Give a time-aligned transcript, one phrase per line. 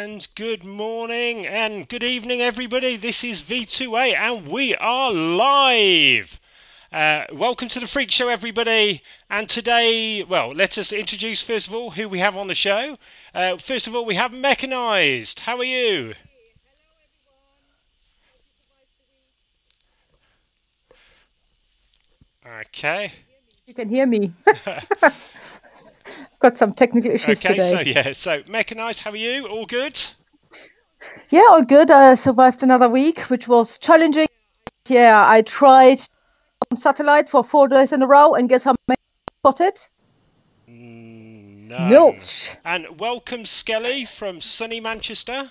[0.00, 2.94] And good morning and good evening, everybody.
[2.96, 6.38] This is V2A, and we are live.
[6.92, 9.02] Uh, welcome to the Freak Show, everybody.
[9.28, 12.96] And today, well, let us introduce first of all who we have on the show.
[13.34, 15.40] Uh, first of all, we have Mechanized.
[15.40, 16.14] How are you?
[22.60, 23.12] Okay.
[23.66, 24.32] You can hear me.
[26.38, 27.70] I've got some technical issues okay, today.
[27.70, 29.48] so yeah, so Mechanized, how are you?
[29.48, 30.00] All good?
[31.30, 31.90] Yeah, all good.
[31.90, 34.28] I survived another week, which was challenging.
[34.88, 39.00] Yeah, I tried some satellites for four days in a row, and guess how many
[39.40, 39.80] spotted?
[40.68, 41.76] No.
[41.76, 42.54] Nilch.
[42.64, 45.50] And welcome, Skelly from sunny Manchester.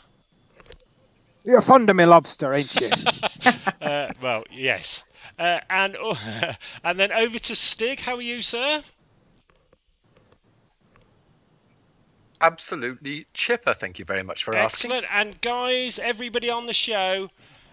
[1.43, 2.89] You're fond of me lobster, ain't you?
[3.79, 5.05] Uh, well, yes.
[5.39, 5.95] Uh, and
[6.83, 7.99] and then over to Stig.
[7.99, 8.81] How are you, sir?
[12.41, 13.73] Absolutely chipper.
[13.73, 14.91] Thank you very much for asking.
[14.91, 15.05] Excellent.
[15.11, 17.29] And guys, everybody on the show,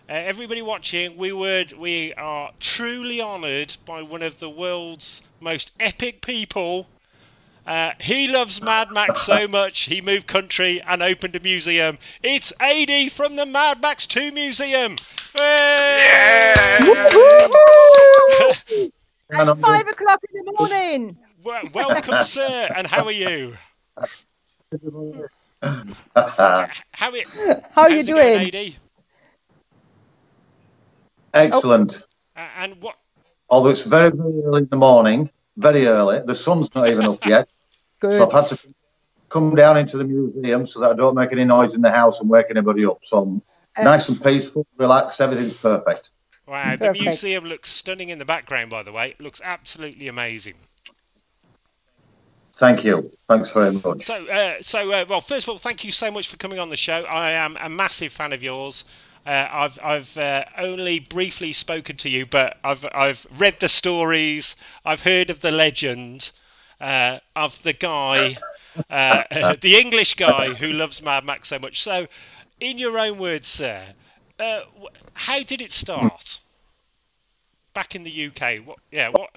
[0.08, 5.72] uh, everybody watching, we would we are truly honoured by one of the world's most
[5.78, 6.86] epic people.
[7.66, 11.98] Uh, he loves Mad Max so much he moved country and opened a museum.
[12.22, 14.96] It's AD from the Mad Max 2 Museum.
[15.34, 16.76] Hey!
[19.30, 21.16] At five o'clock in the morning.
[21.42, 22.68] Well, welcome, sir.
[22.76, 23.54] And how are you?
[26.14, 28.54] How are, How are you going, doing?
[28.54, 28.74] AD?
[31.34, 32.06] Excellent.
[32.36, 32.96] Uh, and what?
[33.50, 36.20] Although it's very, very early in the morning, very early.
[36.24, 37.48] The sun's not even up yet.
[38.02, 38.58] So I've had to
[39.30, 42.20] come down into the museum so that I don't make any noise in the house
[42.20, 42.98] and wake anybody up.
[43.04, 43.42] So I'm
[43.76, 46.12] Uh, nice and peaceful, relaxed, everything's perfect.
[46.46, 48.70] Wow, the museum looks stunning in the background.
[48.70, 50.54] By the way, it looks absolutely amazing.
[52.56, 53.10] Thank you.
[53.28, 54.02] Thanks very much.
[54.02, 56.70] So, uh, so uh, well, first of all, thank you so much for coming on
[56.70, 57.02] the show.
[57.02, 58.84] I am a massive fan of yours.
[59.26, 64.54] Uh, I've I've uh, only briefly spoken to you, but I've I've read the stories.
[64.84, 66.30] I've heard of the legend
[66.80, 68.36] uh, of the guy,
[68.88, 69.24] uh,
[69.60, 71.82] the English guy who loves Mad Max so much.
[71.82, 72.06] So,
[72.60, 73.82] in your own words, sir,
[74.38, 74.60] uh,
[75.14, 76.38] how did it start?
[77.72, 78.78] Back in the UK, what?
[78.92, 79.30] Yeah, what?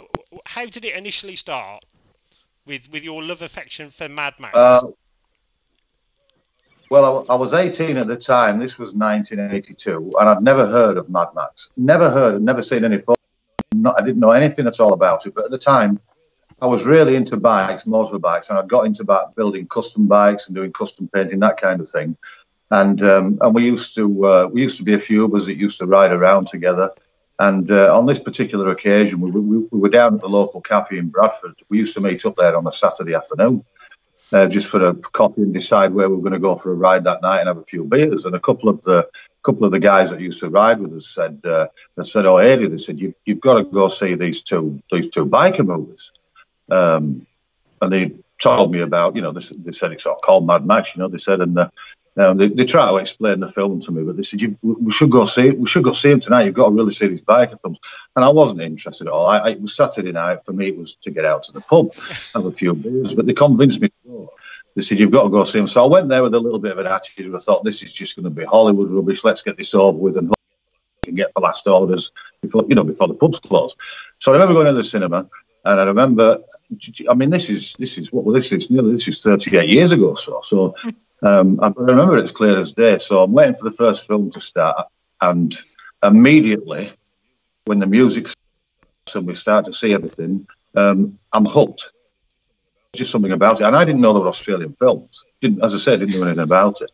[0.45, 1.83] How did it initially start?
[2.67, 4.57] With with your love affection for Mad Max.
[4.57, 4.81] Uh,
[6.89, 8.59] well, I, I was 18 at the time.
[8.59, 11.69] This was 1982, and I'd never heard of Mad Max.
[11.75, 12.99] Never heard, never seen any.
[13.75, 15.35] Not, I didn't know anything at all about it.
[15.35, 15.99] But at the time,
[16.61, 20.55] I was really into bikes, motorbikes, and I got into back building custom bikes and
[20.55, 22.17] doing custom painting, that kind of thing.
[22.71, 25.45] And um, and we used to uh, we used to be a few of us
[25.45, 26.89] that used to ride around together.
[27.39, 30.97] And uh, on this particular occasion, we, we, we were down at the local cafe
[30.97, 31.55] in Bradford.
[31.69, 33.63] We used to meet up there on a Saturday afternoon,
[34.33, 36.75] uh, just for a coffee and decide where we were going to go for a
[36.75, 38.25] ride that night and have a few beers.
[38.25, 39.07] And a couple of the
[39.43, 42.37] couple of the guys that used to ride with us said, uh, they said, "Oh,
[42.37, 46.11] Eddie," they said, you, "You've got to go see these two these two biker movies."
[46.69, 47.25] Um,
[47.81, 50.95] and they told me about, you know, they, they said it's all called Mad Max,
[50.95, 51.07] you know.
[51.07, 51.69] They said, and uh,
[52.17, 54.91] um, they, they try to explain the film to me, but they said, you, "We
[54.91, 55.51] should go see.
[55.51, 56.45] We should go see him tonight.
[56.45, 57.79] You've got to really see these biker films."
[58.15, 59.27] And I wasn't interested at all.
[59.27, 60.69] I, I, it was Saturday night for me.
[60.69, 61.93] It was to get out to the pub,
[62.33, 64.33] have a few beers, but they convinced me to go.
[64.75, 65.67] They said, You've got to go see him.
[65.67, 67.35] So I went there with a little bit of an attitude.
[67.35, 69.23] I thought, This is just going to be Hollywood rubbish.
[69.23, 70.33] Let's get this over with and
[71.07, 72.11] can get the last orders
[72.41, 73.75] before, you know, before the pubs close.
[74.19, 75.27] So I remember going to the cinema
[75.65, 76.39] and I remember,
[77.09, 79.91] I mean, this is, this is what, well, this is nearly, this is 38 years
[79.91, 80.41] ago so.
[80.43, 80.75] So
[81.23, 82.97] um, I remember it's clear as day.
[82.99, 84.87] So I'm waiting for the first film to start
[85.21, 85.53] and
[86.03, 86.91] immediately
[87.65, 91.91] when the music starts and we start to see everything, um, I'm hooked
[92.93, 93.65] just something about it.
[93.65, 95.23] And I didn't know there were Australian films.
[95.41, 96.89] Didn't, as I said, didn't know anything about it.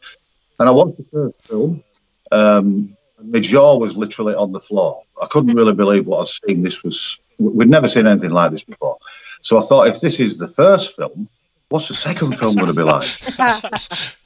[0.60, 1.84] And I watched the first film.
[2.32, 5.02] Um, my jaw was literally on the floor.
[5.22, 6.64] I couldn't really believe what I'd seen.
[6.64, 8.98] This was we'd never seen anything like this before.
[9.42, 11.30] So I thought, if this is the first film,
[11.74, 13.10] what's the second film going to be like?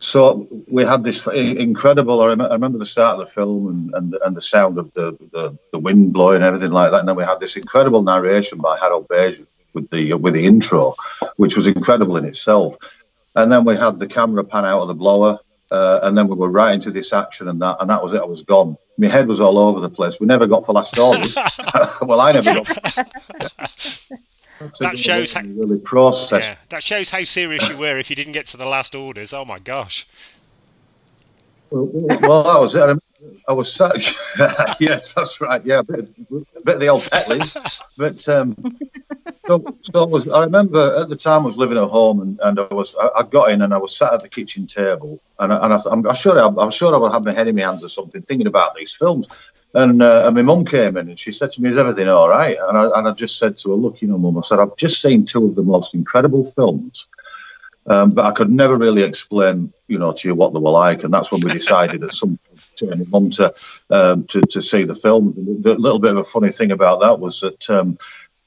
[0.00, 2.20] So we had this incredible.
[2.20, 4.92] I, rem- I remember the start of the film and, and, and the sound of
[4.92, 7.00] the, the, the wind blowing and everything like that.
[7.00, 10.94] And then we had this incredible narration by Harold Baigent with the with the intro,
[11.34, 12.76] which was incredible in itself.
[13.34, 15.36] And then we had the camera pan out of the blower,
[15.72, 18.22] uh, and then we were right into this action, and that and that was it.
[18.22, 18.76] I was gone.
[18.98, 20.20] My head was all over the place.
[20.20, 21.36] We never got for last orders.
[22.02, 22.98] well, I never got.
[24.80, 26.48] That shows how- really process.
[26.48, 29.32] Yeah, that shows how serious you were if you didn't get to the last orders.
[29.32, 30.06] Oh my gosh.
[31.70, 33.02] Well, well, that was it.
[33.48, 33.96] I was sat.
[34.80, 35.64] yes, that's right.
[35.64, 37.56] Yeah, a bit, a bit of the old Tetley's.
[37.96, 38.56] but um,
[39.46, 42.40] so, so I, was, I remember at the time I was living at home, and,
[42.42, 45.20] and I was I, I got in and I was sat at the kitchen table,
[45.40, 47.48] and, I, and I, I'm, I'm sure I, I'm sure I would have my head
[47.48, 49.28] in my hands or something, thinking about these films.
[49.74, 52.28] And, uh, and my mum came in and she said to me, "Is everything all
[52.28, 54.60] right?" And I, and I just said to her, "Look, you know, mum," I said,
[54.60, 57.06] "I've just seen two of the most incredible films."
[57.86, 61.04] Um, but I could never really explain, you know, to you what they were like,
[61.04, 63.54] and that's when we decided at some point turning mum to,
[63.90, 65.34] um, to to see the film.
[65.62, 67.98] The, little bit of a funny thing about that was that um,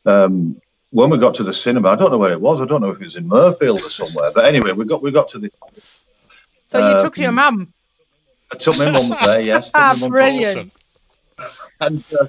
[0.05, 0.59] um,
[0.91, 2.61] when we got to the cinema, I don't know where it was.
[2.61, 4.31] I don't know if it was in Mirfield or somewhere.
[4.33, 5.51] But anyway, we got we got to the.
[6.67, 7.73] So you took your mum.
[8.51, 9.41] I took my mum there.
[9.41, 10.71] Yes, Ah, to- brilliant.
[11.81, 12.25] And uh,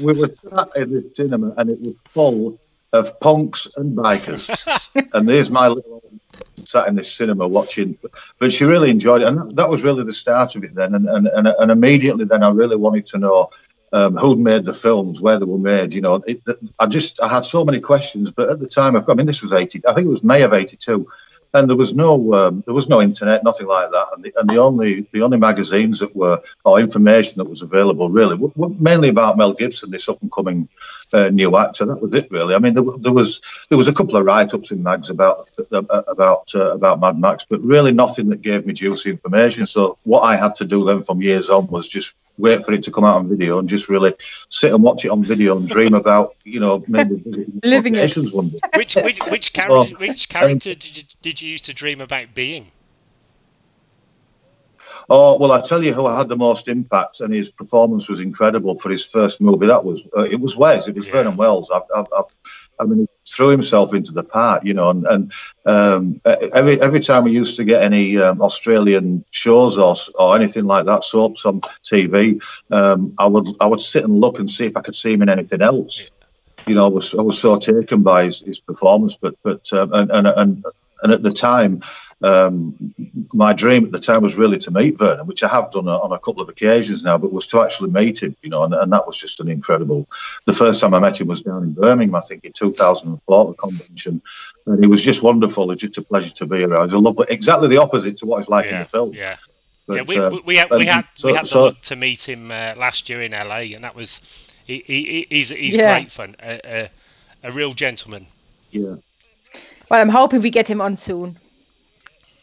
[0.00, 2.58] we were sat in the cinema, and it was full
[2.92, 4.48] of punks and bikers.
[5.14, 6.02] and there's my little
[6.64, 7.98] sat in this cinema watching.
[8.38, 10.74] But she really enjoyed it, and that, was really the start of it.
[10.74, 13.50] Then, and and and, and immediately then I really wanted to know.
[13.94, 16.40] Um, who'd made the films, where they were made, you know, it,
[16.78, 19.52] I just I had so many questions, but at the time, I mean, this was
[19.52, 21.06] eighty, I think it was May of '82,
[21.54, 24.48] and there was no um, there was no internet, nothing like that, and the, and
[24.48, 29.10] the only the only magazines that were or information that was available really were, mainly
[29.10, 30.68] about Mel Gibson, this up and coming
[31.12, 31.84] uh, new actor.
[31.84, 32.54] That was it really.
[32.54, 35.50] I mean, there, there was there was a couple of write ups in mags about
[35.70, 39.66] about uh, about Mad Max, but really nothing that gave me juicy information.
[39.66, 42.82] So what I had to do then from years on was just wait for it
[42.84, 44.14] to come out on video and just really
[44.48, 47.22] sit and watch it on video and dream about you know maybe
[47.64, 48.16] Living it.
[48.32, 48.58] one day.
[48.76, 52.34] Which which which Well, character which character did you, did you used to dream about
[52.34, 52.68] being?
[55.10, 58.78] Oh well, I tell you who had the most impact, and his performance was incredible
[58.78, 59.66] for his first movie.
[59.66, 60.88] That was uh, it was Wez.
[60.88, 61.12] It was Yeah.
[61.14, 61.70] Vernon Wells.
[61.70, 62.22] I, I, I,
[62.82, 64.90] I mean, he threw himself into the part, you know.
[64.90, 65.32] And, and
[65.66, 66.20] um,
[66.54, 70.86] every every time we used to get any um, Australian shows or or anything like
[70.86, 74.76] that, soaps on TV, um, I would I would sit and look and see if
[74.76, 76.10] I could see him in anything else.
[76.66, 79.92] You know, I was I was so taken by his, his performance, but but um,
[79.92, 80.64] and, and and
[81.02, 81.82] and at the time,
[82.24, 82.74] um,
[83.34, 86.12] my dream at the time was really to meet Vernon, which I have done on
[86.12, 88.92] a couple of occasions now, but was to actually meet him, you know, and, and
[88.92, 90.06] that was just an incredible.
[90.46, 93.52] The first time I met him was down in Birmingham, I think, in 2004, the
[93.54, 94.22] convention,
[94.66, 95.70] and it was just wonderful.
[95.70, 96.92] It's just a pleasure to be around.
[96.92, 99.12] I love exactly the opposite to what it's like in the film.
[99.14, 99.36] yeah.
[99.88, 101.80] But, yeah, we, uh, we, we had we had, so- we had the so- luck
[101.82, 104.20] to meet him uh, last year in LA, and that was
[104.64, 105.98] he, he, he's he's Yeah.
[105.98, 106.90] great fun, a, a,
[107.42, 108.26] a real gentleman.
[108.70, 108.94] yeah.
[109.90, 111.36] Well, I'm hoping we get him on soon.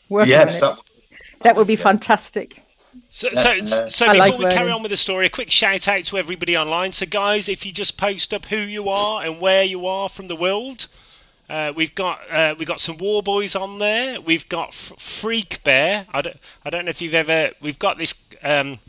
[0.10, 0.76] Working Yes, on it.
[0.78, 2.64] that, That would be fantastic.
[3.08, 6.04] So, so, so before like we carry on with the story, a quick shout out
[6.06, 6.92] to everybody online.
[6.92, 10.28] So, guys, if you just post up who you are and where you are from
[10.28, 10.88] the world,
[11.50, 14.20] uh, we've got uh, we've got some war boys on there.
[14.22, 16.06] We've got F- Freak Bear.
[16.14, 17.52] I don't I don't know if you've ever.
[17.62, 18.14] We've got this.
[18.44, 18.80] Um,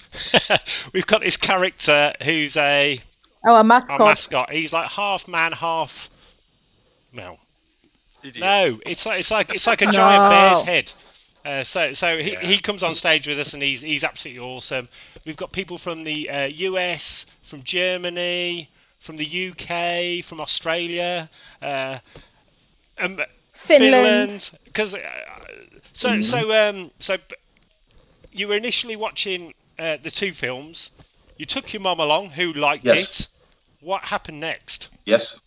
[0.93, 3.01] we've got this character who's a
[3.47, 3.99] Oh, a our mascot.
[4.01, 4.53] mascot.
[4.53, 6.11] He's like half man, half.
[7.15, 7.39] Well,
[8.23, 8.41] Idiot.
[8.41, 10.31] no, it's like it's like it's like a giant No.
[10.31, 10.93] bear's head.
[11.45, 12.41] Uh, so so he, Yeah.
[12.41, 14.89] he comes on stage with us and he's he's absolutely awesome.
[15.25, 18.69] We've got people from the uh, US, from Germany,
[18.99, 21.31] from the UK, from Australia,
[21.63, 21.99] uh,
[22.99, 23.21] um,
[23.53, 24.51] Finland.
[24.65, 25.01] Because uh,
[25.93, 27.17] so so um so
[28.33, 30.91] you were initially watching uh, the two films.
[31.39, 33.21] You took your mum along, who liked Yes.
[33.21, 33.27] it.
[33.81, 34.89] What happened next?
[35.07, 35.39] yes.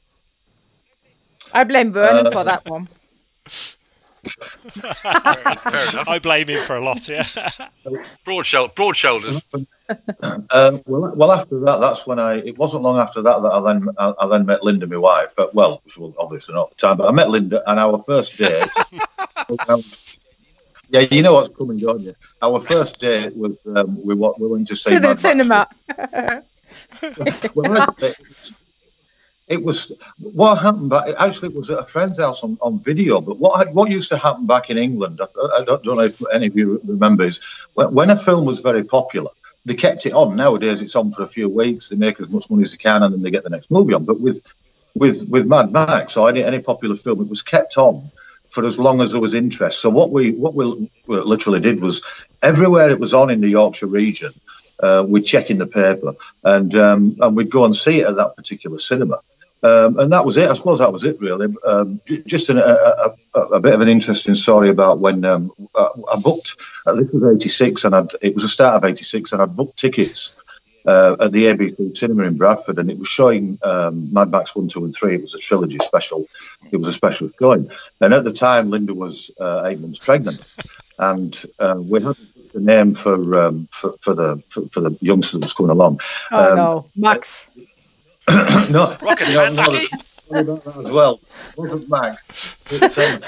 [1.53, 2.87] I blame Vernon Uh, for that one.
[4.23, 6.07] Fair, fair enough.
[6.07, 7.07] I blame him for a lot.
[7.07, 7.25] Yeah.
[8.23, 9.41] Broad, shou- broad shoulders.
[10.51, 12.35] Um, well, well, after that, that's when I.
[12.35, 15.33] It wasn't long after that that I then I, I then met Linda, my wife.
[15.35, 17.99] But, well, she was obviously not at the time, but I met Linda, and our
[18.01, 18.63] first date.
[19.67, 19.81] um,
[20.89, 22.13] yeah, you know what's coming, don't you?
[22.41, 25.21] Our first date was um, we wa- we went to see To the Mad Max.
[25.21, 25.67] cinema.
[27.55, 28.13] Well, I-
[29.47, 30.89] it, was what happened.
[30.89, 33.21] But actually, it was at a friend's house on, on video.
[33.21, 35.25] But what what used to happen back in England, I,
[35.57, 37.39] I don't, don't know if any of you remember, is
[37.73, 39.29] when, when a film was very popular,
[39.65, 40.35] they kept it on.
[40.35, 41.89] Nowadays, it's on for a few weeks.
[41.89, 43.93] They make as much money as they can, and then they get the next movie
[43.93, 44.05] on.
[44.05, 44.41] But with
[44.95, 48.11] with with Mad Max or any any popular film, it was kept on
[48.49, 49.81] for as long as there was interest.
[49.81, 52.03] So what we what we literally did was
[52.43, 54.33] everywhere it was on in the Yorkshire region,
[54.79, 58.15] uh, we'd check in the paper and um, and we'd go and see it at
[58.15, 59.19] that particular cinema.
[59.63, 60.49] Um, and that was it.
[60.49, 61.53] I suppose that was it, really.
[61.65, 62.61] Um, j- just an, a,
[63.33, 66.57] a, a, bit of an interesting story about when um, I, I booked.
[66.85, 69.79] Uh, this was '86, and I'd, it was the start of '86, and I'd booked
[69.79, 70.33] tickets
[70.85, 74.67] uh, at the ABC Cinema in Bradford, and it was showing um, Mad Max One,
[74.67, 75.15] Two, and Three.
[75.15, 76.27] It was a trilogy special.
[76.71, 77.71] It was a special going.
[78.01, 80.45] And at the time, Linda was uh, eight months pregnant,
[80.99, 82.19] and uh, we hadn't
[82.53, 85.99] the name for um, for, for the for, for the youngster that was coming along.
[86.31, 87.47] Oh Um, no, Max.
[88.69, 91.19] no, Rocket you know, no, about that as well.
[91.57, 92.55] Wasn't Max.
[92.69, 93.21] But, um,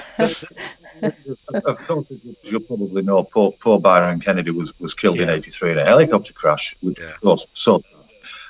[1.65, 5.71] of course, as you probably know, poor, poor Byron Kennedy was, was killed in '83
[5.71, 7.11] in a helicopter crash, which Yeah.
[7.11, 7.83] of course so.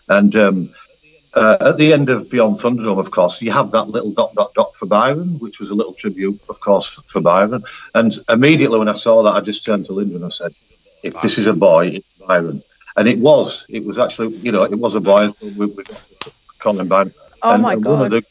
[0.10, 0.72] And um,
[1.34, 4.54] uh, at the end of Beyond Thunderdome, of course, you have that little dot dot
[4.54, 7.64] dot for Byron, which was a little tribute, of course, for Byron.
[7.96, 10.54] And immediately when I saw that, I just turned to Linda and I said,
[11.04, 12.64] "If this is a boy, it's Byron."
[12.98, 13.66] And it was.
[13.70, 15.30] It was actually, you know, it was a boy.
[15.42, 17.14] We, we got to call him Byron.
[17.42, 18.24] Oh And my One of the,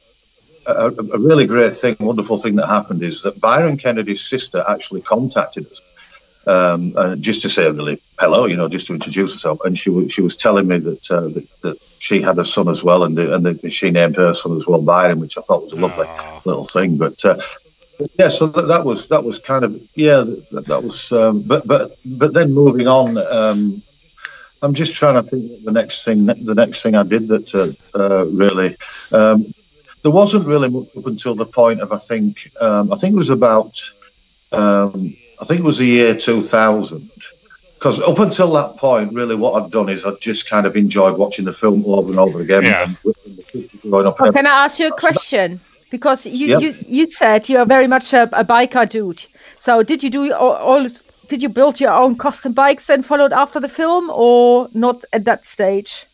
[0.66, 5.02] a, a really great thing, wonderful thing that happened is that Byron Kennedy's sister actually
[5.02, 5.80] contacted us
[6.46, 9.58] um, uh, just to say really hello, you know, just to introduce herself.
[9.64, 12.68] And she was she was telling me that uh, that, that she had a son
[12.68, 15.42] as well, and the, and the, she named her son as well Byron, which I
[15.42, 16.40] thought was a lovely Oh.
[16.44, 16.96] little thing.
[16.96, 17.38] But uh,
[18.18, 21.12] yeah, so that, that was that was kind of yeah, that, that was.
[21.12, 23.18] Um, but but but then moving on.
[23.18, 23.82] Um,
[24.64, 27.54] I'm just trying to think what the next thing the next thing I did that
[27.54, 28.76] uh, uh, really
[29.12, 29.52] um,
[30.02, 33.18] there wasn't really much up until the point of I think um, I think it
[33.18, 33.78] was about
[34.52, 37.10] um, I think it was the year 2000
[37.78, 41.18] because up until that point really what I'd done is I'd just kind of enjoyed
[41.18, 42.84] watching the film over and over again Yeah.
[42.84, 45.60] and with the kids growing up Oh, can I ask you a question?
[45.90, 46.62] Because you, Yep.
[46.62, 49.26] you, you said you are very much a, a biker dude.
[49.58, 50.86] So did you do all, all
[51.28, 55.24] did you build your own custom bikes and followed after the film, or not at
[55.24, 56.06] that stage?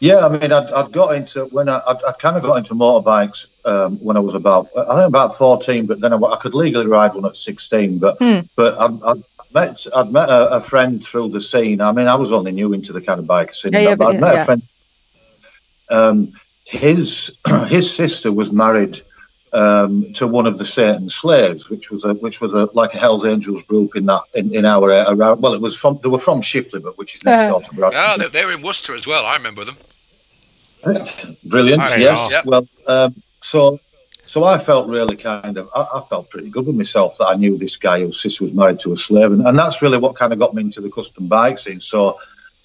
[0.00, 2.74] Yeah, I mean, I'd, I'd got into when I I'd, I kind of got into
[2.74, 6.54] motorbikes um, when I was about I think about fourteen, but then I, I could
[6.54, 7.98] legally ride one at sixteen.
[7.98, 8.40] But Hmm.
[8.56, 9.22] but I'd, I'd
[9.54, 11.80] met I'd met a, a friend through the scene.
[11.80, 14.06] I mean, I was only new into the kind of biker scene, Yeah, yeah, but
[14.06, 14.42] but I'd met yeah.
[14.42, 14.62] a friend.
[15.90, 16.32] Um,
[16.64, 17.36] his
[17.68, 19.02] his sister was married
[19.52, 22.98] um, to one of the Satan slaves, which was a which was a like a
[22.98, 25.04] Hell's Angels group in that in, in our area.
[25.08, 27.50] Around, well, it was from they were from Shipley, but which is next Uh-huh.
[27.50, 27.94] door to Bradford.
[27.94, 29.26] Yeah, they're, they're in Worcester as well.
[29.26, 29.76] I remember them.
[31.44, 31.82] Brilliant.
[31.98, 32.18] Yes.
[32.18, 32.32] are.
[32.32, 32.42] Yeah.
[32.44, 33.78] Well, um, so
[34.26, 37.34] so I felt really kind of I, I felt pretty good with myself that I
[37.34, 40.16] knew this guy whose sister was married to a slave, and, and that's really what
[40.16, 41.80] kind of got me into the custom bike scene.
[41.80, 42.18] So.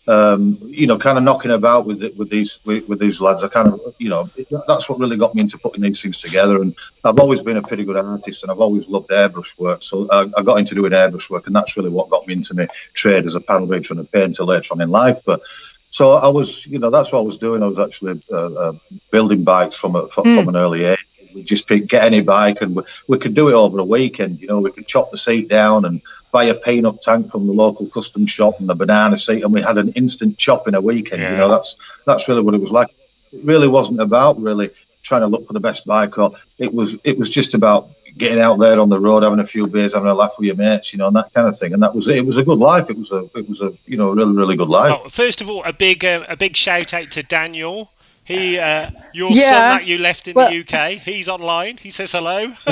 [0.10, 3.44] Um, you know, kind of knocking about with it, with these with, with these lads.
[3.44, 4.30] I kind of, you know,
[4.68, 6.62] that's what really got me into putting these things together.
[6.62, 6.74] And
[7.04, 9.84] I've always been a pretty good artist, and I've always loved airbrush work.
[9.84, 12.54] So I, I got into doing airbrush work, and that's really what got me into
[12.54, 15.20] my trade as a panel beater and a painter later on in life.
[15.26, 15.42] But
[15.90, 17.64] so I was, you know, that's what I was doing.
[17.64, 18.74] I was actually uh, uh,
[19.12, 20.38] building bikes from a, from, Mm.
[20.38, 21.07] from an early age.
[21.38, 24.42] We just pick, get any bike, and we, we could do it over a weekend.
[24.42, 26.02] You know, we could chop the seat down and
[26.32, 29.62] buy a peanut tank from the local custom shop and a banana seat, and we
[29.62, 31.22] had an instant chop in a weekend.
[31.22, 31.76] You know, that's
[32.06, 32.90] that's really what it was like.
[33.32, 34.70] It really wasn't about really
[35.04, 38.40] trying to look for the best bike, or it was it was just about getting
[38.40, 40.92] out there on the road, having a few beers, having a laugh with your mates,
[40.92, 41.74] you know, and that kind of thing.
[41.74, 42.18] And that was it.
[42.18, 42.90] It was a good life.
[42.90, 45.00] It was a it was a you know really really good life.
[45.04, 47.92] Oh, first of all, a big uh, a big shout out to Daniel.
[48.28, 49.50] He, uh, your Yeah.
[49.50, 50.98] son that you left in Well- the UK.
[51.00, 51.78] He's online.
[51.78, 52.52] He says hello.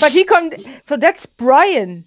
[0.00, 0.50] But he come.
[0.84, 2.04] So that's Brian.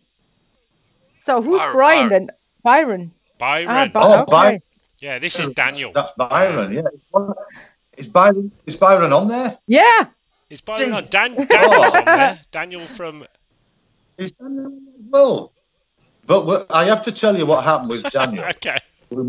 [1.21, 2.09] So who's Byron, Brian Byron.
[2.09, 2.29] then?
[2.63, 3.11] Byron.
[3.39, 3.67] Byron.
[3.69, 4.31] Ah, Bi- Oh, okay.
[4.31, 4.61] Byron.
[4.99, 5.91] yeah, this is Daniel.
[5.91, 6.73] That's Byron.
[6.73, 6.81] Yeah.
[7.97, 9.57] Is Byron is Byron on there?
[9.67, 10.05] Yeah.
[10.49, 11.05] Is Byron on?
[11.09, 12.39] Dan, Daniel's on there.
[12.51, 13.25] Daniel from.
[14.17, 15.51] Is Daniel as well?
[16.27, 18.43] But I have to tell you what happened with Daniel.
[18.55, 18.77] Okay.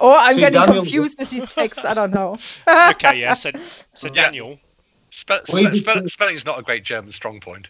[0.00, 1.84] Or I'm See, getting Daniel- confused with these texts.
[1.84, 2.36] I don't know.
[2.90, 3.20] Okay.
[3.20, 3.34] Yeah.
[3.34, 3.50] So,
[3.94, 4.58] so Daniel.
[5.10, 7.68] Spell, We spell, did- spell, spelling is not a great German strong point.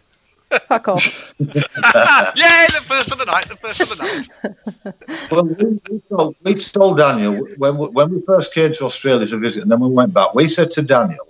[0.67, 1.33] Fuck off.
[1.39, 4.27] Yay, the first of the night, the first of the night.
[5.31, 9.27] well, we, we, told, we told Daniel when we, when we first came to Australia
[9.27, 10.33] to visit, and then we went back.
[10.33, 11.27] We said to Daniel,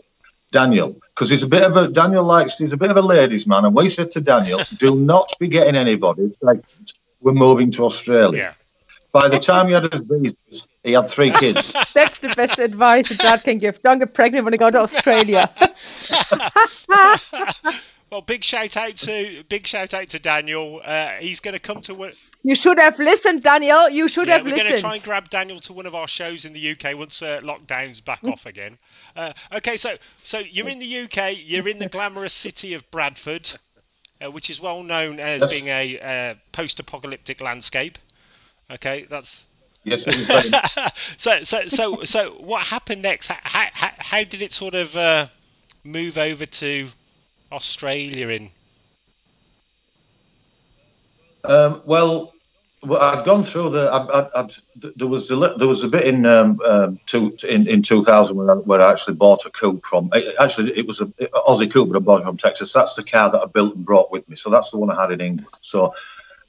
[0.51, 3.45] Daniel, because he's a bit of a Daniel likes he's a bit of a ladies'
[3.45, 6.93] man, and we said to Daniel, do not be getting anybody pregnant.
[7.19, 8.55] We're moving to Australia.
[9.13, 9.21] Yeah.
[9.21, 11.73] By the time he had his visas, he had three kids.
[11.93, 13.81] That's the best advice a dad can give.
[13.81, 15.49] Don't get pregnant when you go to Australia.
[18.11, 20.81] Well, big shout out to big shout out to Daniel.
[20.83, 21.93] Uh, he's going to come to.
[21.93, 23.87] one- You should have listened, Daniel.
[23.87, 24.81] You should Yeah, have we're going to listened.
[24.81, 28.01] try and grab Daniel to one of our shows in the UK once uh, lockdown's
[28.01, 28.79] back off again.
[29.15, 31.35] Uh, okay, so so you're in the UK.
[31.37, 33.51] You're in the glamorous city of Bradford,
[34.25, 35.51] uh, which is well known as Yes.
[35.51, 37.99] being a uh, post-apocalyptic landscape.
[38.71, 39.45] Okay, that's
[39.83, 40.51] yes, it was very,
[41.17, 42.31] so so so so.
[42.33, 43.27] What happened next?
[43.27, 45.27] How how, how did it sort of uh,
[45.83, 46.89] move over to
[47.51, 48.49] Australia in?
[51.45, 52.33] Um, well,
[52.83, 53.91] well, I'd gone through the.
[53.91, 54.51] I'd, I'd, I'd,
[54.97, 58.51] there was a there was a bit in um, um, two, in in 2000 where
[58.51, 60.09] I, where I actually bought a coupe from.
[60.13, 61.05] it- actually, it was a
[61.47, 62.71] Aussie coupe, but I bought it from Texas.
[62.71, 64.35] That's the car that I built and brought with me.
[64.35, 65.47] So that's the one I had in England.
[65.61, 65.93] So,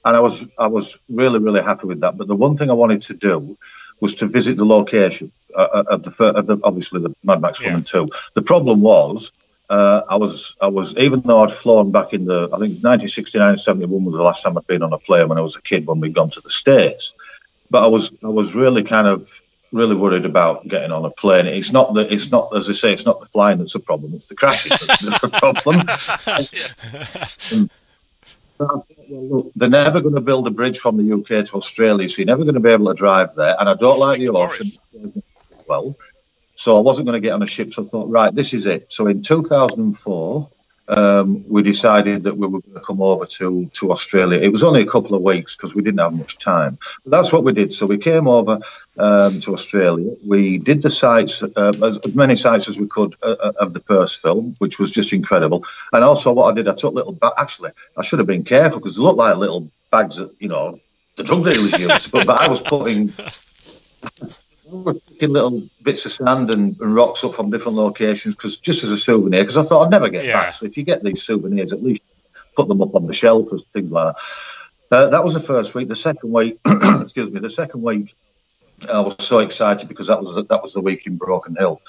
[0.05, 2.17] and I was I was really really happy with that.
[2.17, 3.57] But the one thing I wanted to do
[4.01, 7.73] was to visit the location uh, of the of the obviously the Mad Max One
[7.73, 7.81] Yeah.
[7.81, 8.09] Two.
[8.35, 9.33] The problem was.
[9.69, 13.57] Uh, I was, I was, even though I'd flown back in the, I think 1969,
[13.57, 15.87] 71 was the last time I'd been on a plane when I was a kid
[15.87, 17.15] when we'd gone to the States.
[17.71, 19.31] But I was, I was really kind of,
[19.71, 21.47] really worried about getting on a plane.
[21.47, 24.15] It's not the, it's not, as I say, it's not the flying that's the problem,
[24.15, 25.87] it's the crashing that's the problem.
[29.57, 32.45] They're never going to build a bridge from the UK to Australia, so you're never
[32.45, 33.57] going to be able to drive there.
[33.59, 34.69] And I don't like the ocean
[35.67, 35.97] well.
[36.57, 37.73] So I wasn't going to get on a ship.
[37.73, 38.93] So I thought, right, this is it.
[38.93, 40.51] So in 2004,
[40.91, 44.41] um, we decided that we were going to come over to, to Australia.
[44.41, 46.79] It was only a couple of weeks because we didn't have much time.
[47.05, 47.73] But that's what we did.
[47.73, 48.59] So we came over
[48.99, 50.13] um, to Australia.
[50.27, 53.73] We did the sites, uh, as as many sites as we could uh, uh, of
[53.73, 55.65] the first film, which was just incredible.
[55.93, 57.13] And also, what I did, I took little.
[57.13, 60.49] Ba- actually, I should have been careful because they looked like little bags that you
[60.49, 60.81] know
[61.17, 62.11] the drug dealers used.
[62.11, 63.13] but, but I was putting.
[65.09, 68.91] Picking little bits of sand and, and rocks up from different locations because just as
[68.91, 70.45] a souvenir, because I thought I'd never get Yeah.
[70.45, 70.55] back.
[70.55, 72.03] So if you get these souvenirs, at least
[72.57, 74.97] put them up on the shelf or things like that.
[74.97, 75.89] Uh, that was the first week.
[75.89, 76.59] The second week,
[77.01, 78.15] excuse me, the second week,
[78.93, 81.81] I was so excited because that was that was the week in Broken Hill,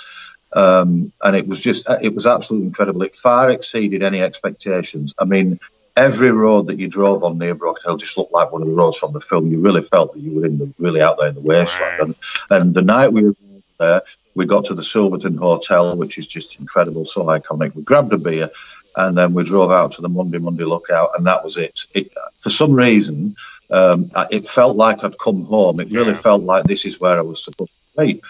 [0.56, 3.02] um, and it was just it was absolutely incredible.
[3.02, 5.14] It far exceeded any expectations.
[5.18, 5.60] I mean,
[5.98, 8.74] every road that you drove on near Broken Hill just looked like one of the
[8.74, 9.52] roads from the film.
[9.52, 12.00] You really felt that you were in the really out there in the wasteland.
[12.00, 12.02] Right.
[12.02, 12.16] And,
[12.50, 13.36] and the night we were
[13.80, 14.02] there,
[14.36, 17.76] we got to the Silverton Hotel, which is just incredible, so iconic.
[17.76, 18.50] We grabbed a beer,
[18.96, 21.82] and then we drove out to the Mundi Mundi Lookout, and that was it.
[21.94, 23.36] it for some reason,
[23.70, 25.80] um, it felt like I'd come home.
[25.80, 26.18] It really Yeah.
[26.18, 28.22] felt like this is where I was supposed to be.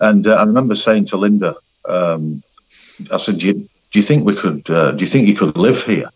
[0.00, 1.54] And uh, I remember saying to Linda,
[1.86, 2.42] um,
[3.12, 4.68] I said, do you, do you think we could?
[4.68, 6.08] Uh, do you think you could live here?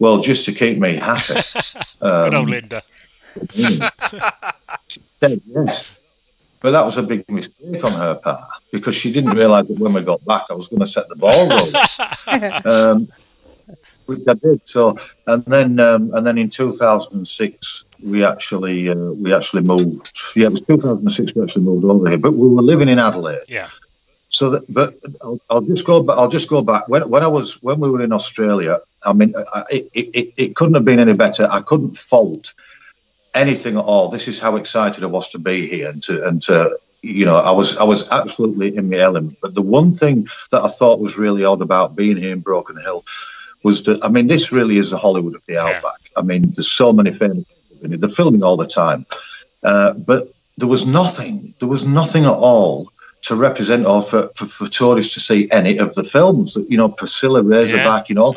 [0.00, 1.34] Well, just to keep me happy.
[2.00, 2.82] Good old Um, Linda.
[4.88, 5.96] she said yes.
[6.60, 9.92] But that was a big mistake on her part because she didn't realise that when
[9.92, 12.52] we got back, I was going to set the ball rolling.
[12.64, 13.08] um,
[14.06, 14.66] which I did.
[14.66, 20.10] So, and then, um, and then in 2006, we actually uh, we actually moved.
[20.34, 23.40] Yeah, it was 2006 we actually moved over here, but we were living in Adelaide.
[23.48, 23.68] Yeah.
[24.30, 26.02] So, that, but I'll, I'll just go.
[26.02, 26.88] But I'll just go back.
[26.88, 30.54] When, when I was when we were in Australia, I mean, I, it, it, it
[30.56, 31.48] couldn't have been any better.
[31.50, 32.54] I couldn't fault
[33.34, 34.08] anything at all.
[34.08, 37.36] This is how excited I was to be here and to and to you know
[37.36, 39.38] I was I was absolutely in my element.
[39.40, 42.76] But the one thing that I thought was really odd about being here in Broken
[42.76, 43.04] Hill
[43.62, 45.66] was that I mean this really is the Hollywood of the Yeah.
[45.66, 46.00] outback.
[46.16, 48.00] I mean there's so many famous people in it.
[48.00, 49.06] They're filming all the time,
[49.62, 51.54] uh, but there was nothing.
[51.60, 52.92] There was nothing at all.
[53.22, 56.76] To represent or for, for, for tourists to see any of the films, that you
[56.76, 58.34] know, Priscilla Razorback, you know,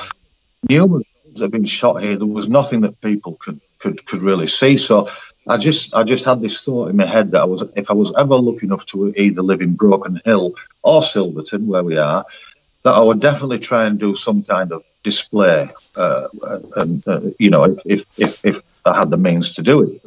[0.67, 2.17] numerous films have been shot here.
[2.17, 4.77] There was nothing that people could could could really see.
[4.77, 5.07] So
[5.47, 7.93] I just I just had this thought in my head that I was if I
[7.93, 12.25] was ever lucky enough to either live in Broken Hill or Silverton, where we are,
[12.83, 16.27] that I would definitely try and do some kind of display, uh,
[16.75, 20.01] and uh, you know, if, if if I had the means to do it.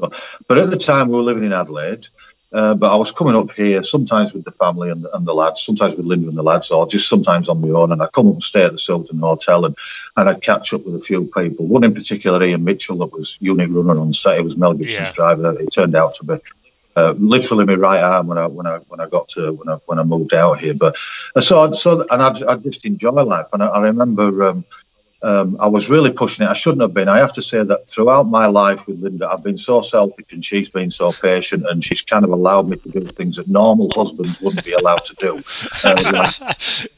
[0.48, 2.06] But at the time, we were living in Adelaide.
[2.54, 5.62] Uh, but I was coming up here sometimes with the family and, and the lads,
[5.62, 7.90] sometimes with Linda and the lads, or just sometimes on my own.
[7.90, 9.76] And I'd come up and stay at the Silverton Hotel and,
[10.16, 11.66] and I'd catch up with a few people.
[11.66, 14.38] One in particular, Ian Mitchell, that was unit runner on set.
[14.38, 15.14] It was Mel Gibson's Yeah.
[15.14, 15.60] driver.
[15.60, 16.34] It turned out to be
[16.96, 19.78] uh, literally my right arm when I when I when I got to when I
[19.86, 20.74] when I moved out here.
[20.74, 20.94] But
[21.34, 23.46] uh, so so and I I just enjoy life.
[23.52, 24.44] And I, I remember.
[24.44, 24.64] Um,
[25.24, 26.50] um, I was really pushing it.
[26.50, 27.08] I shouldn't have been.
[27.08, 30.44] I have to say that throughout my life with Linda, I've been so selfish and
[30.44, 33.90] she's been so patient and she's kind of allowed me to do things that normal
[33.94, 35.42] husbands wouldn't be allowed to do.
[35.84, 36.30] Uh,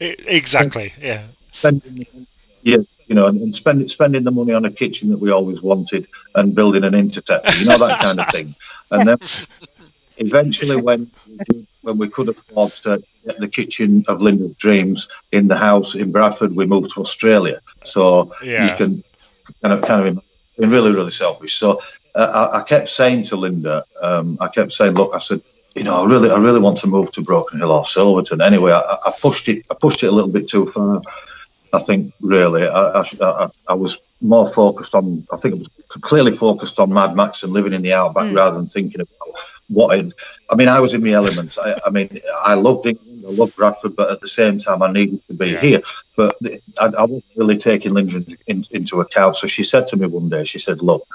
[0.01, 0.93] like exactly.
[1.01, 1.25] Yeah.
[1.51, 2.07] spending,
[2.63, 5.63] yes, you know, and, and spending spending the money on a kitchen that we always
[5.63, 8.55] wanted and building an interceptor, you know, that kind of thing.
[8.91, 9.19] And then
[10.19, 11.11] eventually, when
[11.87, 16.11] when we could afford to get the kitchen of Linda's dreams in the house in
[16.11, 17.59] Bradford, we moved to Australia.
[17.85, 18.65] So Yeah.
[18.65, 19.03] you can
[19.63, 20.23] kind of kind of
[20.59, 21.55] been really really selfish.
[21.55, 21.81] So
[22.17, 25.41] uh, I, I kept saying to Linda, um, I kept saying, look, I said.
[25.79, 28.41] You know, I really, I really want to move to Broken Hill or Silverton.
[28.41, 31.03] Anyway, I, I pushed it, I pushed it a little bit too far.
[31.75, 35.27] I think really, I, I, I, I was more focused on.
[35.31, 35.69] I think it was
[36.01, 39.99] clearly focused on Mad Max and living in the outback rather than thinking about what.
[40.51, 41.57] I mean, I was in my element.
[41.63, 44.93] I, I mean, I loved England, I loved Bradford, but at the same time, I
[44.93, 45.61] needed to be Yeah.
[45.61, 45.81] here.
[46.17, 46.37] But
[46.81, 49.37] I, I wasn't really taking Linda in, into account.
[49.37, 51.07] So she said to me one day, she said, "Look."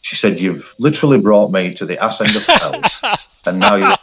[0.00, 2.82] She said, "You've literally brought me to the ass end of hell,
[3.46, 3.94] and now you."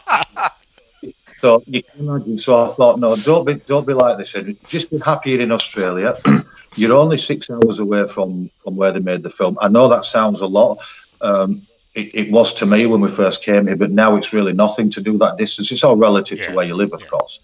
[1.40, 2.38] So you can imagine.
[2.38, 4.36] So I thought, no, don't be, don't be like this.
[4.66, 6.14] Just be happy you're in Australia.
[6.76, 9.56] you're only six hours away from from where they made the film.
[9.60, 10.78] I know that sounds a lot.
[11.22, 11.66] Um,
[12.00, 14.90] it, it was to me when we first came here, but now it's really nothing
[14.90, 15.70] to do that distance.
[15.72, 17.06] It's all relative to where you live, of yeah.
[17.06, 17.40] course.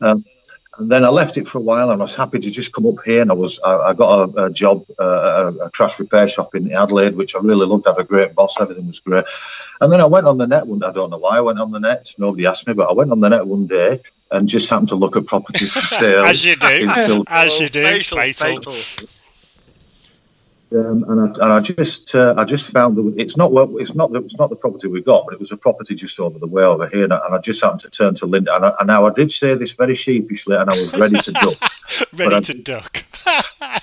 [0.00, 0.24] Um,
[0.78, 2.86] and then I left it for a while, and I was happy to just come
[2.86, 3.20] up here.
[3.20, 6.54] And I was, I, I got a, a job, uh, a, a crash repair shop
[6.54, 7.86] in Adelaide, which I really loved.
[7.88, 8.60] I had a great boss.
[8.60, 9.24] Everything was great.
[9.80, 10.82] And then I went on the net one.
[10.84, 12.14] I don't know why I went on the net.
[12.16, 14.94] Nobody asked me, but I went on the net one day and just happened to
[14.94, 16.24] look at properties for sale.
[16.24, 16.68] As you do.
[16.68, 17.82] in As you do.
[17.82, 18.72] Fatal, Fatal.
[18.72, 19.08] fatal.
[20.70, 23.94] Um, and I, and I just uh, I just found that it's not what it's
[23.94, 26.38] not the, it's not the property we got, but it was a property just over
[26.38, 28.66] the way over here, and I, and I just happened to turn to Linda, and,
[28.66, 31.54] I, and now I did say this very sheepishly, and I was ready to duck.
[32.12, 33.04] Ready I- to duck.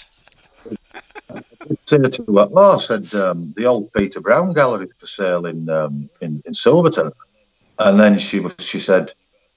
[1.86, 5.68] say to her, "Oh," I said, um, "the old Peter Brown gallery for sale in
[5.70, 7.12] um, in in Silverton,"
[7.80, 9.12] and then she was she said,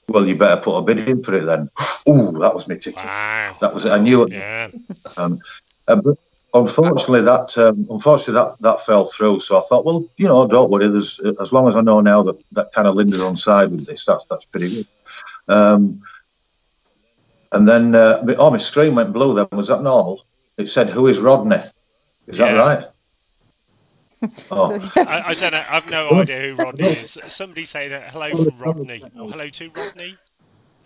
[0.08, 1.68] "Well, you better put a bid in for it then."
[2.08, 3.04] Ooh, that was me ticket.
[3.04, 3.54] Wow.
[3.60, 3.90] That was it.
[3.92, 4.32] I knew it.
[4.32, 4.70] Yeah.
[5.18, 5.40] Um,
[5.88, 6.16] uh, but
[6.60, 9.40] unfortunately, that um, unfortunately that that fell through.
[9.40, 10.86] So I thought, well, you know, don't worry.
[10.88, 13.86] There's as long as I know now that that kind of Linda's on side with
[13.86, 14.86] this, that's that's pretty good.
[15.48, 16.02] Um,
[17.52, 19.34] and then, uh, my- oh, my screen went blue.
[19.34, 20.24] Then was that normal?
[20.58, 21.62] It said, "Who is Rodney?"
[22.26, 22.84] Is that right?
[24.50, 25.64] Oh, I, I don't know.
[25.70, 27.16] I've no idea who Rodney is.
[27.28, 30.16] Somebody saying hello from Rodney or hello to Rodney.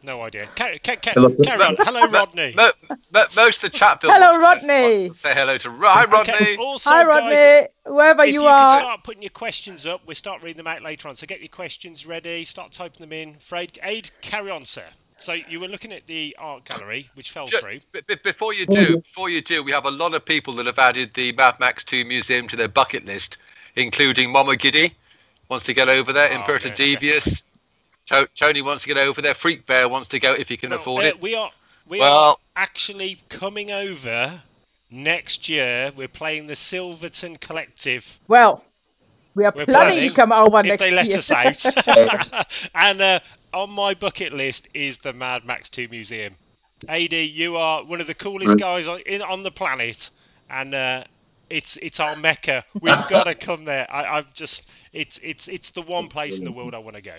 [0.04, 0.48] No idea.
[0.56, 1.34] Carry, ca- ca- Hello.
[1.44, 1.76] carry on.
[1.78, 2.52] Hello, Rodney.
[2.56, 2.72] Mo-
[3.12, 4.10] mo- most of the chat bill.
[4.12, 5.08] Hello, Rodney.
[5.10, 6.32] to Say hello to Ro- Hi, Rodney.
[6.34, 7.68] Okay, Also, Hi, guys, Rodney.
[7.96, 8.78] Wherever if you you can are.
[8.80, 11.14] start putting your questions up, we'll start reading them out later on.
[11.14, 12.44] So get your questions ready.
[12.44, 13.34] Start typing them in.
[13.38, 14.84] Fred, Aid, carry on, sir.
[15.18, 17.80] So you were looking at the art gallery, which fell Ju- through.
[17.92, 20.66] b- b- before you do, before you do, we have a lot of people that
[20.66, 23.38] have added the Mad Max 2 museum to their bucket list,
[23.76, 24.94] including Mama Giddy
[25.48, 27.44] wants to get over there, Oh, Imperator yeah, Devious,
[28.06, 30.70] to- Tony wants to get over there, Freak Bear wants to go if he can
[30.70, 31.20] Well, afford uh, it.
[31.20, 31.50] We are
[31.86, 34.42] we are actually coming over
[34.90, 35.92] next year.
[35.96, 38.64] We're playing the Silverton Collective Well,
[39.34, 41.18] we are We're planning planning, to come over if next they let year.
[41.18, 42.46] us out.
[42.74, 43.20] and uh,
[43.52, 46.34] on my bucket list is the Mad Max 2 Museum.
[46.88, 50.10] AD, you are one of the coolest guys on, in, on the planet,
[50.50, 51.04] and uh,
[51.48, 52.64] it's it's our mecca.
[52.74, 53.86] We've got to come there.
[53.90, 57.02] I, I've just it's it's it's the one place in the world I want to
[57.02, 57.18] go.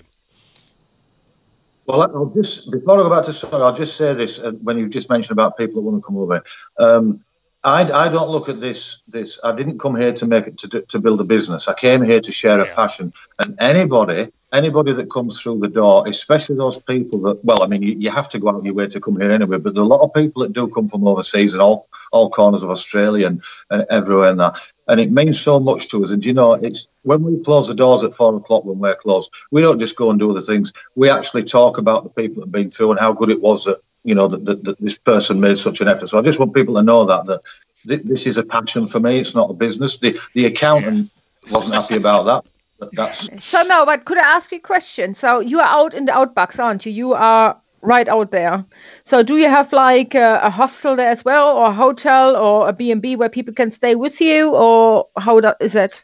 [1.86, 4.78] Well, I'll just before I go back to sorry, I'll just say this uh, when
[4.78, 6.44] you just mentioned about people that want to come over.
[6.80, 7.24] Um,
[7.66, 9.40] I, I don't look at this this.
[9.44, 11.68] I didn't come here to make it to to build a business.
[11.68, 13.14] I came here to share a passion.
[13.40, 17.82] And anybody anybody that comes through the door, especially those people that well, I mean,
[17.82, 19.58] you, you have to go out of your way to come here anyway.
[19.58, 22.30] But there are a lot of people that do come from overseas and all all
[22.30, 24.58] corners of Australia and, and everywhere and that.
[24.88, 26.12] And it means so much to us.
[26.12, 29.32] And you know, it's when we close the doors at four o'clock when we're closed,
[29.52, 30.72] we don't just go and do other things.
[30.96, 33.66] We actually talk about the people that have been through and how good it was
[33.66, 36.10] that you know that, that, that this person made such an effort.
[36.10, 37.42] So I just want people to know that that
[37.88, 39.20] thi- this is a passion for me.
[39.20, 40.00] It's not a business.
[40.00, 41.10] The the accountant
[41.50, 42.53] wasn't happy about that.
[42.92, 45.14] But that's So no, but could I ask you a question?
[45.14, 46.92] So you are out in the outbacks, aren't you?
[46.92, 48.66] You are right out there.
[49.04, 52.70] So do you have like a, a hostel there as well, or a hotel, or
[52.70, 56.04] a B and B where people can stay with you, or how that is it?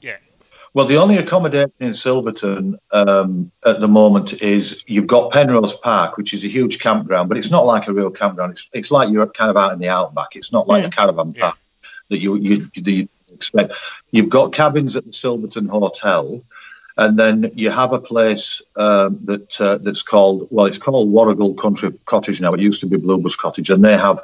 [0.00, 0.16] Yeah,
[0.74, 6.16] Well, the only accommodation in Silverton um, at the moment is you've got Penrose Park,
[6.16, 8.52] which is a huge campground, but it's not like a real campground.
[8.52, 10.34] It's it's like you're kind of out in the outback.
[10.34, 11.42] It's not like a caravan Yeah.
[11.42, 11.58] park
[12.08, 13.74] that you you that you expect.
[14.10, 16.42] You've got cabins at the Silverton Hotel,
[16.96, 21.54] and then you have a place um, that uh, that's called well, it's called Warrigal
[21.54, 22.52] Country Cottage now.
[22.52, 24.20] It used to be Bluebus Cottage, and they have.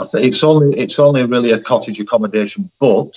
[0.00, 3.16] I think it's only it's only really a cottage accommodation, but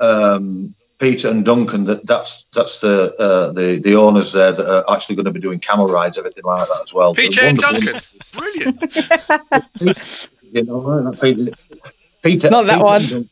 [0.00, 4.94] um, Peter and Duncan, that that's that's the uh, the the owners there that are
[4.94, 7.14] actually going to be doing camel rides, everything like that as well.
[7.14, 7.58] Peter and.
[7.58, 8.00] Duncan,
[8.32, 8.82] brilliant.
[10.54, 11.52] You know, Peter,
[12.22, 13.30] Peter, Not that Peter one.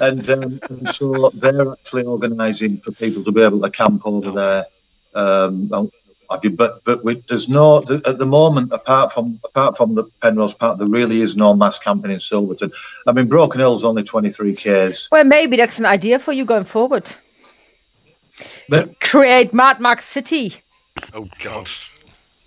[0.00, 4.28] And um, and so they're actually organising for people to be able to camp over
[4.28, 4.32] Oh.
[4.32, 4.66] there.
[5.14, 5.92] Um, and
[6.26, 9.94] what have you, but but we, there's no at the moment apart from apart from
[9.94, 12.72] the Penrose Park, there really is no mass camping in Silverton.
[13.06, 15.08] I mean, Broken Hill's only 23 k's.
[15.12, 17.10] Well, maybe that's an idea for you going forward.
[18.68, 20.54] But Create Mad Max City.
[21.12, 21.68] Oh, God.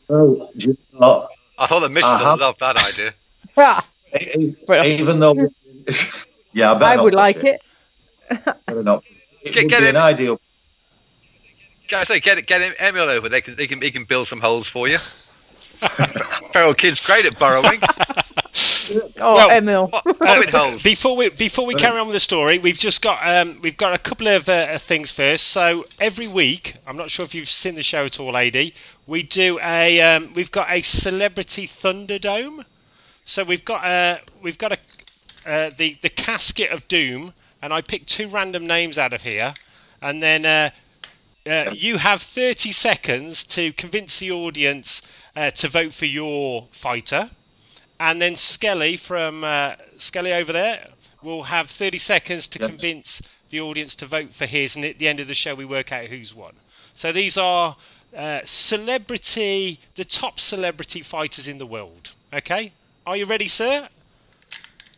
[0.10, 1.27] oh, you know,
[1.60, 3.13] I thought the missus I have- would love that idea.
[3.55, 3.81] Yeah,
[4.86, 5.36] even though
[6.55, 7.61] yeah, I, better I would like it.
[8.65, 9.03] Better not.
[9.43, 9.95] It Get- would get be in.
[9.95, 10.39] an ideal.
[11.87, 13.29] Guys, say get get Emil over.
[13.29, 14.97] They can they can he can build some holes for you.
[16.53, 17.79] Feral kid's great at burrowing.
[19.19, 19.87] Oh, Well, Emil.
[19.87, 20.03] What?
[20.21, 20.83] Hobbit holes.
[20.83, 23.95] Before we before we carry on with the story, we've just got um, we've got
[23.95, 25.47] a couple of uh, things first.
[25.47, 28.73] So every week, I'm not sure if you've seen the show at all, AD.
[29.07, 32.63] We do a um, we've got a celebrity Thunderdome.
[33.25, 34.77] So we've got a we've got a
[35.45, 39.53] uh, the the casket of doom, and I picked two random names out of here,
[40.01, 40.69] and then uh,
[41.49, 45.01] uh, you have 30 seconds to convince the audience
[45.36, 47.29] uh, to vote for your fighter
[47.99, 50.89] and then Skelly from uh, Skelly over there
[51.21, 52.69] will have 30 seconds to Yes.
[52.69, 55.65] convince the audience to vote for his, and at the end of the show, we
[55.65, 56.53] work out who's won.
[56.93, 57.77] So these are
[58.15, 62.13] uh, celebrity, the top celebrity fighters in the world.
[62.34, 62.73] Okay,
[63.05, 63.88] are you ready, sir?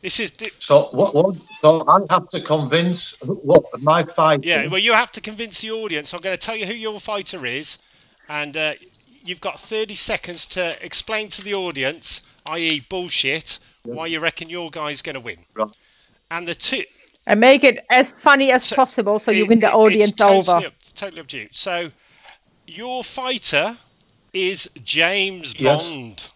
[0.01, 1.13] This is the, So what?
[1.15, 4.43] what so I have to convince what my fight.
[4.43, 4.67] yeah.
[4.67, 6.13] Well, you have to convince the audience.
[6.13, 7.77] I'm going to tell you who your fighter is,
[8.29, 8.73] and uh,
[9.23, 14.69] you've got 30 seconds to explain to the audience, i.e., bullshit, why you reckon your
[14.69, 15.39] guy's going to win.
[15.55, 15.69] Right.
[16.29, 16.83] And the two,
[17.25, 20.39] And make it as funny as So possible so you win the audience it's totally
[20.57, 20.67] over.
[20.67, 21.47] Up, totally up to you.
[21.51, 21.91] So,
[22.67, 23.77] your fighter
[24.33, 25.89] is James Yes.
[25.89, 26.27] Bond.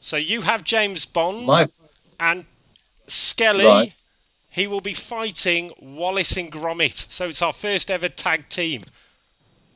[0.00, 1.66] So you have James Bond My
[2.18, 2.44] and
[3.06, 3.64] Skelly.
[3.64, 3.94] Right.
[4.50, 7.10] He will be fighting Wallace and Gromit.
[7.12, 8.82] So it's our first ever tag team.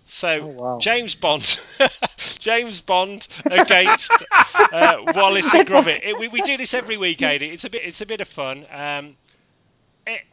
[0.07, 0.79] So Oh, wow.
[0.81, 1.61] James Bond,
[2.17, 4.11] James Bond against
[4.73, 6.01] uh, Wallace and Gromit.
[6.03, 7.51] It, we, we do this every week, Adi.
[7.51, 8.67] It's a bit it's a bit of fun.
[8.73, 9.17] Um,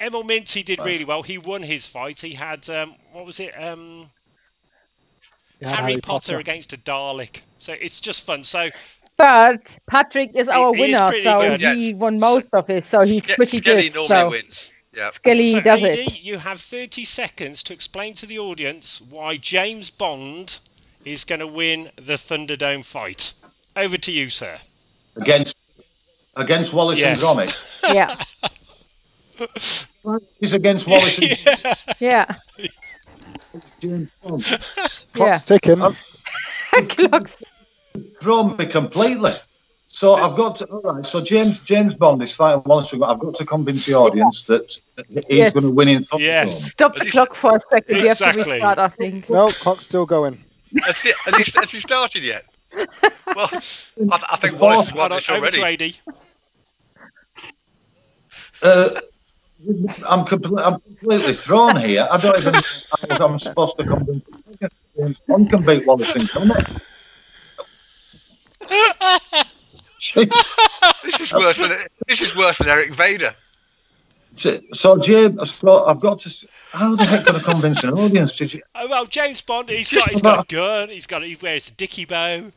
[0.02, 1.22] Emil Minty did really well.
[1.24, 2.22] He won his fight.
[2.22, 3.52] He had um, what was it?
[3.52, 4.10] Um,
[5.60, 6.40] You had Harry, Potter.
[6.40, 7.42] against a Dalek.
[7.60, 8.44] So it's just fun.
[8.44, 8.70] So
[9.18, 11.96] But Patrick is our he is winner, pretty so good, he yes.
[11.96, 13.96] won most of it, so he's Ske- pretty Skelly good.
[13.96, 14.72] normally So wins.
[14.94, 15.10] Yeah.
[15.10, 16.20] Skelly so does AD, it.
[16.22, 20.60] you have 30 seconds to explain to the audience why James Bond
[21.06, 23.34] is going to win the Thunderdome fight.
[23.76, 24.58] Over to you, sir.
[25.16, 25.56] against
[26.36, 27.22] against Wallace Yes.
[27.22, 27.84] and Gromit.
[27.94, 28.24] Yeah,
[30.40, 32.36] He's against Wallace and yeah,
[33.80, 34.46] James Bond.
[34.50, 34.88] yeah.
[35.14, 35.82] Clock's ticking.
[35.82, 35.96] Um,
[36.90, 37.38] Clocks.
[38.22, 39.32] Thrown me completely.
[39.90, 41.06] So I've got to, all right.
[41.06, 42.94] So James James Bond is fighting Wallace.
[42.94, 45.54] I've got to convince the audience that he's Yes.
[45.54, 46.20] going to win in Thunderdome.
[46.20, 46.72] Yes.
[46.72, 47.96] Stop the clock for a second.
[47.98, 49.30] We have to restart, I think.
[49.30, 50.38] No, clock's still going.
[50.84, 52.46] Has he, has, he, has he started yet?
[52.76, 55.92] Well, I, I think Fourth Wallace has won Hold on, this over already.
[55.94, 57.04] to AD.
[58.62, 59.00] Uh,
[60.10, 62.08] I'm, compl- I'm completely thrown here.
[62.12, 62.62] I don't even know
[63.18, 64.24] how I'm supposed to convince.
[64.98, 66.84] James Bond can beat Wallace and Gromit.
[70.00, 70.30] Gee.
[71.04, 71.72] This is worse than
[72.08, 73.34] this is worse than Eric Vader.
[74.36, 76.48] So, so James, so I've got to.
[76.72, 78.36] How the heck can I convince an audience?
[78.38, 78.62] Did you?
[78.76, 81.70] Oh, well, James Bond, he's Just got, he's got a gun, he's got, he wears
[81.70, 82.52] a dicky bow.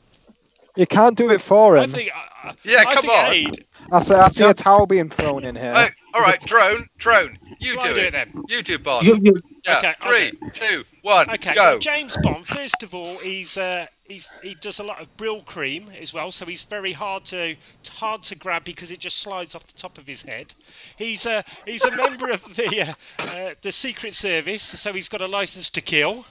[0.77, 1.91] You can't do it for I him.
[1.91, 3.33] think, I, Yeah, I come think on.
[3.33, 5.73] Aid, I see, I see a towel being thrown in here.
[5.75, 7.39] Oh, all right, drone, drone.
[7.59, 8.07] You Shall do, do it.
[8.07, 8.45] it then?
[8.49, 9.07] You do, Bond.
[9.07, 9.33] You, you,
[9.67, 9.79] yeah.
[9.79, 11.63] Okay, I'll Three, two, one, Okay, go.
[11.63, 12.47] well, James Bond.
[12.47, 16.47] First of all, he's uh, he's he does a lot of Brylcreem as well, so
[16.47, 17.57] he's very hard to
[17.91, 20.55] hard to grab because it just slides off the top of his head.
[20.97, 25.21] He's uh, he's a member of the uh, uh, the Secret Service, so he's got
[25.21, 26.27] a license to kill.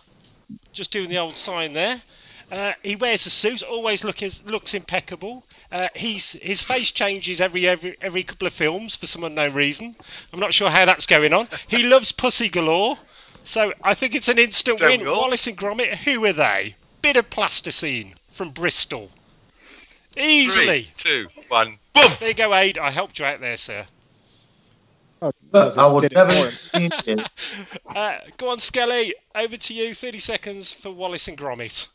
[0.72, 2.02] Just doing the old sign there.
[2.52, 5.44] Uh, he wears a suit, always look looks impeccable.
[5.72, 9.96] Uh, he's his face changes every every every couple of films for some unknown reason.
[10.34, 11.48] I'm not sure how that's going on.
[11.68, 12.98] He loves pussy galore,
[13.44, 15.06] so I think it's an instant win.
[15.06, 16.76] Wallace and Gromit, who are they?
[17.02, 19.12] Bit of plasticine from Bristol,
[20.18, 20.90] easily.
[20.98, 22.12] Three, two, one, boom.
[22.20, 22.80] There you go, Aid.
[22.80, 23.86] I helped you out there, sir.
[25.22, 26.32] Oh, I would never.
[26.32, 26.92] for him.
[27.04, 27.30] seen it.
[27.86, 29.14] Uh, go on, Skelly.
[29.36, 29.94] Over to you.
[29.94, 31.88] 30 seconds for Wallace and Gromit.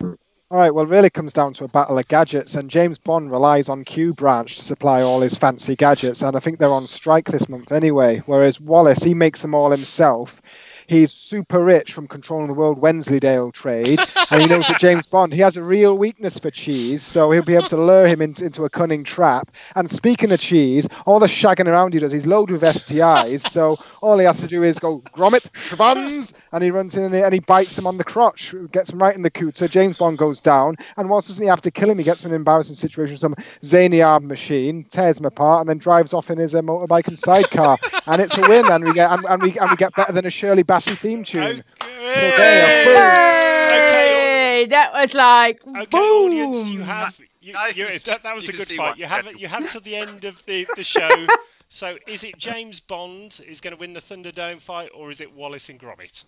[0.00, 3.70] All right, well, really comes down to a battle of gadgets, and James Bond relies
[3.70, 7.28] on Q Branch to supply all his fancy gadgets, and I think they're on strike
[7.28, 8.22] this month anyway.
[8.26, 10.42] Whereas Wallace, he makes them all himself.
[10.86, 15.32] He's super rich from controlling the world Wensleydale trade, and he knows that James Bond
[15.32, 18.44] he has a real weakness for cheese, so he'll be able to lure him into,
[18.44, 19.50] into a cunning trap.
[19.76, 23.78] And speaking of cheese, all the shagging around he does, he's loaded with STIs, so
[24.00, 27.40] all he has to do is go Gromit, schwanz, and he runs in and he,
[27.40, 29.58] bites him on the crotch, gets him right in the coot.
[29.58, 32.22] So James Bond goes down, and whilst doesn't he have to kill him, he gets
[32.24, 36.14] him in an embarrassing situation, some zany armed machine, tears him apart, and then drives
[36.14, 39.24] off in his uh, motorbike and sidecar, and it's a win, and we get and,
[39.26, 41.62] and we and we get better than a Shirley Bassey theme tune.
[41.80, 43.82] there, boom.
[43.92, 46.00] Hey, that was like Okay, boom.
[46.32, 48.96] audience, you have you, you, you that, that was you a good fight.
[48.96, 49.40] You have happened.
[49.40, 51.26] you have to the end of the, the show.
[51.68, 55.30] so is it James Bond is going to win the Thunderdome fight, or is it
[55.34, 56.24] Wallace and Gromit?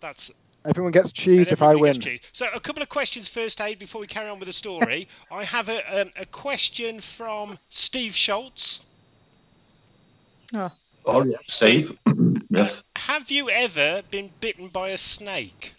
[0.00, 0.30] That's
[0.66, 2.00] Everyone gets cheese if I win.
[2.00, 2.20] cheese.
[2.32, 5.08] So, a couple of questions first, Aid, before we carry on with the story.
[5.30, 8.82] I have a, um, a question from Steve Schultz.
[10.54, 10.70] Oh.
[11.06, 11.36] Oh, yeah.
[11.46, 11.98] Steve.
[12.56, 12.84] Yes.
[12.96, 15.74] Have you ever been bitten by a snake?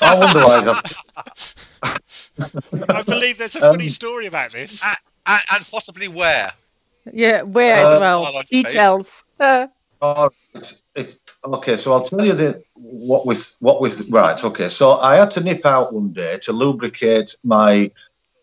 [0.00, 0.82] I wonder why.
[1.84, 1.98] I've-
[2.88, 4.82] I believe there's a funny Um, story about this.
[4.84, 6.52] and, and, and possibly where?
[7.12, 8.22] Yeah, where Uh, as well?
[8.22, 8.72] Smile on your face.
[8.72, 9.24] Details.
[9.38, 9.66] Uh,
[10.04, 14.42] Oh, it's, it's, okay, so I'll tell you the what with what with right.
[14.44, 17.88] Okay, so I had to nip out one day to lubricate my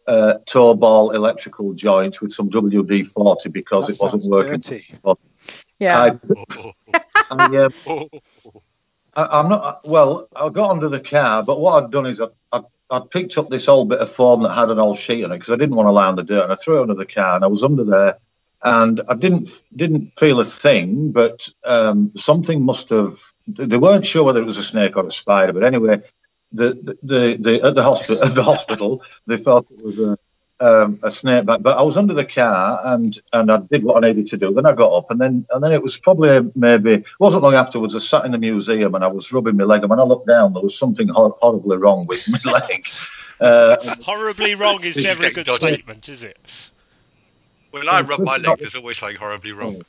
[0.09, 4.59] uh, tow ball electrical joint with some WD forty because That it wasn't working.
[4.59, 4.85] dirty.
[5.79, 6.17] yeah.
[6.19, 6.73] I,
[7.29, 7.73] I, um,
[9.15, 10.27] I, I'm not well.
[10.35, 13.49] I got under the car, but what I'd done is I, I, I'd picked up
[13.49, 15.75] this old bit of foam that had an old sheet on it because I didn't
[15.75, 17.47] want to lie on the dirt, and I threw it under the car, and I
[17.47, 18.17] was under there,
[18.63, 23.19] and I didn't didn't feel a thing, but um, something must have.
[23.47, 26.01] They weren't sure whether it was a snake or a spider, but anyway,
[26.51, 30.17] the the the, the at the hospital at the hospital they thought it was a.
[30.61, 34.03] Um, a snake bite, but I was under the car and and I did what
[34.03, 34.53] I needed to do.
[34.53, 37.53] Then I got up and then and then it was probably maybe it wasn't long
[37.53, 37.95] afterwards.
[37.95, 40.27] I sat in the museum and I was rubbing my leg, and when I looked
[40.27, 42.85] down, there was something hor- horribly wrong with my leg.
[43.39, 45.65] Uh, Horribly wrong is never a good dodgy.
[45.75, 46.71] statement, is it?
[47.71, 49.81] When I rub my leg, there's always something horribly wrong.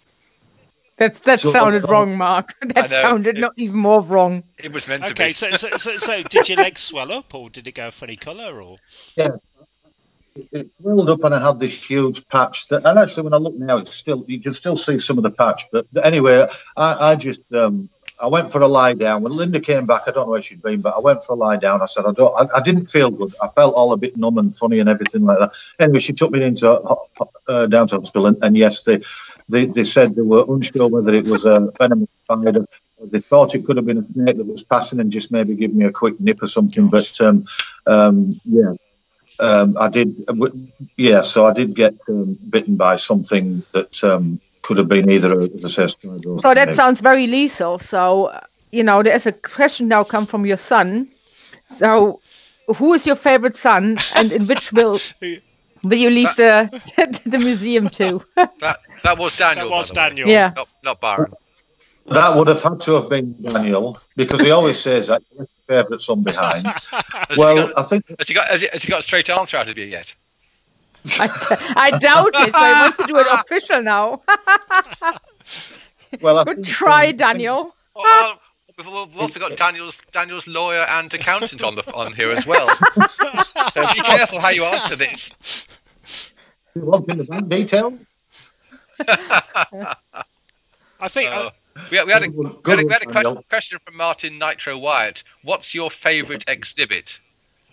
[1.00, 2.54] That's that So- sounded wrong, Mark.
[2.74, 3.00] That know.
[3.02, 4.44] sounded not even more wrong.
[4.58, 5.32] It was meant to Okay, be.
[5.32, 8.16] so, so, so, so did your legs swell up or did it go a funny
[8.16, 8.76] colour or?
[9.16, 9.28] Yeah,
[10.52, 13.54] it swelled up and I had this huge patch that, and actually when I look
[13.54, 15.62] now, it's still you can still see some of the patch.
[15.72, 17.88] But anyway, I, I just um,
[18.22, 19.22] I went for a lie down.
[19.22, 21.36] When Linda came back, I don't know where she'd been, but I went for a
[21.36, 21.80] lie down.
[21.80, 22.34] I said I don't.
[22.38, 23.34] I, I didn't feel good.
[23.42, 25.52] I felt all a bit numb and funny and everything like that.
[25.78, 27.08] Anyway, she took me into ho-
[27.48, 29.00] uh, down to hospital, and, and yes, they,
[29.50, 32.64] they they said they were unsure whether it was a venomous spider.
[33.02, 35.74] They thought it could have been a snake that was passing and just maybe give
[35.74, 36.88] me a quick nip or something.
[36.88, 37.44] But um,
[37.86, 38.72] um, yeah,
[39.38, 40.14] um, I did.
[40.96, 45.32] Yeah, so I did get um, bitten by something that um, could have been either
[45.32, 46.76] a, as I say, a spider So that snake.
[46.76, 47.78] sounds very lethal.
[47.78, 48.40] So, uh,
[48.72, 51.08] you know, there's a question now come from your son.
[51.66, 52.20] So,
[52.76, 55.00] who is your favorite son, and in which will
[55.82, 56.70] will you leave the
[57.24, 58.22] the museum to?
[58.60, 59.68] That that was Daniel.
[59.68, 60.08] That was by way.
[60.08, 60.28] Daniel.
[60.28, 60.52] yeah.
[60.56, 61.32] Not, not Byron.
[62.06, 66.00] That would have had to have been Daniel because he always says that "Your favourite
[66.02, 66.66] son behind.
[67.36, 69.56] Well, got, I think has, he got, has, he, has he got a straight answer
[69.56, 70.12] out of you yet?
[71.20, 71.28] I,
[71.76, 72.46] I doubt it.
[72.46, 74.20] So I want to do it official now.
[76.20, 77.76] well, I Good think, try, um, Daniel.
[77.94, 78.40] Well,
[78.76, 82.66] we've, we've also got Daniel's Daniel's lawyer and accountant on the on here as well.
[83.72, 85.66] so be careful how you answer this.
[86.74, 87.96] You want in the bank detail?
[91.00, 91.50] I think Uh,
[91.90, 94.38] we, had- we had a, we had a, we had a one, question from Martin
[94.38, 95.22] Nitro Wyatt.
[95.42, 97.18] What's your favourite exhibit?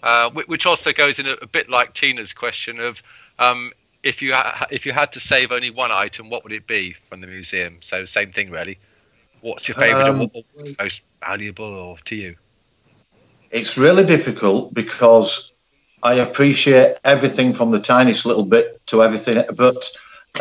[0.04, 3.02] Uh, which also goes in a, a bit like Tina's question of
[3.40, 3.72] um,
[4.04, 6.96] if you ha- if you had to save only one item, what would it be
[7.10, 7.78] from the museum?
[7.82, 8.78] So same thing really.
[9.42, 12.36] What's your favourite Um, or what's most valuable or to you?
[13.52, 15.52] It's really difficult because
[16.04, 19.44] I appreciate everything from the tiniest little bit to everything.
[19.56, 19.90] But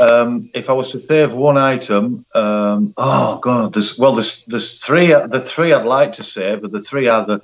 [0.00, 4.80] um, if I was to save one item, um, oh god, there's well, there's there's
[4.80, 5.08] three.
[5.08, 7.42] The three I'd like to save, but the three are the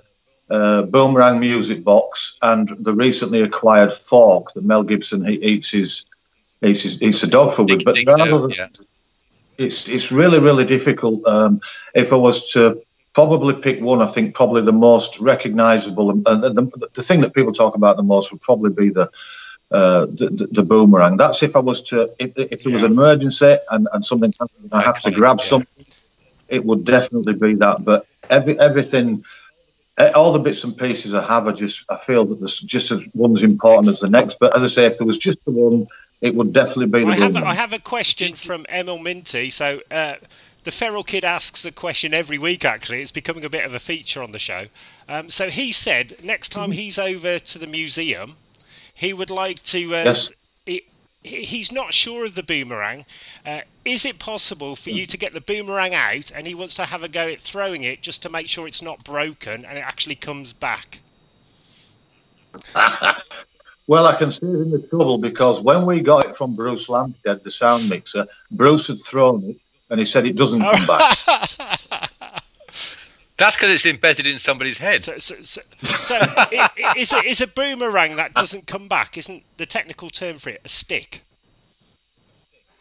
[0.51, 6.05] uh, boomerang music box and the recently acquired fork that Mel Gibson he eats his
[6.63, 7.85] eats his eats a dog food with.
[7.85, 8.69] But are yeah.
[9.57, 11.27] it's it's really really difficult.
[11.27, 11.61] Um,
[11.95, 12.83] if I was to
[13.15, 17.53] probably pick one, I think probably the most recognisable and the, the thing that people
[17.53, 19.11] talk about the most would probably be the.
[19.73, 21.17] Uh, the, the, the boomerang.
[21.17, 24.65] That's if I was to, if, if there was an emergency and, and something happened,
[24.65, 25.47] and I have to grab yeah.
[25.47, 25.87] something,
[26.49, 27.83] it would definitely be that.
[27.83, 29.25] But every everything,
[29.97, 32.91] eh, all the bits and pieces I have, I just I feel that there's just
[32.91, 34.39] as one's important as the next.
[34.39, 35.87] But as I say, if there was just the one,
[36.21, 37.51] it would definitely be the I have boomerang.
[37.51, 39.49] I have a question from Emil Minty.
[39.49, 40.17] So uh,
[40.65, 42.67] the feral kid asks a question every week.
[42.67, 44.67] Actually, it's becoming a bit of a feature on the show.
[45.09, 48.37] Um, so he said next time he's over to the museum,
[49.03, 49.95] he would like to.
[49.97, 50.31] Uh, Yes.
[50.65, 50.85] he-
[51.25, 53.05] he- He's not sure of the boomerang.
[53.45, 56.85] Uh, is it possible for you to get the boomerang out and he wants to
[56.85, 59.81] have a go at throwing it just to make sure it's not broken and it
[59.85, 61.01] actually comes back?
[63.89, 67.43] Well, I can save him the trouble because when we got it from Bruce Lampstead,
[67.43, 69.57] the sound mixer, Bruce had thrown it
[69.91, 71.19] and he said it doesn't come back.
[73.39, 75.03] That's because it's embedded in somebody's head.
[75.03, 79.17] So, so, so, so i- i- is, a, is a boomerang that doesn't come back?
[79.19, 81.23] Isn't the technical term for it a stick?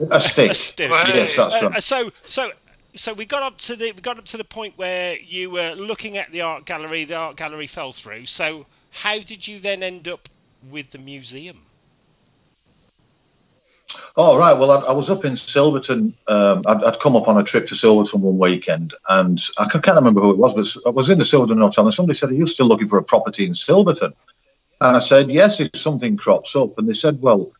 [0.09, 0.51] A stick.
[0.51, 0.91] A stick.
[0.91, 1.83] Well, Yes, that's Uh, right.
[1.83, 2.51] so, so
[2.95, 5.73] so we got up to the we got up to the point where you were
[5.75, 7.05] looking at the art gallery.
[7.05, 8.25] The art gallery fell through.
[8.25, 10.27] So how did you then end up
[10.69, 11.61] with the museum?
[14.17, 16.13] Oh right, well I, I was up in Silverton.
[16.27, 19.95] Um, I'd, I'd, come up on a trip to Silverton one weekend, and I can't
[19.95, 22.35] remember who it was, but I was in the Silverton Hotel, and somebody said, "Are
[22.35, 24.13] you still looking for a property in Silverton?"
[24.81, 27.51] And I said, "Yes, if something crops up." And they said, "Well,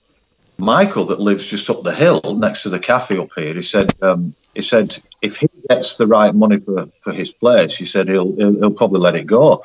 [0.58, 3.96] Michael, that lives just up the hill next to the cafe up here, he said,
[4.04, 8.08] um, he said if he gets the right money for, for his place, he said
[8.08, 9.64] he'll, he'll, he'll probably let it go."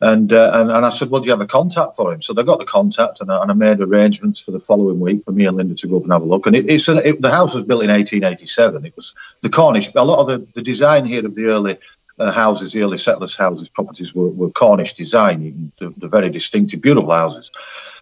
[0.00, 2.20] And, uh, and and I said, well, do you have a contact for him?
[2.20, 5.24] So they got the contact, and I, and I made arrangements for the following week
[5.24, 6.46] for me and Linda to go up and have a look.
[6.46, 8.86] And it, it's an, it, the house was built in 1887.
[8.86, 9.94] It was the Cornish.
[9.94, 11.78] A lot of the, the design here of the early
[12.18, 15.72] uh, houses, the early settlers' houses, properties were, were Cornish design.
[15.78, 17.50] They're, they're very distinctive, beautiful houses.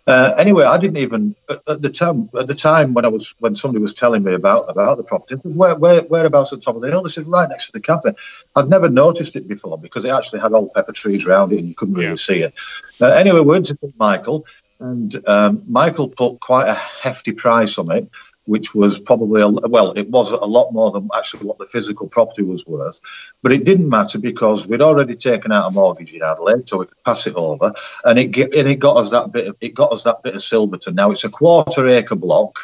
[0.06, 2.28] Uh, anyway, I didn't even at, the time.
[2.36, 5.36] At the time when I was when somebody was telling me about about the property,
[5.44, 7.02] where, where whereabouts at the top of the hill?
[7.02, 8.12] They said right next to the cafe.
[8.56, 11.68] I'd never noticed it before because it actually had old pepper trees around it, and
[11.68, 12.14] you couldn't really yeah.
[12.16, 12.52] see it.
[13.00, 14.44] Uh, anyway, we went to Michael,
[14.80, 18.10] and um, Michael put quite a hefty price on it
[18.46, 22.08] which was probably a, well, it was a lot more than actually what the physical
[22.08, 23.00] property was worth.
[23.42, 26.86] But it didn't matter because we'd already taken out a mortgage in Adelaide, so we
[26.86, 27.72] could pass it over,
[28.04, 30.34] and it get, and it got us that bit of it got us that bit
[30.34, 30.94] of Silverton.
[30.94, 32.58] Now it's a quarter acre block,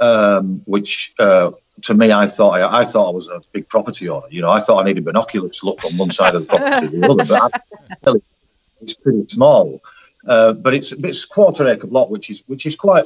[0.00, 1.14] um, which.
[1.18, 1.52] Uh,
[1.82, 4.26] to me, I thought I, I, thought I was a big property owner.
[4.30, 6.88] You know, I thought I needed binoculars to look from one side of the property
[6.88, 7.24] to the other.
[7.26, 7.62] But
[8.06, 8.12] I,
[8.80, 9.82] it's pretty small.
[10.26, 13.04] Uh, but it's it's quarter acre block, which is which is quite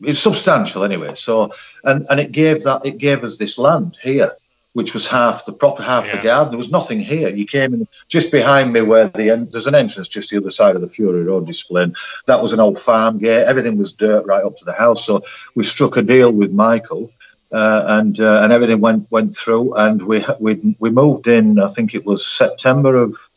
[0.00, 1.14] it's substantial anyway.
[1.14, 1.52] So
[1.84, 4.32] and and it gave that it gave us this land here,
[4.74, 6.16] which was half the proper half yeah.
[6.16, 6.50] the garden.
[6.50, 7.28] There was nothing here.
[7.28, 10.50] You came in just behind me where the end there's an entrance just the other
[10.50, 11.84] side of the Fury Road display.
[11.84, 13.44] And that was an old farm gate.
[13.44, 15.04] Everything was dirt right up to the house.
[15.04, 15.22] So
[15.54, 17.10] we struck a deal with Michael.
[17.52, 21.60] Uh, and uh, and everything went went through, and we we we moved in.
[21.60, 23.30] I think it was September of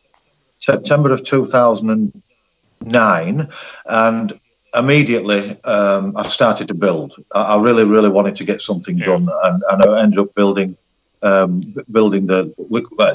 [0.58, 2.22] September of two thousand and
[2.80, 3.48] nine,
[3.86, 4.40] and
[4.74, 7.22] immediately um, I started to build.
[7.34, 9.06] I, I, really, really wanted to get something yeah.
[9.06, 10.76] done, and, and, I ended up building
[11.22, 13.14] um, building the well,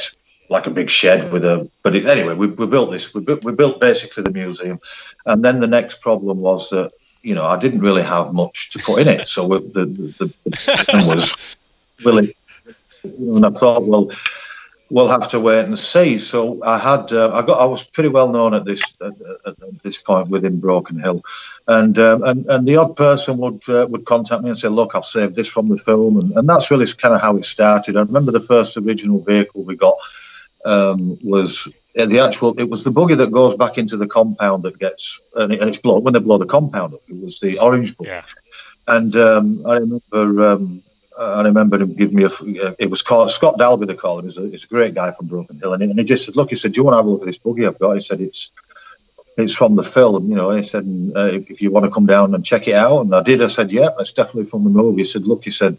[0.49, 1.70] like a big shed with a.
[1.84, 3.14] But it, anyway, we, we built this.
[3.14, 4.80] We built, we built basically the museum,
[5.26, 6.91] and then the next problem was that
[7.22, 10.34] you know I didn't really have much to put in it, so we, the the,
[10.45, 11.56] the was
[12.04, 12.36] really.
[13.04, 14.10] You know, and I thought, well,
[14.89, 16.19] we'll have to wait and see.
[16.19, 19.13] So I had, uh, I got, I was pretty well known at this at,
[19.45, 21.23] at this point within Broken Hill,
[21.67, 24.95] and um, and and the odd person would uh, would contact me and say, "Look,
[24.95, 27.97] I've saved this from the film," and, and that's really kind of how it started.
[27.97, 29.97] I remember the first original vehicle we got
[30.65, 31.67] um, was
[31.97, 32.59] uh, the actual.
[32.59, 35.69] It was the buggy that goes back into the compound that gets and, it, and
[35.69, 37.01] it's blown when they blow the compound up.
[37.07, 38.11] It was the orange buggy.
[38.11, 38.23] Yeah.
[38.88, 40.84] And um, I remember um,
[41.20, 42.30] I remember him giving me a.
[42.80, 43.86] It was called Scott Dalby.
[43.86, 44.26] They call him.
[44.26, 46.36] He's a, he's a great guy from Broken Hill, and he, and he just said,
[46.36, 47.95] "Look," he said, "Do you want to have a look at this buggy I've got?"
[47.95, 48.51] He said, "It's
[49.38, 50.86] it's from the film, you know." He said,
[51.16, 53.41] uh, "If you want to come down and check it out," and I did.
[53.41, 55.78] I said, "Yeah, it's definitely from the movie." He said, "Look," he said,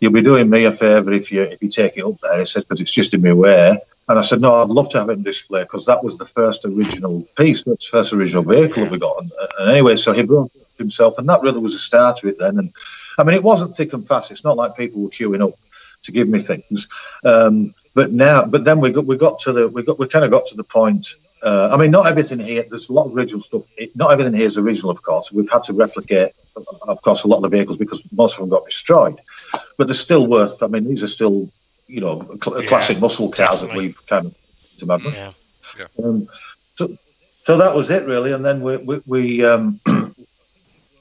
[0.00, 2.44] "You'll be doing me a favour if you if you take it up there." He
[2.44, 5.10] said, "Because it's just in my way." And I said, "No, I'd love to have
[5.10, 8.84] it in display because that was the first original piece, that's the first original vehicle
[8.84, 11.78] that we got." And, and anyway, so he brought himself, and that really was a
[11.78, 12.72] start to it then, and.
[13.18, 14.30] I mean, it wasn't thick and fast.
[14.30, 15.58] It's not like people were queuing up
[16.02, 16.88] to give me things.
[17.24, 20.24] Um, but now, but then we got we got to the we got we kind
[20.24, 21.14] of got to the point.
[21.42, 22.64] Uh, I mean, not everything here.
[22.68, 23.62] There's a lot of original stuff.
[23.76, 25.32] It, not everything here is original, of course.
[25.32, 26.32] We've had to replicate,
[26.82, 29.20] of course, a lot of the vehicles because most of them got destroyed.
[29.76, 30.62] But they're still worth.
[30.62, 31.50] I mean, these are still,
[31.86, 33.68] you know, cl- yeah, classic muscle cars definitely.
[33.68, 34.34] that we've kind of
[34.80, 35.10] remember.
[35.10, 35.32] Yeah.
[35.78, 36.04] yeah.
[36.04, 36.28] Um,
[36.74, 36.96] so,
[37.44, 39.80] so that was it really, and then we we, we um,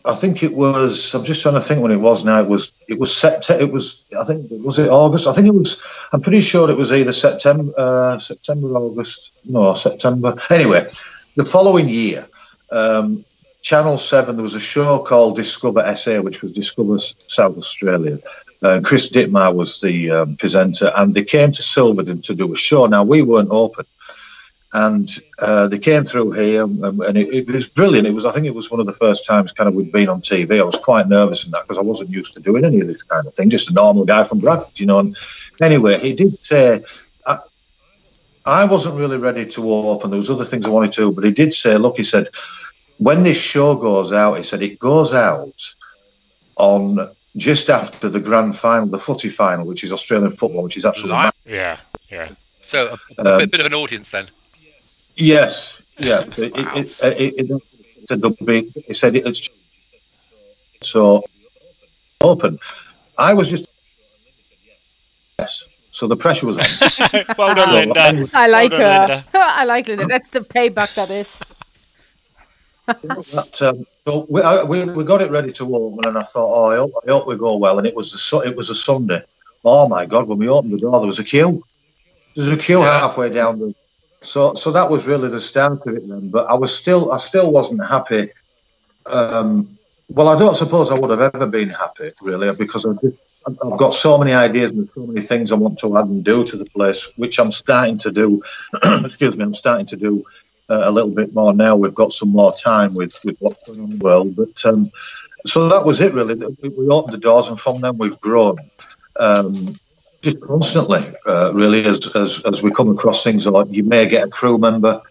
[0.08, 1.14] I think it was.
[1.14, 2.24] I'm just trying to think when it was.
[2.24, 2.72] Now it was.
[2.88, 3.64] It was September.
[3.64, 4.06] It was.
[4.18, 5.28] I think was it August.
[5.28, 5.82] I think it was.
[6.12, 9.34] I'm pretty sure it was either September, uh, September, August.
[9.46, 10.36] No, September.
[10.50, 10.90] Anyway,
[11.36, 12.28] the following year,
[12.72, 13.26] um,
[13.62, 14.36] Channel Seven.
[14.36, 18.20] There was a show called Discover SA, which was Discover South Australia.
[18.62, 22.56] Uh, Chris Dittmar was the um, presenter, and they came to Silverton to do a
[22.56, 22.86] show.
[22.86, 23.86] Now we weren't open,
[24.76, 25.10] and
[25.40, 28.06] uh, they came through here, and, and it, it, was brilliant.
[28.06, 30.10] It was, I think, it was one of the first times kind of we'd been
[30.10, 30.60] on TV.
[30.60, 33.02] I was quite nervous in that because I wasn't used to doing any of this
[33.04, 33.50] kind of thing.
[33.50, 35.00] Just a normal guy from Bradford, you know.
[35.00, 35.18] And
[35.62, 36.84] anyway, he did say.
[37.26, 37.38] I,
[38.46, 40.12] I wasn't really ready to open.
[40.12, 42.28] There was other things I wanted to, but he did say, "Look," he said,
[42.98, 45.74] "when this show goes out, he said it goes out
[46.58, 50.86] on just after the grand final, the footy final, which is Australian football, which is
[50.86, 52.30] absolutely yeah, yeah.
[52.68, 54.28] So a, a um, bit, bit of an audience then.
[55.16, 56.24] Yes, yeah.
[56.38, 56.72] It, wow.
[56.76, 57.62] it, it, it,
[58.08, 58.72] said there'll be.
[58.88, 59.50] It said it's
[60.82, 61.24] so
[62.22, 62.60] open.
[63.18, 63.68] I was just
[65.40, 65.68] yes.
[65.92, 67.26] So the pressure was on.
[67.38, 68.30] well done, Linda.
[68.34, 69.08] I like done, her.
[69.08, 69.26] Linda.
[69.34, 70.06] I like Linda.
[70.06, 71.40] That's the payback that is.
[72.86, 76.54] That, um, so we, I, we we got it ready to open, and I thought,
[76.54, 77.80] oh, I hope, I hope we go well.
[77.80, 79.22] And it was a it was a Sunday.
[79.64, 80.28] Oh my God!
[80.28, 81.64] When we opened the door, there was a queue.
[82.36, 83.00] There was a queue Yeah.
[83.00, 83.74] halfway down the.
[84.26, 86.30] So so that was really the start of it then.
[86.30, 88.32] But I was still I still wasn't happy.
[89.06, 89.78] Um,
[90.10, 93.18] well, I don't suppose I would have ever been happy really because I just,
[93.48, 96.44] I've got so many ideas and so many things I want to add and do
[96.44, 98.42] to the place, which I'm starting to do.
[99.04, 100.26] excuse me, I'm starting to do
[100.70, 101.76] uh, a little bit more now.
[101.76, 104.36] We've got some more time with, with what's going on in the world.
[104.36, 104.92] But um,
[105.46, 106.34] so that was it really.
[106.34, 108.58] We opened the doors, and from then we've grown
[109.20, 109.76] um,
[110.26, 111.04] just constantly.
[111.26, 114.58] Uh, really, as, as as we come across things, like you may get a crew
[114.58, 115.02] member.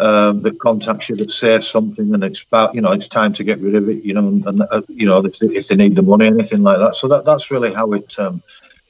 [0.00, 3.44] Um, that contacts you that says something and it's about you know it's time to
[3.44, 5.76] get rid of it you know and, and uh, you know if they, if they
[5.76, 8.42] need the money or anything like that so that that's really how it um,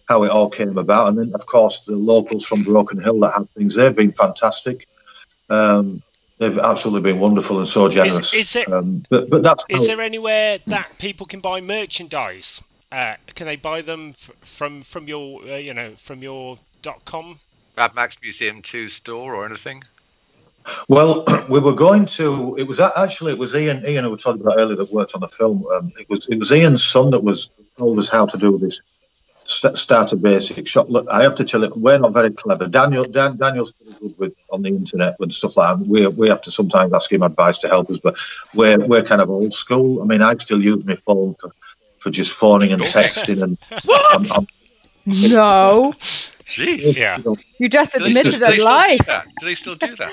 [0.09, 3.35] how it all came about and then of course the locals from Broken Hill that
[3.35, 4.87] have things they've been fantastic
[5.51, 6.03] um,
[6.39, 10.01] they've absolutely been wonderful and so generous is it- um, but but that's Is there
[10.01, 12.62] anywhere that people can buy merchandise?
[12.91, 17.05] Uh, can they buy them f- from from your uh, you know from your dot
[17.05, 17.39] com?
[17.76, 19.84] Mad Max Museum 2 store or anything?
[20.89, 22.57] Well, we were going to.
[22.59, 23.84] It was actually it was Ian.
[23.86, 25.66] Ian who we talked about earlier that worked on the film.
[25.74, 28.80] Um, it was it was Ian's son that was told us how to do this
[29.45, 30.89] st- starter basic shop.
[30.89, 32.68] Look, I have to tell you, we're not very clever.
[32.68, 35.86] Daniel Dan, Daniel's pretty good with on the internet and stuff like that.
[35.86, 38.16] We we have to sometimes ask him advice to help us, but
[38.55, 40.03] we're we're kind of old school.
[40.03, 41.53] I mean, I still use my phone for,
[41.99, 43.59] for just phoning and texting and.
[44.11, 44.46] I'm, I'm,
[45.07, 45.92] No,
[46.46, 46.96] Jeez.
[46.96, 47.18] Yeah.
[47.59, 49.05] you just admitted still- do they do
[49.40, 50.12] Do they still do that?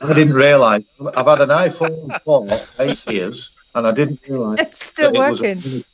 [0.00, 0.84] I didn't realise.
[1.16, 2.48] I've had an iPhone for
[2.82, 4.58] eight years, and I didn't realise.
[4.60, 5.84] It's still that it was a- working.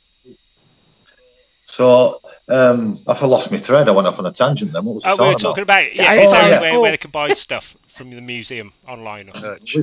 [1.65, 3.87] So um, I've lost my thread.
[3.87, 4.73] I went off on a tangent.
[4.73, 5.83] Then what was I Oh, we were talking talking about?
[5.83, 6.61] about yeah, I- exactly Oh, yeah.
[6.61, 9.29] where, where they can buy stuff from the museum online.
[9.39, 9.77] Merch.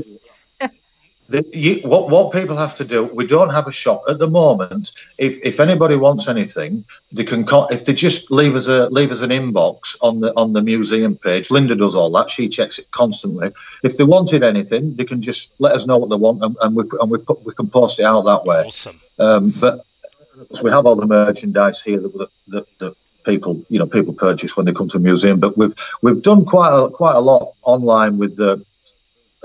[1.28, 3.12] The, you, what what people have to do?
[3.12, 4.92] We don't have a shop at the moment.
[5.18, 7.44] If if anybody wants anything, they can.
[7.44, 10.62] Con- if they just leave us a leave us an inbox on the on the
[10.62, 11.50] museum page.
[11.50, 12.30] Linda does all that.
[12.30, 13.50] She checks it constantly.
[13.82, 16.76] If they wanted anything, they can just let us know what they want, and, and
[16.76, 18.62] we and we put, we can post it out that way.
[18.64, 19.00] Awesome.
[19.18, 19.84] Um, but
[20.52, 24.12] so we have all the merchandise here that, that, that, that people, you know, people
[24.12, 25.40] purchase when they come to the museum.
[25.40, 28.64] But we've we've done quite a, quite a lot online with the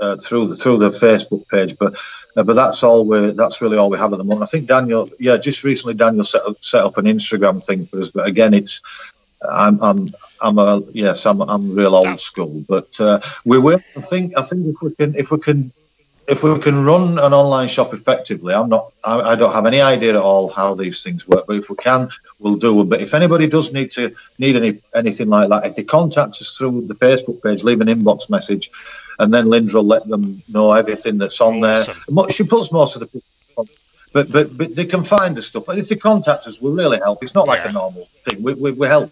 [0.02, 1.78] uh, through the through the Facebook page.
[1.78, 1.96] But
[2.36, 4.42] uh, but that's all we that's really all we have at the moment.
[4.42, 8.00] I think Daniel, yeah, just recently Daniel set up, set up an Instagram thing for
[8.00, 8.10] us.
[8.10, 8.82] But again, it's
[9.50, 10.08] I'm I'm
[10.40, 12.64] I'm a yes I'm I'm real old school.
[12.68, 13.80] But uh, we will.
[13.96, 15.72] I think I think if we can if we can
[16.28, 18.92] if we can run an online shop effectively, I'm not.
[19.04, 21.46] I, I don't have any idea at all how these things work.
[21.46, 22.88] But if we can, we'll do it.
[22.88, 26.56] But if anybody does need to need any anything like that, if they contact us
[26.56, 28.70] through the Facebook page, leave an inbox message,
[29.18, 32.14] and then Linda will let them know everything that's on Awesome.
[32.16, 32.30] there.
[32.30, 33.22] She puts most of the.
[34.14, 35.68] But, but but they can find the stuff.
[35.68, 37.22] And if they contact us, we'll really help.
[37.22, 37.70] It's not like Yeah.
[37.70, 38.42] a normal thing.
[38.42, 39.10] We, we, we help.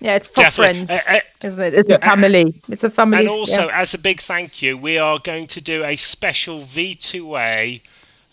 [0.00, 0.86] Yeah, it's for Definitely.
[0.86, 1.74] friends, Uh, uh, isn't it?
[1.74, 1.96] It's Yeah.
[1.96, 2.54] a family.
[2.70, 3.18] It's a family.
[3.20, 3.80] and also, yeah.
[3.80, 7.82] as a big thank you, we are going to do a special V2A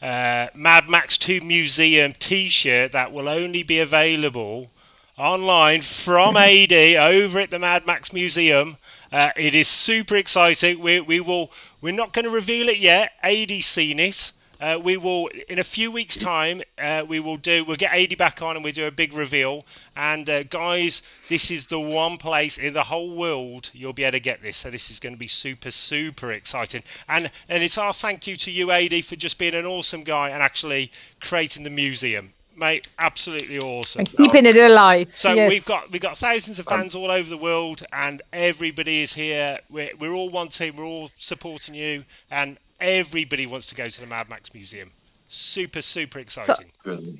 [0.01, 4.70] uh, Mad Max 2 Museum t shirt that will only be available
[5.18, 8.78] online from AD over at the Mad Max Museum.
[9.11, 10.80] Uh, it is super exciting.
[10.80, 11.51] We, we will.
[11.82, 13.11] We're not going to reveal it yet.
[13.24, 14.32] AD seen it.
[14.60, 16.62] Uh, we will in a few weeks' time.
[16.78, 17.64] Uh, we will do.
[17.64, 19.66] We'll get AD back on and we will do a big reveal.
[19.95, 24.14] And uh, guys, this is the one place in the whole world you'll be able
[24.14, 24.58] to get this.
[24.58, 26.84] So this is going to be super, super exciting.
[27.08, 30.30] And and it's our thank you to you, AD, for just being an awesome guy
[30.30, 32.88] and actually creating the museum, mate.
[32.99, 33.99] Absolutely awesome.
[33.99, 35.12] and keeping it alive.
[35.16, 35.49] So yes.
[35.49, 39.60] we've got we've got thousands of fans all over the world, and everybody is here.
[39.70, 40.78] We're, we're all one team.
[40.78, 44.91] We're all supporting you, and everybody wants to go to the Mad Max Museum.
[45.28, 46.71] Super, super exciting.
[46.84, 47.19] Brilliant.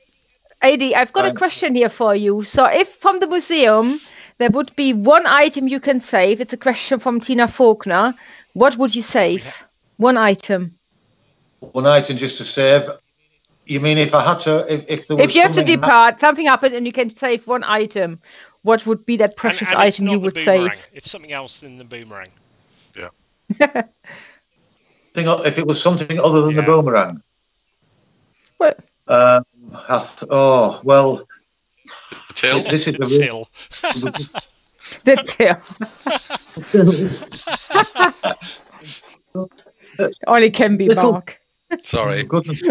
[0.62, 2.44] AD, I've got a Um, question here for you.
[2.44, 4.00] So, if from the museum
[4.40, 8.14] there would be one item you can save, it's a question from Tina Faulkner.
[8.54, 9.64] What would you save?
[9.98, 10.74] One item.
[11.60, 12.90] One item just to save.
[13.66, 14.66] You mean if I had to?
[14.74, 16.94] If, if there was If you have to something ha- depart, something happened, and you
[16.94, 18.20] can save one item,
[18.64, 20.72] what would be that precious and it's item you would boomerang.
[20.72, 20.88] save?
[20.94, 22.30] It's something else than the boomerang.
[25.18, 27.22] thing, if it was something other than the boomerang.
[28.58, 28.80] What?
[29.08, 29.44] Um,
[29.90, 31.28] I th- oh well,
[32.28, 32.64] The till?
[32.64, 33.48] this is the real-
[33.94, 34.12] Till.
[35.04, 35.58] the tail.
[40.28, 41.40] Only can be Little- Mark.
[41.84, 42.24] Sorry.
[42.34, 42.62] goodness.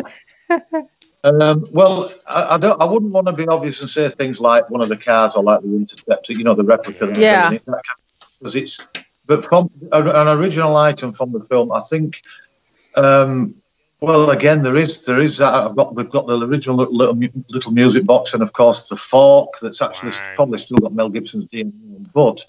[1.25, 2.81] Um, well, I, I, don't.
[2.81, 5.43] I wouldn't want to be obvious and say things like one of the cars or
[5.43, 7.13] like the Interceptor, you know, the replica.
[7.17, 7.51] Yeah.
[8.39, 8.87] Because it's,
[9.27, 12.23] but from an original item from the film, I think.
[12.97, 13.57] Um,
[14.01, 15.41] well, again, there is there is.
[15.41, 17.19] Uh, I've got we've got the original little
[17.49, 20.37] little music box, and of course the fork that's actually right.
[20.37, 21.73] probably still got Mel Gibson's DNA.
[22.13, 22.45] But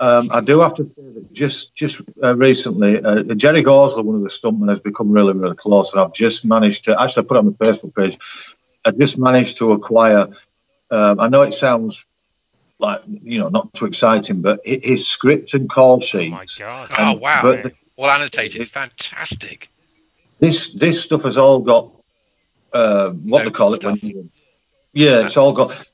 [0.00, 4.16] um, I do have to say that just just uh, recently, uh, Jerry Gorsler, one
[4.16, 7.26] of the stuntmen, has become really really close, and I've just managed to actually I
[7.28, 8.18] put it on the Facebook page.
[8.84, 10.26] I just managed to acquire.
[10.90, 12.04] Um, I know it sounds
[12.78, 16.60] like you know not too exciting, but his script and call sheets.
[16.60, 16.90] Oh my god!
[16.98, 17.42] And, oh wow!
[17.42, 18.60] The, well annotated.
[18.60, 19.70] It's fantastic.
[20.40, 21.90] This this stuff has all got
[22.72, 24.28] uh, what no, they call it when you,
[24.92, 25.90] yeah, it's all got.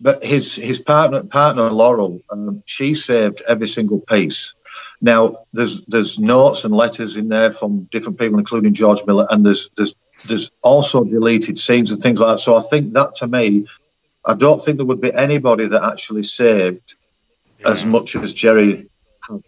[0.00, 4.54] But his his partner partner Laurel, um, she saved every single piece.
[5.00, 9.44] Now there's there's notes and letters in there from different people, including George Miller, and
[9.44, 9.94] there's there's
[10.26, 12.42] there's also deleted scenes and things like that.
[12.42, 13.66] So I think that to me,
[14.24, 16.94] I don't think there would be anybody that actually saved
[17.58, 17.70] yeah.
[17.70, 18.88] as much as Jerry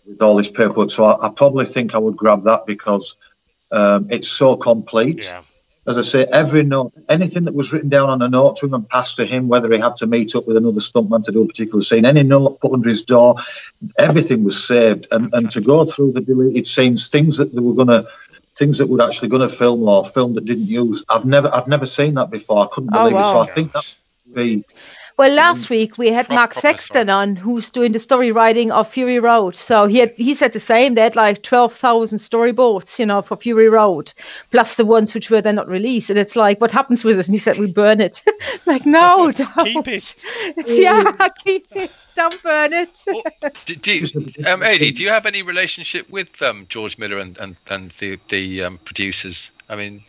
[0.07, 0.91] with all this paperwork.
[0.91, 3.16] So I, I, probably think I would grab that because
[3.72, 5.25] um, it's so complete.
[5.25, 5.43] Yeah
[5.87, 8.75] as I say, every note, anything that was written down on a note to him
[8.75, 11.43] and passed to him, whether he had to meet up with another stuntman to do
[11.43, 13.37] a particular scene, any note put under his door,
[13.99, 15.07] everything was saved.
[15.11, 18.07] And and to go through the deleted scenes, things that they were gonna,
[18.57, 21.87] things that were actually gonna film or film that didn't use, I've never I've never
[21.87, 22.64] seen that before.
[22.64, 23.43] I couldn't oh, believe oh, wow.
[23.43, 23.47] it.
[23.47, 23.95] So I think that
[24.35, 24.64] would
[25.16, 29.20] well, last week we had Mark Sexton on, who's doing the story writing of Fury
[29.20, 29.55] Road.
[29.55, 30.95] So he had, he said the same.
[30.95, 34.12] They had like twelve thousand storyboards, you know, for Fury Road,
[34.51, 36.11] plus the ones which were then not released.
[36.11, 37.26] And it's like, what happens with it?
[37.26, 38.24] And he said, we burn it.
[38.66, 39.64] like, no, don't.
[39.64, 40.16] keep it.
[40.66, 41.12] yeah,
[41.45, 41.93] keep it.
[42.16, 42.99] Don't burn it.
[43.07, 43.22] well,
[43.66, 44.07] do, do you,
[44.47, 48.18] um, Adi, do you have any relationship with um, George Miller and and, and the
[48.30, 49.53] the um, producers?
[49.68, 50.03] I mean,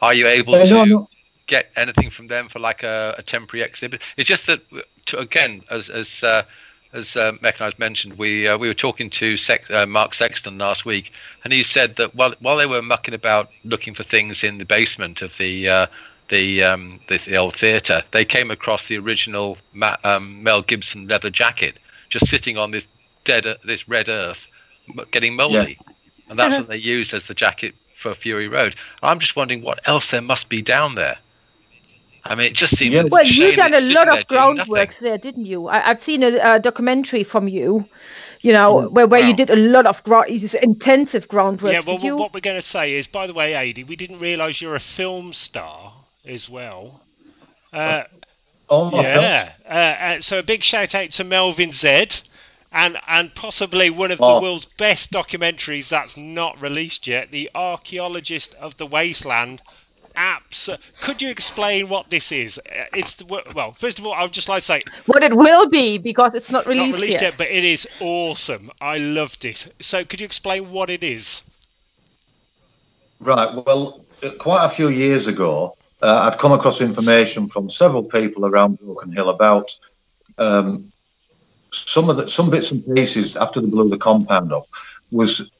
[0.00, 0.70] are you able uh, to?
[0.70, 1.08] No, no
[1.46, 4.02] get anything from them for like a, a temporary exhibit.
[4.16, 4.60] It's just that,
[5.06, 6.42] to, again, as as uh,
[6.92, 10.84] as uh, Mechanized mentioned, we uh, we were talking to Sex, uh, Mark Sexton last
[10.84, 11.12] week,
[11.44, 14.64] and he said that while while they were mucking about looking for things in the
[14.64, 15.86] basement of the uh,
[16.28, 21.06] the, um, the, the old theatre, they came across the original Ma- um, Mel Gibson
[21.06, 21.78] leather jacket
[22.08, 22.88] just sitting on this
[23.24, 24.48] dead this red earth,
[25.10, 25.92] getting mouldy, yeah.
[26.28, 28.76] and that's what they used as the jacket for Fury Road.
[29.02, 31.18] I'm just wondering what else there must be down there.
[32.30, 33.10] I mean, it just seems.
[33.10, 35.68] Well, you done a lot of groundworks there, didn't you?
[35.68, 37.88] I, have seen a, a, documentary from you,
[38.40, 39.28] you know, where, where wow.
[39.28, 41.72] you did a lot of gra- intensive groundwork.
[41.72, 44.18] Yeah, well, well what we're going to say is, by the way, Adi, we didn't
[44.18, 45.92] realise you're a film star
[46.24, 47.02] as well.
[47.72, 48.04] Uh,
[48.68, 49.52] oh, yeah.
[49.64, 52.20] Uh, uh, so a big shout out to Melvin Zed.
[52.72, 54.34] And, and possibly one of oh.
[54.34, 59.62] the world's best documentaries that's not released yet, The Archaeologist of the Wasteland,
[60.16, 60.76] apps.
[61.00, 62.58] Could you explain what this is?
[62.58, 63.16] Uh, it's
[63.54, 66.32] well, first of all, I would just like to say what it will be because
[66.34, 67.22] it's not released, not released yet.
[67.22, 67.34] yet.
[67.38, 68.70] But it is awesome.
[68.80, 69.72] I loved it.
[69.80, 71.42] So, could you explain what it is?
[73.20, 73.54] Right.
[73.66, 78.46] Well, uh, quite a few years ago, uh, I'd come across information from several people
[78.46, 79.76] around Broken Hill about
[80.38, 80.92] um,
[81.70, 84.66] some of the some bits and pieces after they blew the compound up
[85.10, 85.50] was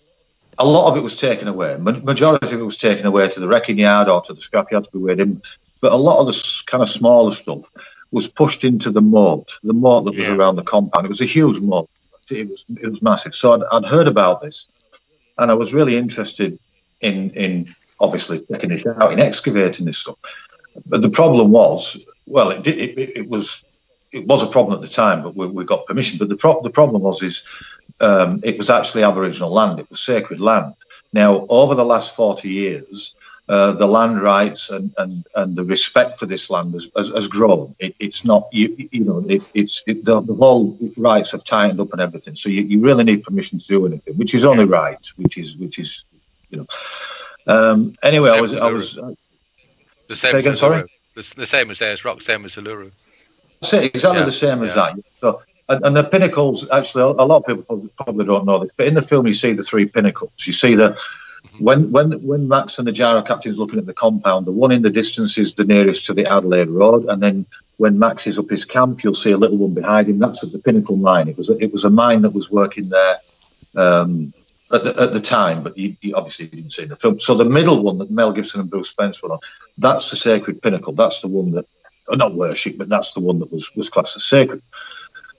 [0.59, 1.77] a lot of it was taken away.
[1.79, 4.91] Majority of it was taken away to the wrecking yard or to the scrapyard to
[4.91, 5.43] be weighed in.
[5.81, 7.71] But a lot of the kind of smaller stuff
[8.11, 10.35] was pushed into the moat, the moat that was yeah.
[10.35, 11.05] around the compound.
[11.05, 11.89] It was a huge moat.
[12.31, 13.35] It was it was massive.
[13.35, 14.69] So I'd, I'd heard about this,
[15.39, 16.59] and I was really interested
[17.01, 20.17] in in obviously checking this out, in excavating this stuff.
[20.87, 23.65] But the problem was, well, it did, it, it was
[24.13, 26.19] it was a problem at the time, but we, we got permission.
[26.19, 27.45] But the pro- the problem was is
[28.01, 29.81] um, it was actually Aboriginal land.
[29.81, 30.75] It was sacred land.
[31.13, 33.17] Now, over the last 40 years,
[33.49, 37.29] uh, the land rights and, and, and the respect for this land has, has, has
[37.29, 37.75] grown.
[37.79, 41.81] It, it's not, you, you know, it, it's it, the, the whole rights have tightened
[41.81, 42.35] up and everything.
[42.35, 45.57] So you, you really need permission to do anything, which is only right, which is,
[45.59, 46.05] which is,
[46.51, 46.67] you know.
[47.47, 48.99] Um, anyway, I was, I was.
[48.99, 49.13] Uh,
[50.09, 50.83] the same again, sorry?
[51.15, 52.91] The, the, same as Ayers Rock, same as Uluru.
[53.63, 54.25] Exactly yeah.
[54.25, 54.93] the same as yeah.
[54.95, 55.05] that.
[55.21, 58.87] So and, and, the pinnacles, actually, a lot of people probably don't know this, but
[58.87, 60.31] in the film you see the three pinnacles.
[60.45, 61.65] You see the mm-hmm.
[61.65, 64.83] when when when Max and the gyro captain's looking at the compound, the one in
[64.83, 67.47] the distance is the nearest to the Adelaide Road, and then
[67.79, 70.19] when Max is up his camp, you'll see a little one behind him.
[70.19, 71.29] That's at the Pinnacle mine.
[71.29, 73.17] It was a, it was a mine that was working there
[73.77, 74.33] um,
[74.73, 77.21] at, the, at the time, but you, you obviously didn't see the film.
[77.21, 79.39] So the middle one that Mel Gibson and Bruce Spence were on,
[79.79, 80.93] that's the sacred pinnacle.
[80.93, 81.67] That's the one that
[82.11, 84.63] not worship, but that's the one that was was classed as sacred.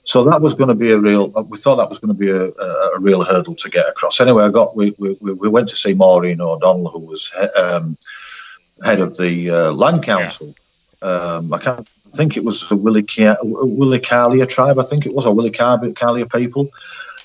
[0.08, 1.28] So that was going to be a real.
[1.50, 4.22] We thought that was going to be a, a, a real hurdle to get across.
[4.22, 7.30] Anyway, I got we, we, we went to see Maureen O'Donnell, who was
[7.62, 7.98] um,
[8.82, 10.54] head of the uh, land council.
[11.02, 14.78] Um, I can't I think it was the Willie Wilyakali tribe.
[14.78, 16.70] I think it was or Wilyakali people.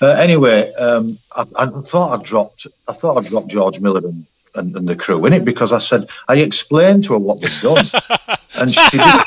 [0.02, 2.66] Uh, anyway, um, I, I, thought I dropped.
[2.86, 4.02] I thought I dropped George Miller
[4.54, 7.40] and, and, and, the crew in it because I said I explained to her what
[7.40, 7.86] we'd done,
[8.58, 9.24] and she didn't.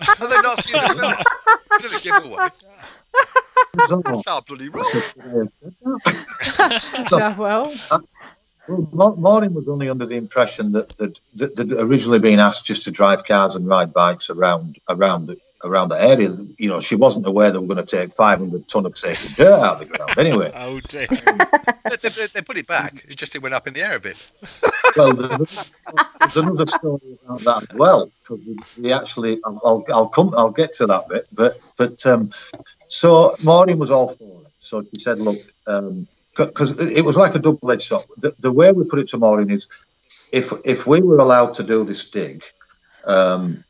[0.00, 1.14] Have they not seen the film?
[1.70, 2.48] Bit of a giveaway.
[3.74, 4.84] That's our bloody wrong.
[7.12, 7.72] yeah, well.
[8.66, 12.82] Well, Maureen was only under the impression that that, that that originally been asked just
[12.84, 16.30] to drive cars and ride bikes around around the around the area.
[16.58, 19.60] You know, she wasn't aware they were going to take 500 ton of sacred dirt
[19.60, 20.12] out of the ground.
[20.18, 21.06] Anyway, oh dear,
[21.90, 23.04] they, they, they, put it back.
[23.08, 24.30] It just it went up in the air a bit.
[24.96, 25.70] well, there's,
[26.20, 30.50] there's another story about that as well because we, we, actually, I'll, I'll come, I'll
[30.50, 32.30] get to that bit, but but um,
[32.88, 34.52] so Maureen was all for it.
[34.60, 35.38] So she said, look.
[35.66, 36.06] Um,
[36.36, 38.06] because it was like a double-edged sword.
[38.16, 39.68] The, the, way we put it to Maureen is,
[40.32, 42.42] if if we were allowed to do this dig,
[43.06, 43.64] um,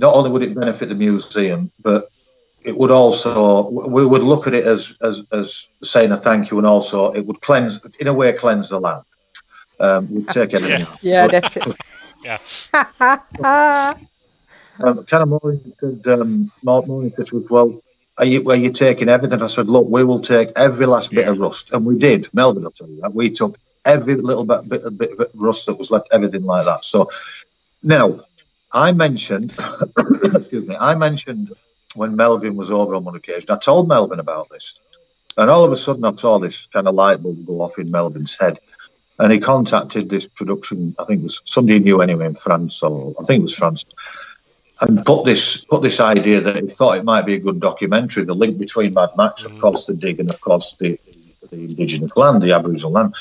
[0.00, 2.10] not only would it benefit the museum, but
[2.64, 6.58] it would also we would look at it as as as saying a thank you,
[6.58, 9.04] and also it would cleanse, in a way, cleanse the land.
[9.78, 10.86] Um, we'd take anything.
[11.00, 11.76] Yeah, yeah that's it.
[12.24, 12.38] yeah.
[14.80, 17.80] um, kind of Maureen said, um, Maureen said well,
[18.18, 19.42] are you, are you taking everything?
[19.42, 21.72] I said, look, we will take every last bit of rust.
[21.72, 22.28] And we did.
[22.34, 23.14] Melvin will tell you that.
[23.14, 26.84] We took every little bit, bit, bit of rust that was left, everything like that.
[26.84, 27.10] So
[27.82, 28.20] now,
[28.72, 29.54] I mentioned,
[30.34, 31.52] excuse me, I mentioned
[31.94, 34.78] when Melvin was over on one occasion, I told Melvin about this.
[35.36, 37.90] And all of a sudden, I saw this kind of light bulb go off in
[37.90, 38.58] Melvin's head.
[39.18, 42.82] And he contacted this production, I think it was somebody he knew anyway in France,
[42.82, 43.84] or I think it was France
[44.80, 48.24] and put this put this idea that he thought it might be a good documentary,
[48.24, 49.60] the link between Mad Max, of mm.
[49.60, 50.98] course, the dig, and of course the,
[51.50, 53.14] the indigenous land, the Aboriginal land.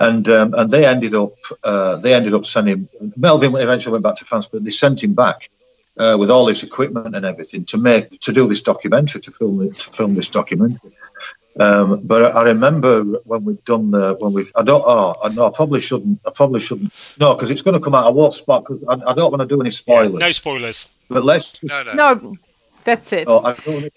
[0.00, 4.16] And um, and they ended up uh, they ended up sending Melvin eventually went back
[4.16, 5.50] to France, but they sent him back
[5.98, 9.62] uh, with all this equipment and everything to make to do this documentary to film
[9.62, 10.92] it, to film this documentary.
[11.60, 15.52] Um, but I remember when we've done the when we've I don't oh no I
[15.54, 18.64] probably shouldn't I probably shouldn't no because it's going to come out I won't spot
[18.64, 20.14] because I, I, don't want to do any spoilers.
[20.14, 20.88] Yeah, no spoilers.
[21.08, 21.92] But let's no no.
[21.94, 22.36] no
[22.84, 23.26] that's it.
[23.28, 23.54] Oh,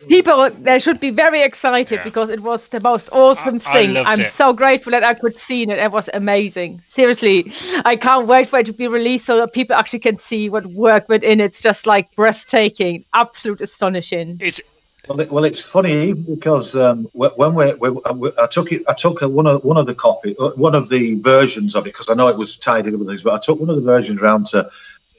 [0.08, 2.04] People they should be very excited yeah.
[2.04, 3.98] because it was the most awesome I, thing.
[3.98, 5.70] I am so grateful that I could see it.
[5.70, 6.82] It was amazing.
[6.86, 7.52] Seriously,
[7.86, 10.66] I can't wait for it to be released so that people actually can see what
[10.68, 11.40] work went in.
[11.40, 14.38] It's just like breathtaking, absolute astonishing.
[14.40, 14.62] It's
[15.08, 19.22] well, it, well, it's funny because um, when we, we, I took it, I took
[19.22, 22.14] one of one of the copy, uh, one of the versions of it because I
[22.14, 24.48] know it was tied in with things, but I took one of the versions around
[24.48, 24.70] to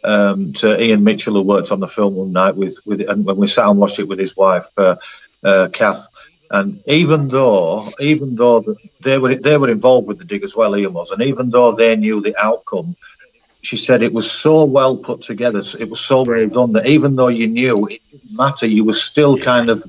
[0.05, 3.36] um, to Ian Mitchell who worked on the film one night with with and when
[3.36, 4.96] we sat and watched it with his wife, uh,
[5.44, 6.09] uh, Kath.
[6.51, 8.64] And even though, even though
[9.01, 11.72] they were they were involved with the dig as well, Ian was, and even though
[11.72, 12.96] they knew the outcome,
[13.62, 17.16] she said it was so well put together, it was so well done that even
[17.16, 19.84] though you knew it didn't matter, you were still kind of,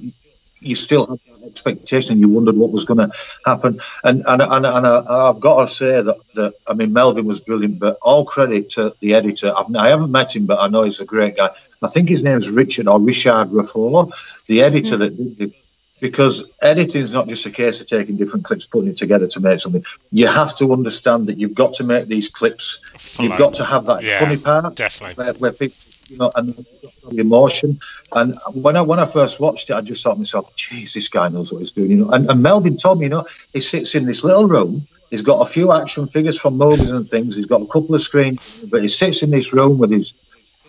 [0.59, 1.19] you still had
[1.49, 2.19] expectation.
[2.19, 3.11] You wondered what was going to
[3.45, 3.79] happen.
[4.03, 7.39] And and and, and, I, have got to say that, that I mean Melvin was
[7.39, 9.53] brilliant, but all credit to the editor.
[9.55, 11.49] I've, I haven't met him, but I know he's a great guy.
[11.81, 14.11] I think his name is Richard or Richard Raffour,
[14.47, 14.99] the editor mm-hmm.
[14.99, 15.53] that did the
[15.99, 19.39] because editing is not just a case of taking different clips, putting it together to
[19.39, 19.83] make something.
[20.11, 22.81] You have to understand that you've got to make these clips.
[23.19, 25.75] You've got to have that yeah, funny part, definitely, where, where, people,
[26.09, 26.65] you know, and
[27.09, 27.79] the emotion.
[28.13, 31.07] And when I when I first watched it, I just thought to myself, "Jeez, this
[31.07, 33.61] guy knows what he's doing." You know, and, and Melvin told me, you know, he
[33.61, 34.87] sits in this little room.
[35.09, 37.35] He's got a few action figures from movies and things.
[37.35, 40.13] He's got a couple of screens, but he sits in this room with his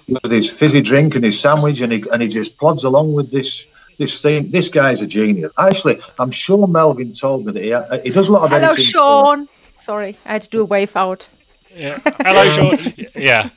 [0.09, 3.31] with his fizzy drink and his sandwich, and he and he just plods along with
[3.31, 3.67] this
[3.99, 4.51] this thing.
[4.51, 5.53] This guy's a genius.
[5.59, 8.69] Actually, I'm sure Melvin told me that he, uh, he does a lot of Hello,
[8.69, 8.85] editing.
[8.85, 9.49] Sean.
[9.83, 11.29] Sorry, I had to do a wave out.
[11.75, 12.01] Yeah.
[12.21, 12.95] Hello, Sean.
[13.15, 13.51] Yeah.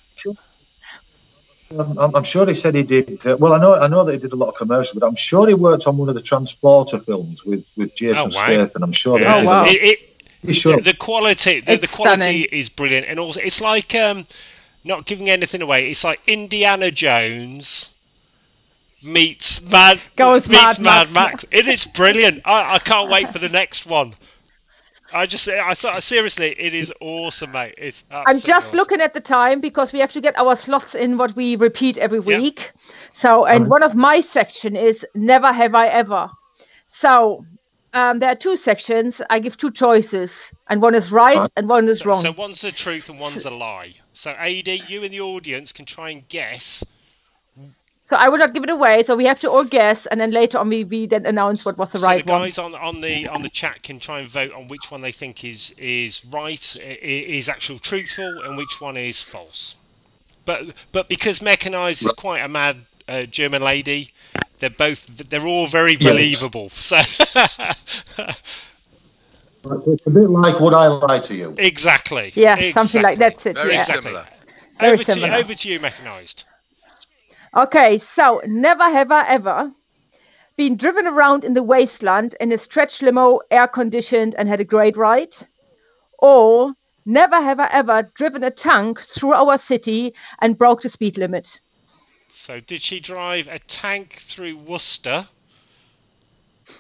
[1.79, 3.25] Um, I'm, I'm, sure he said he did.
[3.25, 5.15] Uh, well, I know I know that he did a lot of commercial, but I'm
[5.15, 8.83] sure he worked on one of the Transporter films with with Jason oh, Statham.
[8.83, 9.19] I'm sure.
[9.19, 9.37] Yeah.
[9.37, 9.65] Oh wow!
[9.65, 9.99] It,
[10.43, 10.79] it, sure.
[10.79, 12.45] The quality, the, the quality stunning.
[12.51, 14.25] is brilliant, and also it's like um,
[14.83, 15.89] not giving anything away.
[15.89, 17.89] It's like Indiana Jones
[19.03, 21.13] meets Mad Goes meets Mad, Mad Max.
[21.13, 21.45] Max.
[21.51, 22.41] It is brilliant.
[22.45, 24.15] I, I can't wait for the next one.
[25.13, 27.75] I just, I thought, seriously, it is awesome, mate.
[27.77, 28.03] It's.
[28.11, 28.77] I'm just awesome.
[28.77, 31.97] looking at the time because we have to get our slots in what we repeat
[31.97, 32.71] every week.
[32.73, 32.83] Yep.
[33.11, 36.29] So, and one of my section is never have I ever.
[36.87, 37.45] So,
[37.93, 39.21] um, there are two sections.
[39.29, 42.21] I give two choices, and one is right and one is wrong.
[42.21, 43.93] So one's the truth and one's a lie.
[44.13, 46.83] So, AD, you and the audience can try and guess
[48.05, 49.01] So I will not give it away.
[49.03, 51.77] So we have to all guess, and then later on we, we then announce what
[51.77, 52.41] was the so right the one.
[52.41, 55.11] guys on on the on the chat can try and vote on which one they
[55.13, 59.75] think is is right, i- i- is actual truthful, and which one is false.
[60.45, 62.77] But but because Mechanized is quite a mad
[63.07, 64.11] uh, German lady,
[64.59, 66.11] they're both they're all very Yes.
[66.11, 66.69] believable.
[66.69, 66.97] So
[69.87, 71.55] It's a bit like would I lie to you?
[71.57, 72.33] exactly.
[72.35, 73.15] Yeah, something like exactly.
[73.17, 73.55] that's it.
[73.55, 73.79] Very yeah.
[73.79, 74.01] Exactly.
[74.03, 74.27] similar.
[74.79, 75.33] Very over to similar.
[75.35, 76.43] over to you, Mechanized.
[77.55, 79.71] Okay, so never have I ever
[80.55, 84.63] been driven around in the wasteland in a stretch limo, air conditioned, and had a
[84.65, 85.35] great ride.
[86.19, 86.73] Or
[87.05, 91.59] never have I ever driven a tank through our city and broke the speed limit.
[92.27, 95.27] So did she drive a tank through Worcester,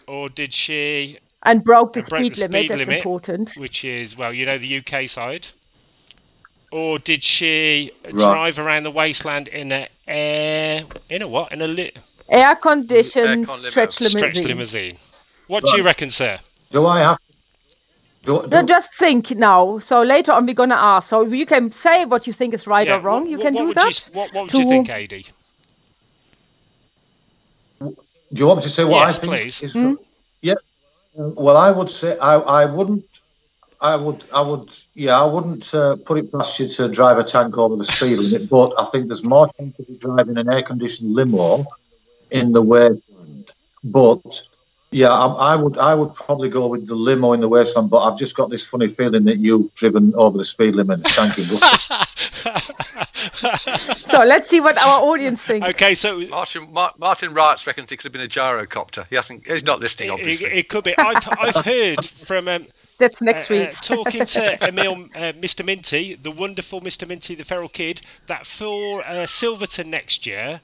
[0.07, 2.59] or did she And broke the, And broke speed, the limit.
[2.65, 3.53] speed That's important.
[3.57, 5.47] which is well, you know, the UK side,
[6.73, 8.13] or did she Right.
[8.13, 11.91] drive around the wasteland in a air in a what in a li-
[12.29, 13.69] Air conditioned Aircon limo.
[13.71, 14.17] stretch limousine.
[14.19, 14.97] stretch limousine?
[15.47, 16.39] What do you reckon, sir?
[16.71, 17.19] Do I have?
[18.25, 19.77] Do, No, just think now.
[19.79, 21.09] So later on, we're gonna ask.
[21.09, 23.21] So you can say what you think is right Yeah, or wrong.
[23.23, 23.93] what- you what- can do would that.
[24.07, 25.09] You, what, what would you think, AD?
[27.79, 29.33] do you want me to say what Yes, I think?
[29.33, 29.61] please.
[29.61, 29.93] Is, Hmm?
[30.41, 30.55] Yeah.
[31.15, 33.03] Well, I would say I, I wouldn't.
[33.83, 34.23] I would.
[34.33, 34.73] I would.
[34.93, 38.17] Yeah, I wouldn't uh, put it past you to drive a tank over the speed
[38.17, 38.49] limit.
[38.49, 41.65] But I think there's more chance of you driving an air-conditioned limo
[42.31, 43.51] in the wasteland.
[43.83, 44.47] But
[44.91, 45.77] yeah, I, I would.
[45.77, 47.89] I would probably go with the limo in the wasteland.
[47.89, 51.05] But I've just got this funny feeling that you've driven over the speed limit in
[51.05, 51.95] a tank in Worcester.
[54.13, 55.67] So let's see what our audience thinks.
[55.69, 59.07] Okay, so Martin Mar- Martin Wrights reckons it could have been a gyrocopter.
[59.09, 59.47] He hasn't.
[59.47, 60.47] He's not listening, it, obviously.
[60.47, 60.97] it could be.
[60.97, 62.67] I've, I've heard from um,
[62.97, 63.71] That's next uh, uh, week.
[63.81, 65.65] talking to Emil, uh, Mr.
[65.65, 67.07] Minty, the wonderful Mr.
[67.07, 70.61] Minty, the feral kid, that for uh, Silverton next year,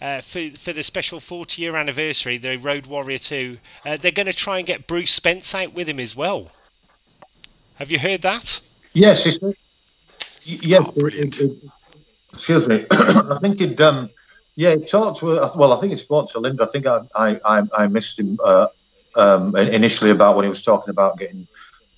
[0.00, 4.26] uh, for, for the special 40 year anniversary, the Road Warrior 2, uh, they're going
[4.26, 6.50] to try and get Bruce Spence out with him as well.
[7.76, 8.60] Have you heard that?
[8.92, 9.38] Yes, it's,
[10.44, 10.82] yes.
[10.86, 11.40] Oh, brilliant.
[11.40, 11.70] it- it-
[12.32, 12.86] excuse me.
[12.90, 13.80] I think it.
[13.80, 14.08] Um,
[14.56, 15.26] yeah, he talked to.
[15.56, 16.64] Well, I think he spoke to Linda.
[16.64, 18.68] I think I I I, I missed him uh,
[19.16, 21.46] um, initially about when he was talking about getting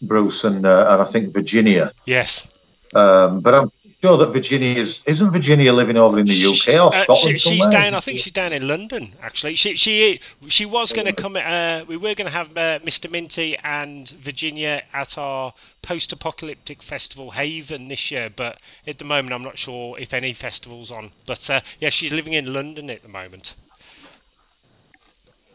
[0.07, 1.93] Bruce and uh, and I think Virginia.
[2.07, 2.47] Yes.
[2.95, 3.71] Um, but I'm
[4.03, 7.51] sure that Virginia is isn't Virginia living over in the UK or Uh, Scotland she-
[7.51, 7.83] she's somewhere?
[7.83, 7.95] down.
[7.95, 9.13] I think she's down in London.
[9.21, 11.37] Actually, she she she was going to come.
[11.37, 13.11] Uh, we were going to have uh, Mr.
[13.11, 15.53] Minty and Virginia at our
[15.83, 20.91] post-apocalyptic festival Haven this year, but at the moment I'm not sure if any festivals
[20.91, 21.11] on.
[21.27, 23.55] But uh, yeah, she's living in London at the moment.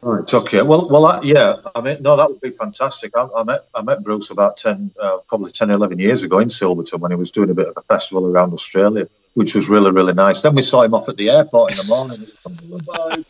[0.02, 0.34] Right.
[0.34, 0.62] Okay.
[0.62, 1.58] Well, well, I, yeah.
[1.76, 3.12] I mean, no, that would be fantastic.
[3.18, 6.50] I, I met I met Bruce about ten, uh, probably 10, 11 years ago in
[6.50, 9.92] Silverton when he was doing a bit of a festival around Australia, which was really,
[9.92, 10.42] really nice.
[10.42, 13.26] Then we saw him off at the airport in the morning.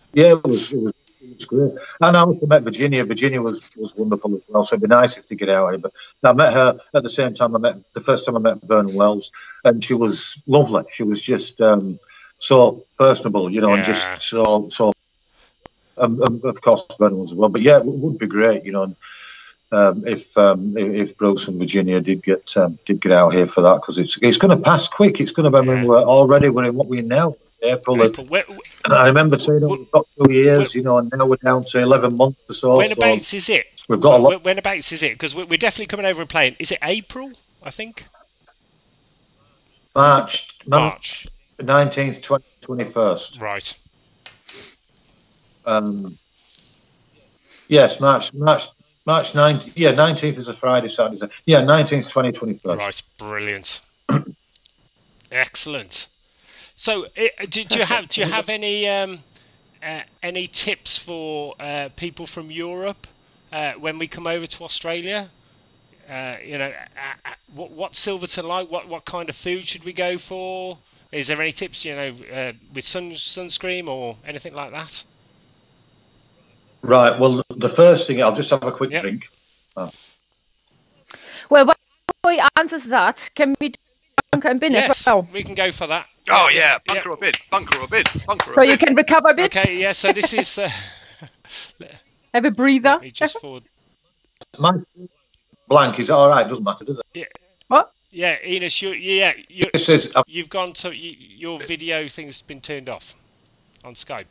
[0.14, 1.72] yeah, it was, it was it was great.
[2.00, 3.04] And I also met Virginia.
[3.04, 4.64] Virginia was was wonderful as well.
[4.64, 5.78] So it'd be nice if to get out here.
[5.78, 7.54] But I met her at the same time.
[7.54, 9.30] I met the first time I met Vernon Wells,
[9.64, 10.84] and she was lovely.
[10.90, 11.98] She was just um,
[12.38, 14.93] so personable, you know, and just so so
[15.98, 17.48] um, of course was as well.
[17.48, 18.96] But yeah, it would be great, you know, and,
[19.72, 23.60] um, if, um, if Bruce and Virginia did get um, did get out here for
[23.62, 25.20] that because it's it's going to pass quick.
[25.20, 25.68] It's going to be.
[25.68, 28.02] I mean, we're already we're in what we're now April.
[28.02, 28.26] April.
[28.26, 28.44] Where,
[28.90, 32.16] I remember saying we've got two years, you know, and now we're down to eleven
[32.16, 32.82] months or so.
[32.82, 33.66] so whenabouts is it?
[33.88, 34.44] we've got a lot.
[34.44, 35.12] When- Whenabouts is it?
[35.12, 36.56] Because we're we're definitely coming over and playing.
[36.58, 37.32] Is it April?
[37.62, 38.04] I think
[39.94, 41.26] March March.
[41.62, 43.40] nineteenth, twenty twenty first.
[43.40, 43.74] Right.
[45.66, 46.18] Um,
[47.68, 48.64] yes, March March
[49.06, 49.72] March 19th.
[49.76, 51.28] Yeah, nineteenth is a Friday, Saturday.
[51.46, 52.80] Yeah, nineteenth, twenty twenty first.
[52.80, 53.80] Right, brilliant,
[55.32, 56.08] excellent.
[56.76, 57.06] So,
[57.48, 59.20] do, do you have do you have any um,
[59.82, 63.06] uh, any tips for uh, people from Europe
[63.52, 65.30] uh, when we come over to Australia?
[66.08, 68.70] Uh, you know, uh, uh, what what Silverton like?
[68.70, 70.78] What what kind of food should we go for?
[71.12, 71.84] Is there any tips?
[71.84, 75.04] You know, uh, with sun sunscreen or anything like that?
[76.84, 77.18] Right.
[77.18, 79.02] Well, the first thing I'll just have a quick Yep.
[79.02, 79.30] drink.
[81.48, 83.78] Well, while he answers that, can we do
[84.30, 85.26] bunker and bin yes, as well?
[85.32, 86.06] we can go for that.
[86.30, 89.34] Oh yeah, bunker or bid, bunker or bid, bunker or So you can recover a
[89.34, 89.92] bit, Okay, yeah.
[89.92, 90.58] So this is.
[90.58, 90.68] Uh,
[92.34, 92.90] have a breather.
[92.90, 93.62] let me just forward.
[94.58, 94.72] My
[95.68, 96.46] blank is all right.
[96.46, 97.06] Doesn't matter, does it?
[97.14, 97.24] Yeah.
[97.68, 97.92] What?
[98.10, 102.42] Yeah, Enos, you yeah you It says uh, You've gone to y your video thing's
[102.42, 103.14] been turned off
[103.84, 104.30] on Skype.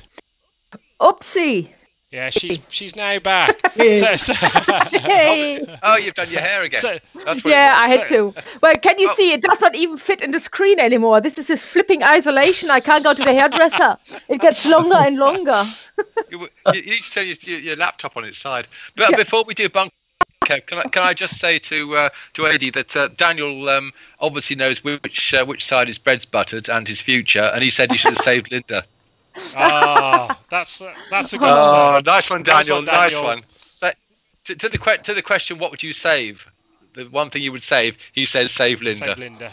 [0.99, 1.69] Oopsie.
[2.13, 3.59] Yeah, she's she's now back.
[3.75, 4.33] So, so,
[5.81, 6.79] Oh, you've done your hair again.
[6.79, 7.99] so- That's Yeah, I it was.
[7.99, 8.33] had to.
[8.61, 9.15] Well, can you Oh.
[9.15, 11.21] see it does not even fit in the screen anymore?
[11.21, 12.69] This is this flipping isolation.
[12.69, 13.97] I can't go to the hairdresser.
[14.29, 15.63] It gets longer and longer.
[16.31, 18.67] You, you you need to turn your, your, your laptop on its side.
[18.95, 19.17] But Yeah.
[19.17, 19.91] before we do bunk,
[20.45, 23.91] Kev, can I can I just say to uh, to Adi that uh, Daniel um,
[24.19, 27.91] obviously knows which uh, which side his bread's buttered and his future, and he said
[27.91, 28.83] he should have saved Linda.
[29.55, 32.03] Ah, that's a, that's a good Oh, sign.
[32.05, 32.81] nice one, Nice Daniel.
[32.83, 33.41] Nice one.
[33.67, 33.91] Sa-
[34.45, 36.45] to, to the que- to the question, what would you save?
[36.95, 39.05] The one thing you would save, he says, save Linda.
[39.05, 39.51] Save Linda.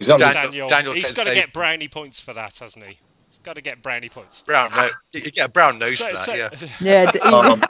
[0.00, 2.84] Is that Dan- Daniel, Daniel he's said got to get brownie points for that, hasn't
[2.86, 2.98] he?
[3.28, 4.42] He's got to get brownie points.
[4.42, 6.24] Brown, no, you you get a brown nose So, for that.
[6.24, 6.48] so, yeah.
[6.80, 7.62] Yeah, d- Um,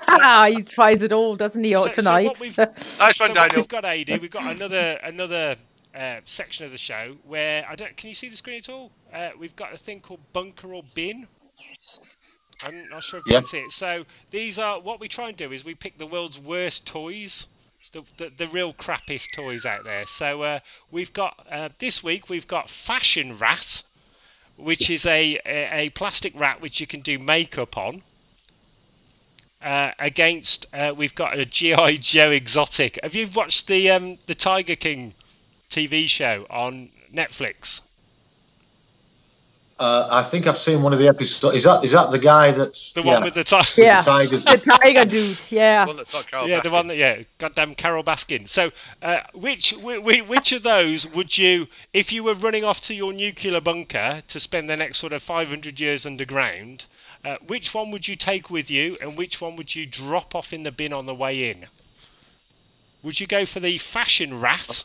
[0.49, 2.27] he, he tries it all, doesn't he, so- so tonight?
[2.29, 3.57] what we've, Nice so one, what Daniel.
[3.57, 5.57] we've got, AD, we've got another another
[5.95, 7.97] uh, section of the show where I don't.
[7.97, 8.91] Can you see the screen at all?
[9.13, 11.27] Uh, we've got a thing called bunker or bin.
[12.63, 13.41] I'm not sure if you Yeah.
[13.41, 13.71] can see it.
[13.73, 17.47] So these are what we try and do is we pick the world's worst toys.
[17.93, 20.07] The, the, the real crappiest toys out there.
[20.07, 20.61] So uh,
[20.93, 23.83] we've got uh, this week we've got Fashion Rat,
[24.57, 28.03] which is a, a, a plastic rat which you can do makeup on.
[29.61, 32.99] Uh, against uh, we've got a GI Joe exotic.
[33.03, 35.13] Have you watched the um, the Tiger King
[35.71, 37.81] TV show on Netflix?
[39.79, 41.57] Uh, I think I've seen one of the episodes.
[41.57, 43.67] Is that is that the guy that's The yeah, one with the tiger.
[43.79, 44.03] Yeah.
[44.03, 44.45] the tigers?
[44.45, 45.87] the tiger dude, yeah.
[45.87, 46.73] One that's not Carole Yeah, the Baskin.
[46.73, 48.47] one that yeah, goddamn Carole Baskin.
[48.47, 52.95] So, uh, which which, which of those would you, if you were running off to
[52.95, 56.85] your nuclear bunker to spend the next sort of 500 years underground,
[57.25, 60.53] uh, which one would you take with you, and which one would you drop off
[60.53, 61.65] in the bin on the way in?
[63.03, 64.85] Would you go for the fashion rat,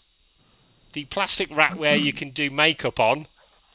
[0.96, 3.28] the plastic rat where you can do makeup on,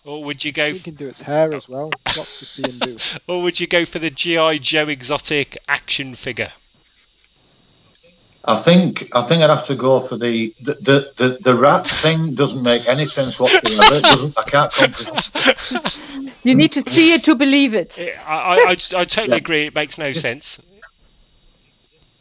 [0.05, 1.91] or would you go, You can do its hair as well.
[2.17, 2.97] Lots to see and do.
[3.29, 6.53] or would you go for the GI Joe exotic action figure?
[8.47, 11.87] I think I think I'd have to go for the the, the, the, the rat
[11.87, 12.35] thing.
[12.35, 13.97] Doesn't make any sense whatsoever.
[13.97, 14.39] It doesn't.
[14.39, 15.87] I can't comprehend.
[16.43, 17.99] You need to see it to believe it.
[18.27, 19.35] I, I, I, I totally Yeah.
[19.37, 19.67] agree.
[19.67, 20.59] It makes no sense.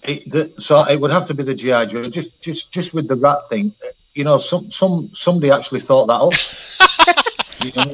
[0.03, 2.09] It, the, so it would have to be the GI Joe.
[2.09, 3.73] Just just just with the rat thing.
[4.15, 6.33] You know, some some somebody actually thought that up.
[7.61, 7.93] You know,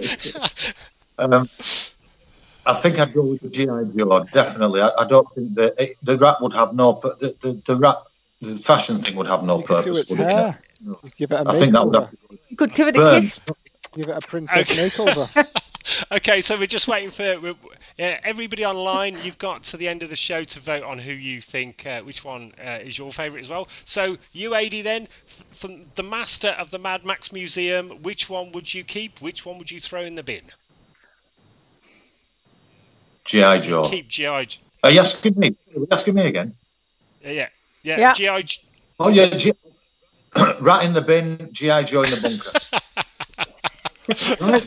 [1.18, 1.49] um,
[2.68, 4.24] I think I'd go with the GI Joe.
[4.32, 4.80] Definitely.
[4.82, 6.93] I, I don't think the it, the rat would have no.
[6.93, 7.97] pu- The, the, the rat
[8.41, 10.01] the fashion thing would have no You could do purpose.
[10.01, 10.28] its Would it?
[10.28, 10.59] hair.
[10.86, 12.01] You could give it a I think that would makeover.
[12.01, 12.38] have to go.
[12.49, 13.22] You could give it a Burn.
[13.22, 13.39] kiss.
[13.95, 14.89] Give it a princess Okay.
[14.89, 15.47] makeover.
[16.11, 17.24] Okay, so we're just waiting for
[17.97, 19.17] we're- yeah, everybody online.
[19.23, 22.01] You've got to the end of the show to vote on who you think uh,
[22.01, 23.67] which one uh, is your favourite as well.
[23.85, 25.07] So you, AD, then
[25.51, 29.21] from the master of the Mad Max Museum, which one would you keep?
[29.21, 30.43] Which one would you throw in the bin?
[33.25, 33.87] GI Joe.
[33.89, 34.23] Keep GI.
[34.45, 34.61] Joe.
[34.83, 35.55] Are you asking me?
[35.75, 36.53] Are you asking me again?
[37.25, 37.47] uh, Yeah,
[37.83, 38.13] yeah, Yeah.
[38.13, 38.43] GI.
[38.43, 38.61] J-
[38.99, 39.51] Oh yeah, G-
[40.61, 42.51] rat in the bin, GI Joe in the bunker.
[44.45, 44.65] right.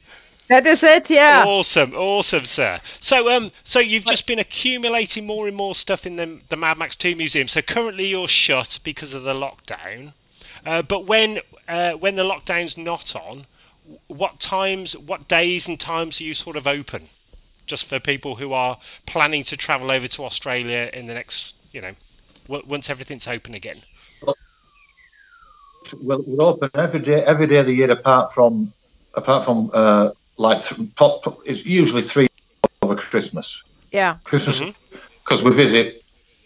[0.48, 1.42] That is it, yeah.
[1.46, 2.80] Awesome, awesome, sir.
[3.00, 6.76] So, um, so you've just been accumulating more and more stuff in the the Mad
[6.76, 7.48] Max Two museum.
[7.48, 10.12] So currently you're shut because of the lockdown.
[10.66, 13.46] Uh, but when uh, when the lockdown's not on,
[14.08, 17.04] what times, what days and times are you sort of open?
[17.66, 21.80] Just for people who are planning to travel over to Australia in the next, you
[21.80, 21.92] know,
[22.46, 23.80] w- once everything's open again.
[26.02, 28.72] We're, we're open every day, every day of the year, apart from
[29.14, 32.26] apart from uh, like th- pop, pop- it's usually three
[32.82, 33.62] over Christmas.
[33.90, 34.16] Yeah.
[34.24, 34.60] Christmas
[35.24, 36.02] because we visit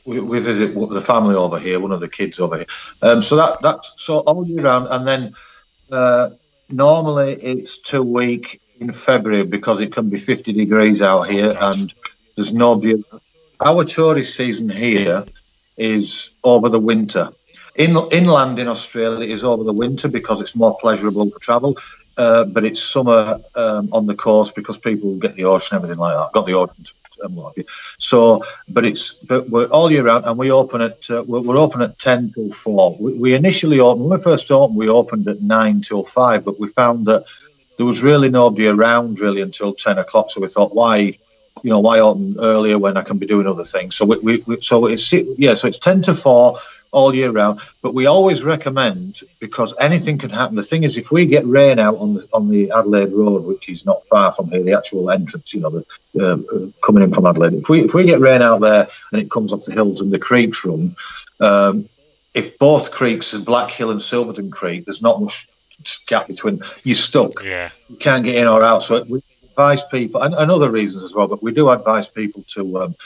[0.06, 2.66] we, we visit the family over here, one of the kids over here.
[3.02, 5.34] Um, so that that's so all year round, and then
[5.92, 6.30] uh,
[6.70, 11.94] normally it's two week in February because it can be fifty degrees out here, and
[12.36, 13.02] there's nobody.
[13.60, 15.26] Our tourist season here
[15.76, 17.30] is over the winter.
[17.74, 21.76] In, inland in Australia is over the winter because it's more pleasurable to travel,
[22.18, 26.00] uh, but it's summer um, on the coast because people get the ocean, and everything
[26.00, 26.32] like that.
[26.32, 26.84] Got the ocean.
[27.98, 31.58] So, but it's but we're all year round, and we open at uh, we're, we're
[31.58, 32.96] open at ten till four.
[33.00, 36.60] We, we initially opened when we first opened, we opened at nine till five, but
[36.60, 37.24] we found that
[37.76, 40.30] there was really nobody around really until ten o'clock.
[40.30, 40.96] So we thought, why,
[41.64, 43.96] you know, why open earlier when I can be doing other things?
[43.96, 46.58] So we, we, we so it's yeah, so it's ten to four
[46.90, 47.60] all year round.
[47.82, 50.56] But we always recommend because anything can happen.
[50.56, 53.68] The thing is, if we get rain out on the on the Adelaide Road, which
[53.68, 55.84] is not far from here, the actual entrance, you know, the
[56.24, 57.54] uh, coming in from Adelaide.
[57.54, 60.12] If we if we get rain out there and it comes off the hills and
[60.12, 60.96] the creeks run,
[61.40, 61.88] um,
[62.34, 65.48] if both creeks, Black Hill and Silverton Creek, there's not much
[66.06, 66.62] gap between.
[66.84, 67.70] You're stuck Yeah.
[67.88, 68.82] you can't get in or out.
[68.82, 72.44] So we advise people, and, and other reasons as well, but we do advise people
[72.54, 72.96] to um,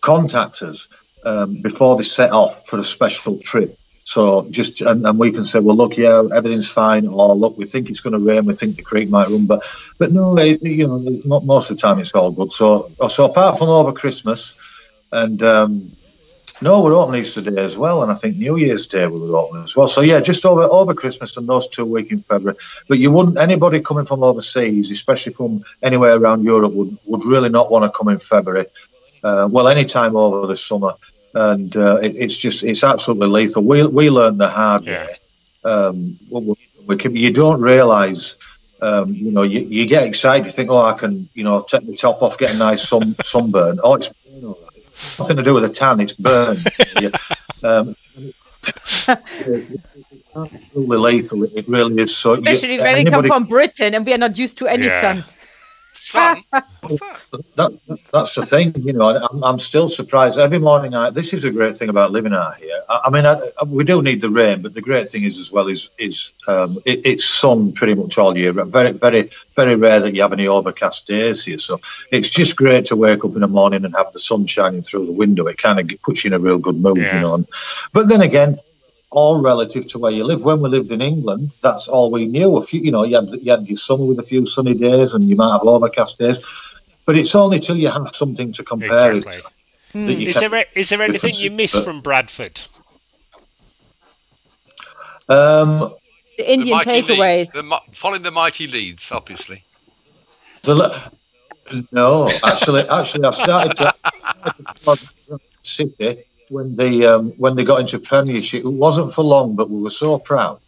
[0.00, 0.88] contact us
[1.28, 3.78] um, before they set off for a special trip.
[4.04, 7.66] So just and, and, we can say, well, look, yeah, everything's fine, or look, we
[7.66, 9.62] think it's going to rain, we think the creek might run, but
[9.98, 12.50] but no, it, you know, most of the time it's all good.
[12.50, 14.54] So so apart from over Christmas,
[15.12, 15.92] and um,
[16.62, 19.36] no, we're open Easter Day as well, and I think New Year's Day we were
[19.36, 19.88] open as well.
[19.88, 22.56] So yeah, just over over Christmas and those two weeks in February.
[22.88, 27.50] But you wouldn't anybody coming from overseas, especially from anywhere around Europe, would would really
[27.50, 28.64] not want to come in February.
[29.22, 30.94] Uh, well, any time over the summer,
[31.34, 33.62] and uh, it, it's just it's absolutely lethal.
[33.62, 35.06] We we learned the hard yeah.
[35.06, 35.16] way.
[35.64, 36.18] Um,
[36.86, 38.36] we can, you don't realise.
[38.80, 40.46] Um, you know, you, you get excited.
[40.46, 43.16] You think, "Oh, I can, you know, take the top off, get a nice sun,
[43.24, 44.12] sunburn." Oh, it's
[45.18, 46.64] nothing to do with the tan; it's burned.
[47.64, 47.96] um,
[50.36, 51.44] absolutely lethal.
[51.44, 52.16] It really is.
[52.16, 53.28] So, especially you, when anybody...
[53.28, 55.00] come from Britain and we are not used to any yeah.
[55.00, 55.24] sun.
[56.08, 56.42] Sun?
[56.80, 57.20] What's that?
[57.56, 57.98] that?
[58.12, 59.18] That's the thing, you know.
[59.30, 60.94] I'm, I'm still surprised every morning.
[60.94, 62.80] I, this is a great thing about living out here.
[62.88, 63.36] I, I mean, I,
[63.66, 66.78] we do need the rain, but the great thing is as well is is um,
[66.86, 68.52] it, it's sun pretty much all year.
[68.52, 71.58] Very, very, very rare that you have any overcast days here.
[71.58, 71.78] So
[72.10, 75.06] it's just great to wake up in the morning and have the sun shining through
[75.06, 75.46] the window.
[75.46, 77.14] It kind of puts you in a real good mood, yeah.
[77.14, 77.44] you know.
[77.92, 78.58] But then again,
[79.10, 80.44] all relative to where you live.
[80.44, 82.56] When we lived in England, that's all we knew.
[82.56, 85.14] A few, you know, you had, you had your summer with a few sunny days,
[85.14, 86.40] and you might have overcast days,
[87.06, 89.38] but it's only till you have something to compare exactly.
[89.38, 89.50] it to.
[89.94, 90.26] Mm.
[90.26, 92.60] Is there is there anything you miss from Bradford?
[95.30, 95.92] Um,
[96.36, 97.50] the Indian takeaway.
[97.52, 99.64] The, following the mighty Leeds, obviously.
[100.62, 101.10] The,
[101.92, 104.98] no, actually, actually, I started to
[105.62, 108.64] City when they um, when they got into Premiership.
[108.64, 110.60] It wasn't for long, but we were so proud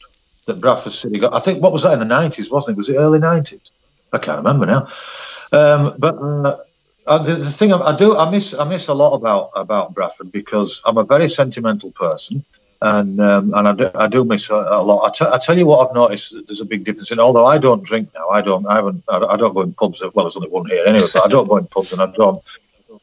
[0.46, 1.34] that Bradford City got.
[1.34, 2.78] I think what was that in the nineties, wasn't it?
[2.78, 3.72] Was it early nineties?
[4.12, 4.88] I can't remember now.
[5.52, 6.16] Um, but
[7.06, 9.94] uh, the, the, thing I, I, do, I miss, I miss a lot about about
[9.94, 12.44] Bradford because I'm a very sentimental person,
[12.82, 15.06] and um, and I do, I do miss a, a lot.
[15.06, 17.10] I, t- I tell you what, I've noticed there's a big difference.
[17.10, 20.02] And although I don't drink now, I don't, I haven't, I don't go in pubs.
[20.02, 22.42] Well, there's only one here anyway, but I don't go in pubs, and I don't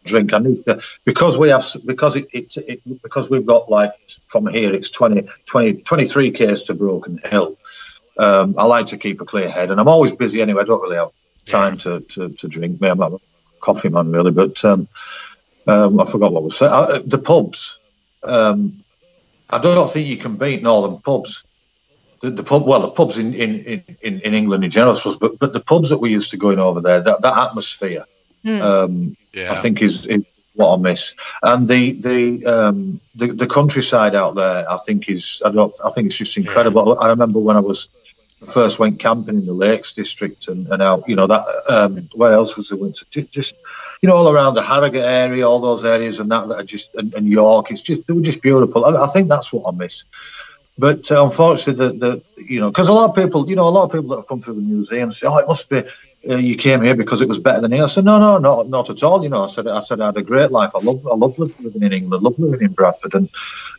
[0.08, 0.34] drink.
[0.34, 3.94] I need to because we have because it, it, it, because we've got like
[4.28, 7.58] from here it's 20, 20 23 k's to Broken Hill.
[8.20, 10.64] Um, I like to keep a clear head, and I'm always busy anyway.
[10.64, 11.12] I don't really have
[11.46, 12.82] time to, to, to drink.
[12.82, 13.20] Me, I'm not a
[13.62, 14.88] coffee man really, but um,
[15.68, 16.72] um, I forgot what was said.
[16.72, 17.80] Uh, the pubs.
[18.24, 18.84] Um,
[19.50, 21.44] I don't think you can beat northern pubs.
[22.22, 23.60] The, the, pub, well, the pubs in, in,
[24.02, 26.60] in, in England in general, but but the pubs that we used to go in
[26.60, 28.06] over there, that, that atmosphere,
[28.44, 28.62] Hmm.
[28.62, 29.52] Um, yeah.
[29.52, 30.24] I think is, is,
[30.58, 31.16] what I miss.
[31.44, 35.92] And the the, um, the the countryside out there, I think is I don't I
[35.92, 36.88] think it's just incredible.
[36.88, 37.06] Yeah.
[37.06, 37.88] I remember when I was
[38.48, 42.34] first went camping in the Lakes District and, and out, you know that um, where
[42.34, 43.06] else was the winter?
[43.12, 43.56] Just
[44.02, 46.94] you know all around the Harrogate area, all those areas and that that are just
[46.96, 47.72] and, and York.
[47.72, 48.86] It's just they were just beautiful.
[48.86, 50.04] I, I think that's what I miss.
[50.80, 53.70] But uh, unfortunately, the, the you know because a lot of people, you know, a
[53.70, 55.84] lot of people that have come through the museum say, "Oh, it must be
[56.30, 58.70] uh, you came here because it was better than here." I said, "No, no, not
[58.70, 60.72] not at all." You know, I said, "I said I had a great life.
[60.76, 63.30] I love I love living in England, love living in Bradford." And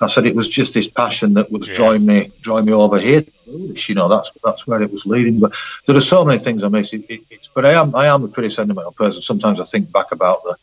[0.01, 1.75] I said it was just this passion that was yeah.
[1.75, 3.25] drawing me drawing me over here.
[3.47, 5.41] You know, that's that's where it was leading.
[5.41, 5.55] But
[5.87, 6.93] there are so many things I miss.
[6.93, 9.23] It, it, it's but I am I am a pretty sentimental person.
[9.23, 10.57] Sometimes I think back about the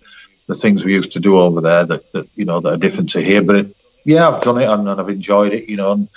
[0.47, 3.09] the things we used to do over there that, that you know that are different
[3.09, 3.43] to here.
[3.43, 3.75] But it,
[4.05, 5.91] yeah, I've done it and, and I've enjoyed it, you know.
[5.91, 6.07] And,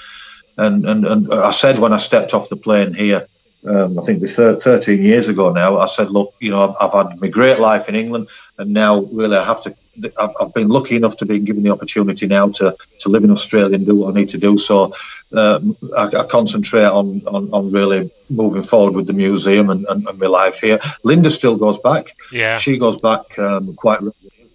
[0.59, 3.27] and, and, and I said when I stepped off the plane here,
[3.69, 6.77] um, I think it was 13 years ago now, I said, look, you know, I've,
[6.81, 9.75] I've, had my great life in England, and now really I have to.
[10.19, 13.33] I've, I've, been lucky enough to be given the opportunity now to, to live in
[13.33, 14.57] Australia and do what I need to do.
[14.57, 14.93] So
[15.35, 15.61] uh,
[15.97, 20.19] I, I, concentrate on, on, on really moving forward with the museum and, and, and,
[20.21, 20.79] my life here.
[21.03, 22.17] Linda still goes back.
[22.31, 23.99] Yeah, she goes back um, quite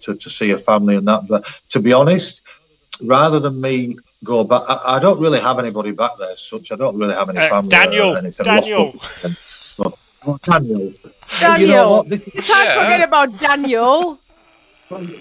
[0.00, 1.28] to, to see her family and that.
[1.28, 2.40] But to be honest,
[3.02, 6.36] rather than me go back, I, I don't really have anybody back there.
[6.36, 7.68] Such I don't really have any uh, family.
[7.68, 8.94] Daniel, Daniel.
[10.26, 10.92] Oh, Daniel.
[11.38, 11.60] Daniel.
[11.60, 12.82] You, know you can't yeah.
[12.82, 14.18] forget about Daniel.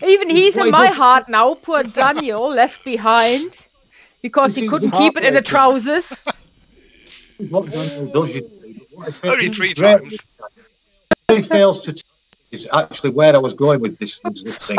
[0.03, 1.55] Even he's in my heart now.
[1.55, 3.67] Poor Daniel, left behind
[4.21, 6.23] because he couldn't keep it in the trousers.
[7.49, 8.49] What Daniel does you
[9.23, 10.17] only three times.
[11.27, 12.03] He fails to
[12.51, 14.77] is actually where I was going with this, this thing.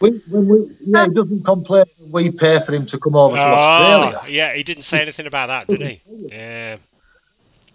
[0.00, 3.42] Is we, we, yeah, he doesn't complain we pay for him to come over to
[3.42, 4.22] oh, Australia.
[4.28, 6.00] Yeah, he didn't say anything about that, did he?
[6.06, 6.76] Yeah.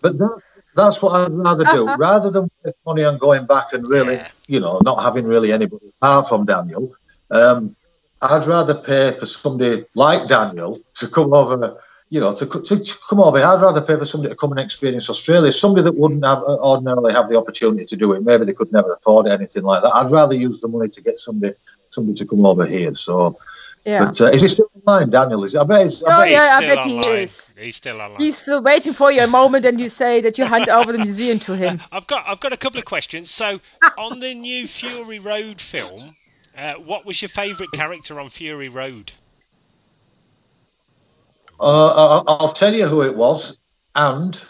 [0.01, 0.41] But that,
[0.75, 1.93] that's what I'd rather do.
[1.95, 4.29] Rather than waste money on going back and really, yeah.
[4.47, 6.93] you know, not having really anybody apart from Daniel,
[7.31, 7.75] um,
[8.21, 11.77] I'd rather pay for somebody like Daniel to come over
[12.13, 14.61] you know, to, to, to come over I'd rather pay for somebody to come and
[14.61, 15.51] experience Australia.
[15.51, 18.23] Somebody that wouldn't have uh, ordinarily have the opportunity to do it.
[18.23, 19.95] Maybe they could never afford anything like that.
[19.95, 21.55] I'd rather use the money to get somebody
[21.93, 22.93] somebody to come over here.
[22.95, 23.37] So,
[23.85, 24.05] Yeah.
[24.05, 25.43] but uh, is he still online, Daniel?
[25.43, 25.83] Is I bet.
[25.83, 27.51] He's, I Oh, bet he's- yeah, I still bet he is.
[27.57, 28.19] He's still online.
[28.19, 31.39] He's still waiting for your moment, and you say that you hand over the museum
[31.39, 31.79] to him.
[31.91, 33.29] I've got I've got a couple of questions.
[33.29, 33.59] So,
[33.97, 36.15] on the new Fury Road film,
[36.57, 39.11] uh, what was your favourite character on Fury Road?
[41.59, 43.59] Uh, I- I'll tell you who it was,
[43.95, 44.43] and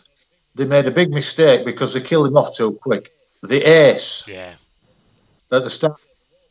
[0.56, 3.12] they made a big mistake because they killed him off too quick.
[3.44, 4.54] The ace Yeah.
[5.52, 6.00] at the start.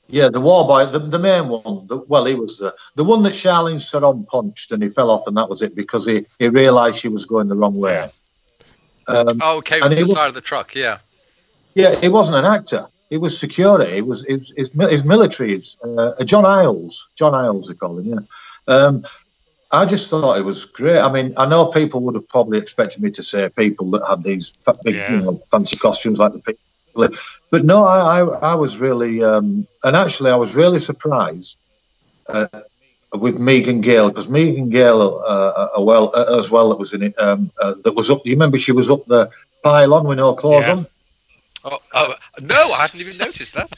[0.08, 1.86] Yeah, the war boy, the, the main one.
[1.86, 5.26] The, well, he was the the one that Charlize Theron punched, and he fell off,
[5.26, 8.10] and that was it because he, he realised she was going the wrong way.
[9.08, 10.98] Um, Oh, okay, And with he the was- side of the truck, yeah.
[11.74, 12.86] yeah, he wasn't an actor.
[13.10, 13.94] He was security.
[13.94, 15.54] He was his his, his military.
[15.54, 17.08] Is, uh, John Iles.
[17.16, 18.06] John Iles, they call him.
[18.06, 18.74] Yeah.
[18.74, 19.04] Um,
[19.70, 20.98] I just thought it was great.
[20.98, 24.22] I mean, I know people would have probably expected me to say people that had
[24.24, 24.52] these
[24.82, 25.10] big, Yeah.
[25.12, 26.60] you know, fancy costumes like the people,
[26.94, 31.58] but no, I, I, I was really, um, and actually, I was really surprised
[32.28, 32.46] uh,
[33.14, 37.02] with Megan Gale because Megan Gale, uh, uh, well, uh, as well, that was in
[37.02, 37.18] it.
[37.18, 38.22] Um, uh, that was up.
[38.24, 39.30] You remember she was up the
[39.62, 40.72] pylon with no clothes Yeah.
[40.72, 40.86] on.
[41.64, 43.70] Oh, oh, no, I hadn't even noticed that.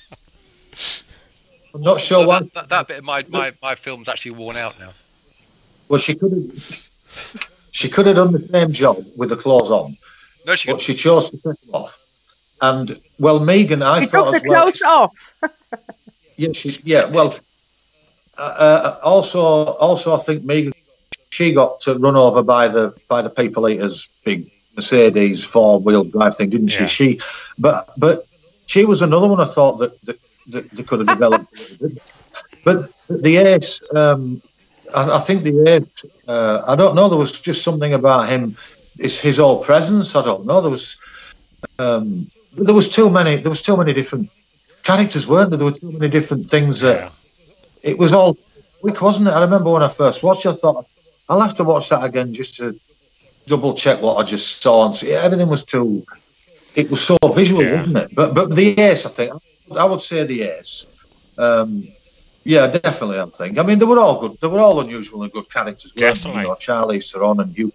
[1.74, 2.40] I'm not sure So why.
[2.40, 4.92] that, that, that bit of my, my, my film's actually worn out now.
[5.88, 6.88] Well, she could have.
[7.72, 9.98] She could have done the same job with the clothes on,
[10.46, 11.98] No, she but she chose to take them off.
[12.68, 14.62] And well, Megan, I He thought took the as well.
[14.62, 15.12] clothes off.
[16.36, 17.04] Yeah, she, yeah.
[17.04, 17.36] Well,
[18.36, 20.72] uh, uh, also, also, I think Megan,
[21.30, 26.02] she got to run over by the by the people eaters big Mercedes four wheel
[26.02, 26.80] drive thing, didn't she?
[26.80, 26.86] Yeah.
[26.98, 27.20] She,
[27.56, 28.26] but but
[28.66, 30.18] she was another one I thought that that,
[30.48, 31.56] that they could have developed.
[31.56, 32.02] a little bit.
[32.64, 34.42] But the ace, um,
[34.94, 36.10] I, I think the ace.
[36.26, 37.08] Uh, I don't know.
[37.08, 38.56] There was just something about him.
[38.98, 40.16] It's his whole presence.
[40.16, 40.60] I don't know.
[40.60, 40.96] There was.
[41.78, 43.36] Um, there was too many.
[43.36, 44.30] There was too many different
[44.82, 45.58] characters, weren't there?
[45.58, 47.10] There were too many different things that Yeah.
[47.90, 48.36] it was all
[48.80, 49.32] quick, wasn't it?
[49.32, 50.86] I remember when I first watched it, I thought
[51.28, 52.78] I'll have to watch that again just to
[53.46, 54.86] double check what I just saw.
[54.86, 56.04] And see, everything was too.
[56.74, 57.80] It was so visual, Yeah.
[57.80, 58.14] wasn't it?
[58.14, 59.32] But but the ace, I think,
[59.76, 60.86] I would say the ace.
[61.38, 61.88] Um,
[62.44, 63.18] yeah, definitely.
[63.18, 63.58] I think.
[63.58, 64.38] I mean, they were all good.
[64.40, 65.92] They were all unusual and good characters.
[65.92, 66.42] Definitely.
[66.42, 67.72] You know, Charlie Theron and Hugh,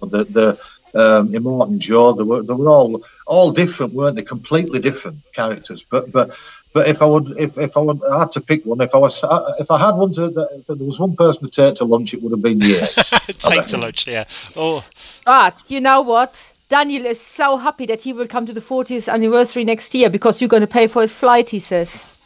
[0.00, 0.58] the the
[0.94, 2.12] um, Immortan Joe.
[2.12, 4.22] They were they were all all different, weren't they?
[4.22, 5.84] Completely different characters.
[5.88, 6.30] But but
[6.72, 8.98] but if I would if, if I would I had to pick one, if I
[8.98, 9.22] was
[9.58, 12.22] if I had one to if there was one person to take to lunch, it
[12.22, 13.10] would have been yes.
[13.38, 14.24] Take to lunch, yeah.
[14.56, 14.84] Oh,
[15.26, 16.56] But you know what?
[16.68, 20.40] Daniel is so happy that he will come to the 40th anniversary next year because
[20.40, 22.16] you're going to pay for his flight, he says.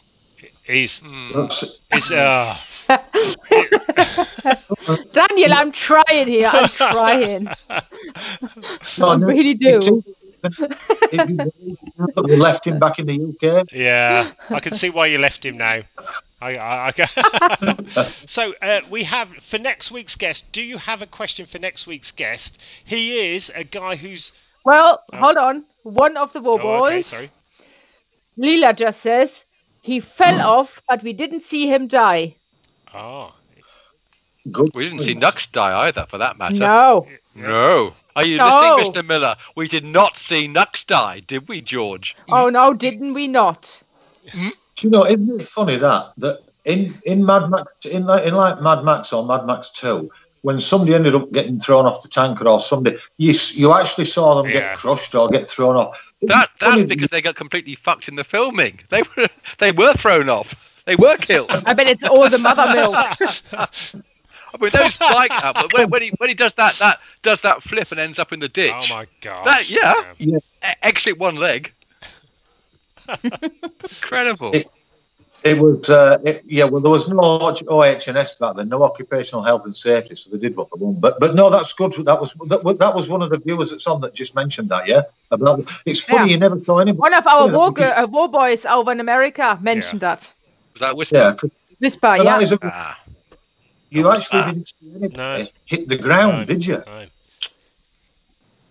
[0.65, 2.55] he's That's- he's uh,
[5.11, 6.49] Daniel, I'm trying here.
[6.51, 7.49] I'm trying.
[8.99, 10.03] No, I no, really do.
[12.23, 13.67] we left him back in the UK.
[13.71, 14.31] yeah.
[14.49, 15.81] I can see why you left him now.
[16.39, 20.51] I, I, I so uh, we have for next week's guest.
[20.51, 22.61] Do you have a question for next week's guest?
[22.85, 24.31] He is a guy who's
[24.63, 25.65] Well, hold on.
[25.83, 27.31] One of the War oh, okay, Boys, sorry.
[28.37, 29.45] Lila just says,
[29.81, 32.35] he fell off, but we didn't see him die.
[32.93, 33.33] Oh,
[34.51, 34.71] Good.
[34.73, 36.55] We didn't see Nux die either, for that matter.
[36.59, 37.07] No.
[37.35, 37.93] No.
[38.15, 38.75] Are you No.
[38.77, 39.07] listening, Mr.
[39.07, 39.35] Miller?
[39.55, 42.15] We did not see Nux die, did we, George?
[42.29, 43.81] Oh, no, didn't we not?
[44.31, 44.51] Mm.
[44.75, 45.05] Do you know?
[45.05, 49.13] Isn't it funny that that in in Mad Max in like in like Mad Max
[49.13, 50.11] or Mad Max Two,
[50.41, 54.35] when somebody ended up getting thrown off the tanker or somebody, you you actually saw
[54.35, 54.53] them Yeah.
[54.59, 55.97] get crushed or get thrown off.
[56.21, 58.79] Isn't That that's funny because they got completely fucked in the filming.
[58.89, 59.27] They were
[59.59, 60.73] they were thrown off.
[60.85, 61.49] They were killed.
[61.51, 64.03] I bet it's all the mother milk.
[64.59, 67.41] I mean, those like that, but when, when he when he does that that does
[67.41, 68.73] that flip and ends up in the ditch.
[68.75, 69.45] oh my god.
[69.47, 70.03] That- yeah.
[70.17, 70.37] Yeah.
[70.37, 71.73] e- exit one leg.
[73.83, 74.51] Incredible.
[74.53, 74.67] It-
[75.43, 76.65] It was, uh, it, yeah.
[76.65, 80.57] Well, there was no OH&S back then, no occupational health and safety, so they did
[80.57, 80.99] what they wanted.
[80.99, 81.93] But, but no, that's good.
[82.05, 84.69] That was that, was- that was one of the viewers that's on that just mentioned
[84.69, 84.87] that.
[84.87, 86.33] Yeah, about it's funny Yeah.
[86.33, 86.99] you never saw anybody.
[86.99, 90.29] One of our you war, because- uh, war boys over in America mentioned that.
[90.73, 91.15] Was that whisper?
[91.17, 92.23] Yeah, 'cause- Whisper, but yeah.
[92.23, 92.97] that is a, Ah,
[93.89, 94.51] you actually Ah.
[94.51, 95.47] didn't see anybody No.
[95.65, 96.45] hit the ground, No.
[96.45, 96.83] did you?
[96.85, 97.05] No.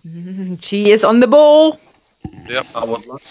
[0.07, 1.81] Mm, She is on the ball.
[2.75, 3.23] I would like.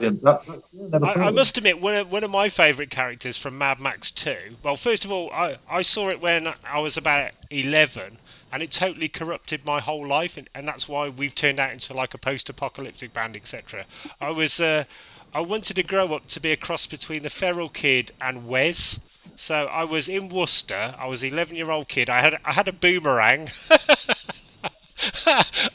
[0.00, 3.36] Yeah, that, that, yeah, I, I must admit, one of, one of my favourite characters
[3.36, 4.56] from Mad Max 2.
[4.62, 8.18] Well, first of all, I, I saw it when I was about 11,
[8.52, 11.94] and it totally corrupted my whole life, and, and that's why we've turned out into
[11.94, 13.84] like a post-apocalyptic band, etc.
[14.20, 14.84] I was, uh,
[15.32, 18.98] I wanted to grow up to be a cross between the Feral Kid and Wez.
[19.36, 20.94] So I was in Worcester.
[20.98, 22.08] I was an 11-year-old kid.
[22.08, 23.50] I had I had a boomerang.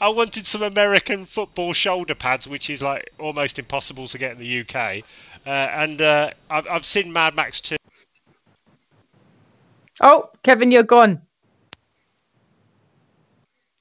[0.00, 4.38] I wanted some American football shoulder pads, which is like almost impossible to get in
[4.38, 5.04] the UK.
[5.46, 7.76] Uh, and uh, I've, I've seen Mad Max 2.
[10.00, 11.20] Oh, Kevin, you're gone.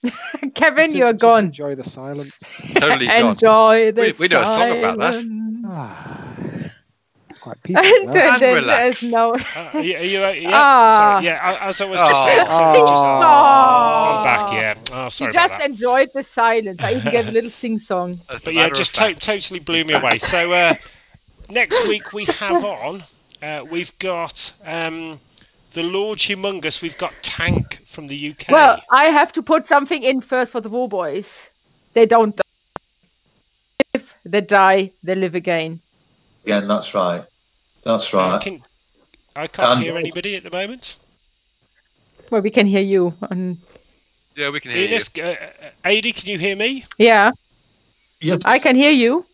[0.56, 1.46] Kevin, Just- you're just gone.
[1.46, 2.62] Enjoy the silence.
[2.76, 3.26] Totally gone.
[3.32, 6.26] Enjoy the We- we know a song about that.
[7.50, 7.76] Silence.
[7.76, 8.16] Ah, it's.
[8.16, 8.44] And.
[8.44, 9.04] And relax.
[9.04, 9.34] no.
[9.36, 10.98] Uh, are you, are you, uh, yeah, Ah.
[10.98, 12.26] sorry, yeah, as I was just Oh.
[12.26, 12.48] saying.
[12.50, 14.16] So we just, oh, Oh.
[14.18, 14.76] I'm back, yeah.
[14.92, 15.70] Oh, sorry you about just that.
[15.70, 16.78] enjoyed the silence.
[16.82, 18.20] I even gave a little sing song.
[18.30, 20.18] But yeah, just to- totally blew me away.
[20.18, 20.74] So uh,
[21.50, 23.04] next week we have on,
[23.42, 25.20] uh, we've got um,
[25.74, 26.82] the Lord Humongous.
[26.82, 28.50] We've got Tank from the UK.
[28.50, 31.50] Well, I have to put something in first for the War Boys.
[31.94, 32.44] They don't die.
[33.94, 35.80] If they die, they live again.
[36.46, 37.24] Yeah, that's right.
[37.84, 38.42] That's I, right.
[38.42, 38.64] can,
[39.36, 40.98] I can't Um, hear anybody at the moment.
[42.30, 43.14] Well, we can hear you.
[43.30, 43.58] And
[44.36, 44.96] Yeah, we can hear you.
[44.96, 46.86] Ines, uh, uh, Adi, can you hear me?
[46.98, 47.32] yeah,
[48.22, 48.40] Yes.
[48.46, 49.26] I can hear you.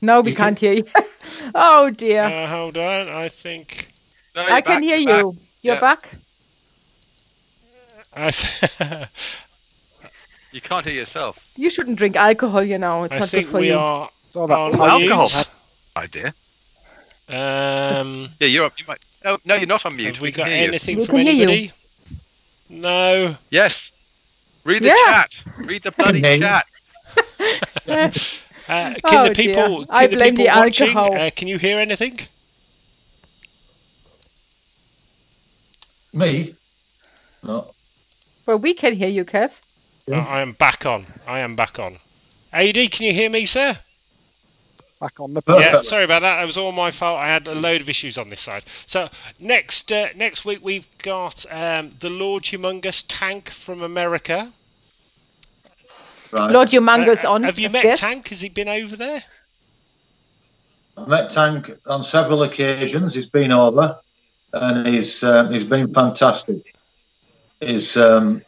[0.00, 0.84] No, we You can- can't hear you.
[1.54, 2.24] oh dear.
[2.24, 3.88] Uh, hold on, I think.
[4.34, 5.22] No, I you're can hear you're back.
[5.24, 5.36] you.
[5.62, 5.80] You're Yeah.
[5.80, 6.10] back.
[8.12, 9.08] I, th-
[10.52, 11.38] You can't hear yourself.
[11.56, 13.04] You shouldn't drink alcohol, you know.
[13.04, 13.76] It's I not good think for we you.
[13.76, 15.28] are It's all that on alcohol.
[15.98, 16.34] Idea.
[17.28, 18.70] Um, Yeah, you're.
[18.78, 19.04] You might.
[19.24, 20.14] No, no, you're not on mute.
[20.14, 20.68] have we can got hear you.
[20.68, 21.48] anything We from can hear you.
[21.48, 21.72] anybody?
[22.68, 23.36] No.
[23.50, 23.92] Yes.
[24.64, 25.04] Read the Yeah.
[25.06, 25.42] chat.
[25.56, 26.66] Read the bloody chat.
[28.68, 29.86] Uh, can Oh, the people, dear.
[29.88, 32.18] I can the blame people the watching, uh, can you hear anything?
[36.12, 36.54] Me?
[37.42, 37.72] No.
[38.44, 39.60] Well, we can hear you, Kev.
[40.10, 41.06] Uh, I am back on.
[41.26, 41.98] I am back on.
[42.52, 43.78] AD, can you hear me, sir?
[45.00, 45.72] Back on the Perfect.
[45.72, 46.42] Yeah, sorry about that.
[46.42, 47.20] It was all my fault.
[47.20, 48.64] I had a load of issues on this side.
[48.84, 49.08] So
[49.38, 54.52] next uh, next week we've got um, the Lord Humongous Tank from America.
[56.32, 56.50] Right.
[56.50, 57.42] Lord Humongous Uh, on.
[57.44, 58.02] Have you met guest.
[58.02, 58.28] Tank?
[58.28, 59.22] Has he been over there?
[60.96, 63.14] I met Tank on several occasions.
[63.14, 64.00] He's been over,
[64.52, 66.74] and he's um, he's been fantastic.
[67.60, 68.42] He's um,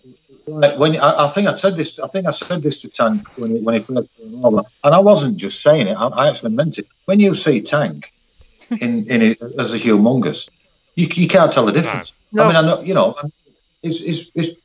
[0.50, 1.98] like when I, I think I said this.
[1.98, 4.94] I think I said this to Tank when he, when he first came over, and
[4.94, 5.94] I wasn't just saying it.
[5.94, 6.86] I, I actually meant it.
[7.04, 8.12] When you see Tank
[8.80, 10.48] in in it, as a humongous,
[10.94, 12.12] you, you can't tell the difference.
[12.32, 12.44] No.
[12.44, 13.16] I mean, I know you know.
[13.82, 14.56] It's it's it's.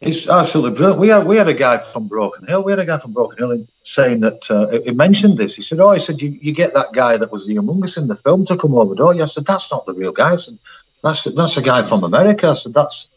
[0.00, 1.00] It's absolutely brilliant.
[1.00, 2.62] We had we had a guy from Broken Hill.
[2.62, 5.56] We had a guy from Broken Hill saying that uh, he mentioned this.
[5.56, 8.08] He said, "Oh, he said you, you get that guy that was the humongous in
[8.08, 10.36] the film to come over, don't you?" I said, "That's not the real guy." I
[10.36, 10.58] said,
[11.02, 13.08] "That's that's a guy from America." I said, "That's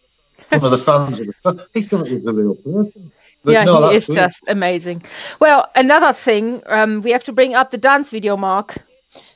[0.49, 3.11] one of the fans of the film." He thought it was the real person.
[3.43, 4.31] But yeah, no, he is brilliant.
[4.31, 5.03] just amazing.
[5.39, 8.77] Well, another thing, um, we have to bring up the dance video, Mark.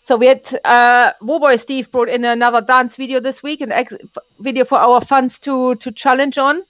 [0.03, 3.95] So we had uh, Warboy Steve brought in another dance video this week, an ex-
[4.39, 6.63] video for our fans to to challenge on.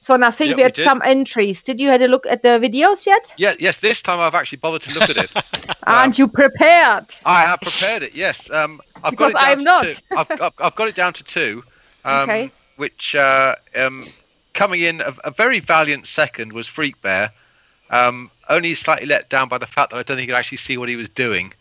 [0.00, 0.84] So and I think Yep, we we had did.
[0.84, 1.62] some entries.
[1.62, 3.32] Did you had a look at the videos yet?
[3.36, 3.78] Yeah, yes.
[3.80, 5.30] This time I've actually bothered to look at it.
[5.86, 7.04] Aren't you prepared?
[7.24, 8.14] I have prepared it.
[8.14, 8.50] Yes.
[8.50, 9.84] Um, I've got it down I'm to not.
[9.84, 9.96] Two.
[10.16, 11.62] I've, I've, I've got it down to two.
[12.04, 12.50] Um, Okay.
[12.82, 14.04] Which uh, um,
[14.54, 17.30] coming in a, a very valiant second was Freak Bear.
[17.90, 20.58] Um, only slightly let down by the fact that I don't think he could actually
[20.58, 21.52] see what he was doing,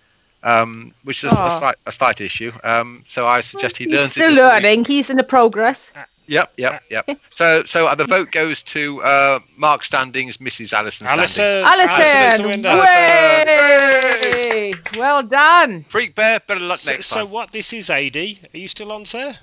[0.41, 1.59] um, which is a Aw.
[1.59, 2.51] slight, a slight issue.
[2.63, 4.07] Um, so I suggest he He's learns.
[4.09, 4.85] it still before learning.
[4.85, 5.91] He's in the progress.
[6.25, 7.05] Yep, yep, yep.
[7.29, 10.73] so, so uh, the vote goes to uh, Mark Standings, Mrs.
[10.73, 11.05] Allison.
[11.05, 11.19] Standing.
[11.19, 11.63] Alison.
[11.65, 12.81] Alison, is the winner.
[12.81, 14.73] way!
[14.97, 15.83] Well done.
[15.87, 17.51] Freak Bear, better luck So, next so what?
[17.51, 18.17] This is AD.
[18.17, 19.35] Are you still on, sir?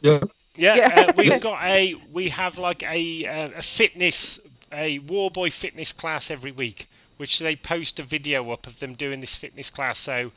[0.00, 0.20] Yeah.
[0.56, 0.90] Yeah, Yeah.
[0.94, 4.38] Uh, we've got a we have like a uh, a fitness
[4.72, 9.20] a Warboy fitness class every week, which they post a video up of them doing
[9.20, 9.98] this fitness class.
[9.98, 10.32] So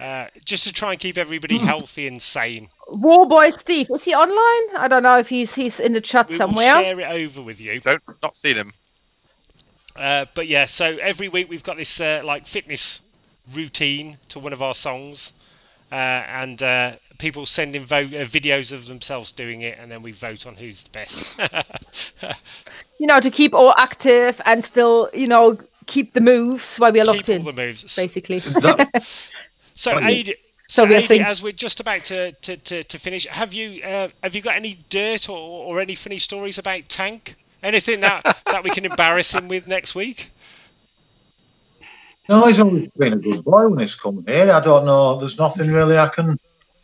[0.00, 1.66] uh, just to try and keep everybody Hmm.
[1.66, 4.76] healthy and sane, Warboy Steve, is he online?
[4.76, 6.76] I don't know if he's he's in the chat we somewhere.
[6.76, 7.80] will share it over with you.
[7.80, 8.72] Don't not seen him.
[9.96, 13.00] Uh, but yeah, so every week we've got this uh, like fitness
[13.52, 15.32] routine to one of our songs,
[15.90, 20.02] uh, and uh, people send in vo- uh, videos of themselves doing it, and then
[20.02, 21.38] we vote on who's the best.
[22.98, 27.00] you know, to keep all active and still, you know, keep the moves while we
[27.00, 27.96] are locked Keep in, all the moves.
[27.96, 28.38] basically.
[28.60, 29.06] That-
[29.74, 30.06] So, yeah.
[30.08, 30.34] Adi,
[30.68, 33.82] So so we think- as we're just about to, to, to, to finish, have you
[33.82, 37.36] uh, have you got any dirt or, or any funny stories about Tank?
[37.62, 40.30] Anything that, that we can embarrass him with next week?
[42.28, 44.50] No, he's always been a good boy when he's come here.
[44.50, 45.18] I don't know.
[45.18, 46.38] There's nothing really I can.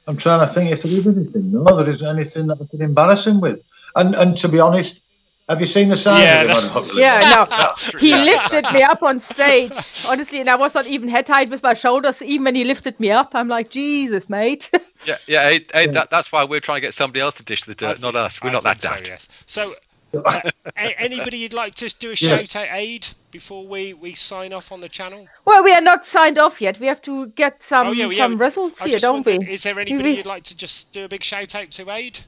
[0.06, 1.52] I'm trying to think if there is anything.
[1.52, 3.62] No, there isn't anything that I can embarrass him with.
[3.96, 5.00] And and to be honest,
[5.48, 6.56] have you seen the size Yeah, of him?
[6.56, 7.46] that- I don't yeah,
[7.92, 7.98] no.
[7.98, 9.72] He lifted me up on stage,
[10.08, 12.20] honestly, and I was not even head height with my shoulders.
[12.22, 14.70] Even when he lifted me up, I'm like, Jesus, mate.
[15.06, 15.48] Yeah, yeah.
[15.48, 17.92] Hey, hey, that, that's why we're trying to get somebody else to dish the dirt,
[17.98, 18.42] think- not us.
[18.42, 19.08] We're I not that think so, daft.
[19.08, 19.28] yes.
[19.46, 19.74] So,
[20.24, 20.40] Uh,
[20.76, 22.50] anybody you'd like to do a Yes.
[22.50, 23.06] shout out aid
[23.36, 25.28] before we, we sign off on the channel?
[25.44, 26.80] Well, we are not signed off yet.
[26.80, 28.16] We have to get some oh yeah, yeah.
[28.16, 29.52] some results I here, don't wondered, we?
[29.52, 32.20] Is there anybody we- you'd like to just do a big shout out to aid?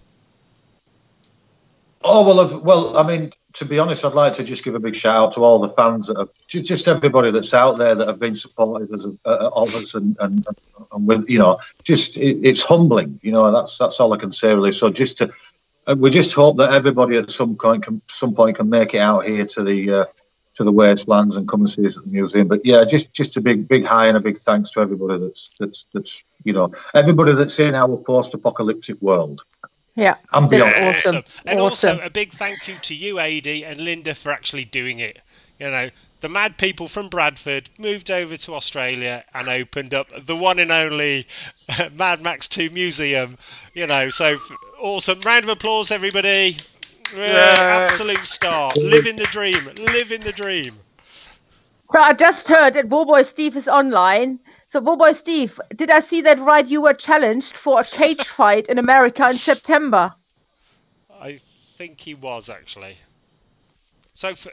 [2.04, 4.80] Oh well, I've- well, I mean, to be honest, I'd like to just give a
[4.80, 8.06] big shout out to all the fans that have just everybody that's out there that
[8.06, 10.46] have been supportive us, uh, of us, and, and
[10.92, 13.18] and with you know, just it, it's humbling.
[13.22, 14.72] You know, that's that's all I can say really.
[14.72, 15.32] So just to,
[15.86, 19.00] uh, we just hope that everybody at some point can some point can make it
[19.00, 19.78] out here to the.
[20.00, 20.04] Uh,
[20.58, 22.48] to the wastelands and come and see us at the museum.
[22.48, 25.50] But yeah, just just a big big hi and a big thanks to everybody that's
[25.58, 29.44] that's that's you know everybody that's in our post-apocalyptic world
[29.94, 30.16] Yeah.
[30.34, 30.84] and That's beyond.
[30.96, 31.22] awesome.
[31.46, 31.90] And awesome.
[31.90, 35.20] also a big thank you to you, AD, and Linda for actually doing it.
[35.60, 35.90] You know,
[36.20, 40.70] the mad people from Bradford moved over to Australia and opened up the one and
[40.72, 41.26] only
[41.92, 43.38] Mad Max 2 Museum.
[43.74, 45.20] You know, so f- awesome.
[45.20, 46.56] Round of applause, everybody.
[47.16, 48.72] Yeah, absolute star.
[48.76, 49.70] Living the dream.
[49.78, 50.74] Living the dream.
[51.90, 54.40] So I just heard that Warboy Steve is online.
[54.68, 56.66] So Warboy Steve, did I see that right?
[56.66, 60.12] You were challenged for a cage fight in America in September.
[61.20, 61.38] I
[61.76, 62.98] think he was actually.
[64.14, 64.46] So, f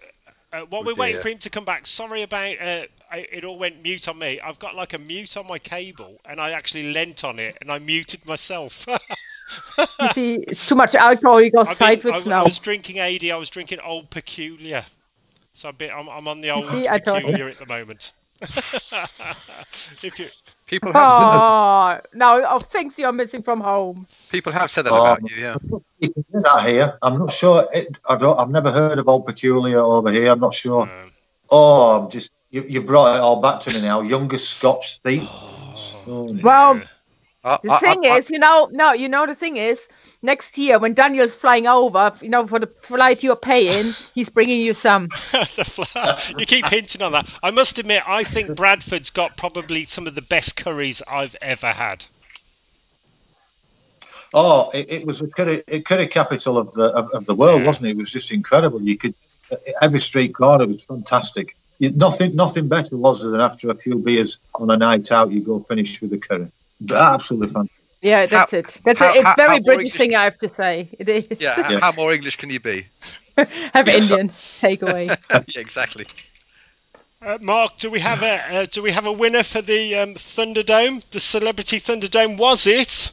[0.54, 3.44] uh, while Oh we're waiting for him to come back, sorry about uh, I, it
[3.44, 4.40] all went mute on me.
[4.40, 7.72] I've got like a mute on my cable, and I actually leant on it and
[7.72, 8.88] I muted myself.
[10.02, 11.42] You see, it's too much alcohol.
[11.42, 12.44] You go I've been- sideways I, I now.
[12.46, 13.24] was drinking AD.
[13.26, 14.86] I was drinking Old Peculier.
[15.54, 17.28] So I've been, I'm, I'm on the Old see, I told you.
[17.28, 18.12] Peculiar at the moment.
[20.04, 20.28] if you,
[20.68, 24.08] People have said that, Oh, now of things you're missing from home.
[24.30, 25.02] people have said that Oh.
[25.02, 25.36] about you.
[25.38, 25.56] Yeah.
[26.00, 26.98] You that here.
[27.02, 27.66] I'm not sure.
[27.74, 28.38] It, I don't.
[28.40, 30.32] I've never heard of Old Peculier over here.
[30.32, 30.82] I'm not sure.
[30.84, 31.12] um,
[31.52, 32.32] Oh, I'm just.
[32.50, 34.02] You, you brought it all back to me now.
[34.02, 35.24] Younger Scotch thief.
[35.30, 36.82] Oh, Well,
[37.46, 39.88] I- The I- thing I- is, you know, no, you know, the thing is,
[40.24, 44.60] next year when Daniel's flying over, you know, for the flight you're paying, he's bringing
[44.62, 45.10] you some.
[46.38, 47.28] You keep hinting on that.
[47.44, 51.68] I must admit, I think Bradford's got probably some of the best curries I've ever
[51.68, 52.06] had.
[54.34, 57.62] Oh, it, it was a curry, a curry capital of the of, of the world,
[57.62, 57.68] Yeah.
[57.68, 57.92] wasn't it?
[57.92, 58.82] It was just incredible.
[58.82, 59.14] You could
[59.82, 61.56] every street corner was fantastic.
[61.80, 65.32] You, nothing nothing better was there than after a few beers on a night out,
[65.32, 66.52] you go finish with a curry.
[66.92, 67.72] Absolutely fantastic.
[68.02, 68.82] Yeah, that's it.
[68.86, 69.18] That's how- it.
[69.18, 70.90] It's how- very how British English- thing, I have to say.
[71.00, 71.42] It is.
[71.42, 71.80] Yeah, Yeah.
[71.80, 72.86] How more English can you be?
[73.74, 74.12] have Yes.
[74.12, 75.08] Indian takeaway.
[75.56, 76.06] yeah, exactly.
[77.22, 80.14] Uh, Mark, do we have a uh, do we have a winner for the um,
[80.16, 81.02] Thunderdome?
[81.10, 83.12] The Celebrity Thunderdome was it?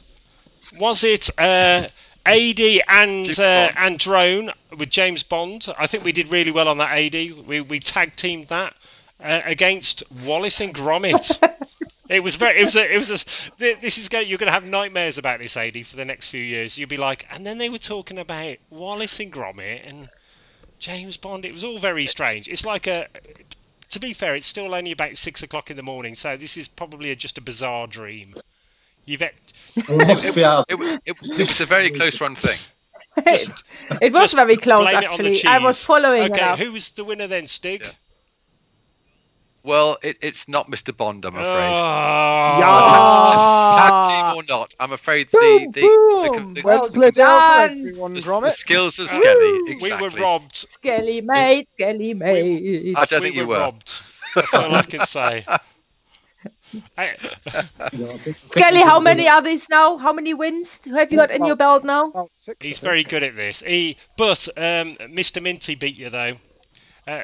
[0.77, 1.87] Was it uh,
[2.25, 2.59] AD
[2.89, 5.65] and uh, and Drone with James Bond?
[5.79, 6.91] I think we did really well on that.
[6.91, 7.13] AD,
[7.47, 8.75] we we tag teamed that
[9.19, 11.39] uh, against Wallace and Gromit.
[12.09, 12.59] It was very.
[12.59, 12.75] It was.
[12.75, 13.09] A, it was.
[13.59, 14.27] A, this is going.
[14.27, 16.77] You're going to have nightmares about this, AD, for the next few years.
[16.77, 20.09] You'll be like, and then they were talking about Wallace and Gromit and
[20.79, 21.45] James Bond.
[21.45, 22.47] It was all very strange.
[22.49, 23.07] It's like a.
[23.89, 26.67] To be fair, it's still only about six o'clock in the morning, so this is
[26.67, 28.33] probably a, just a bizarre dream.
[29.05, 29.33] You've It
[29.89, 30.25] must.
[30.25, 32.57] It, it, it was a very close run thing.
[33.27, 33.63] just
[34.01, 35.45] it was very close, blame it on the actually.
[35.45, 35.85] I was cheese.
[35.85, 36.59] following it Okay, up.
[36.59, 37.83] who was the winner then, Stig?
[37.83, 37.91] Yeah.
[39.65, 40.95] Well, it, it's not Mr.
[40.95, 41.69] Bond, I'm afraid.
[41.69, 42.59] Oh,
[43.77, 46.53] Tag team or not, I'm afraid the Boom, the, boom.
[46.53, 49.15] the, the, Well When's Liddell everyone, the, the skills of Woo.
[49.17, 49.77] Skelly.
[49.81, 50.55] we were robbed.
[50.55, 52.93] Skelly mate, Skelly mate.
[52.97, 53.59] I don't we think you were were.
[53.61, 54.01] robbed.
[54.35, 55.45] That's all I can say.
[56.97, 57.15] I-
[58.51, 59.97] Skelly, how many are these now?
[59.97, 62.27] How many wins have you got in your belt now?
[62.33, 63.61] Six, He's very good at this.
[63.61, 65.41] He, but um, Mr.
[65.41, 66.35] Minty beat you though.
[67.07, 67.23] Uh,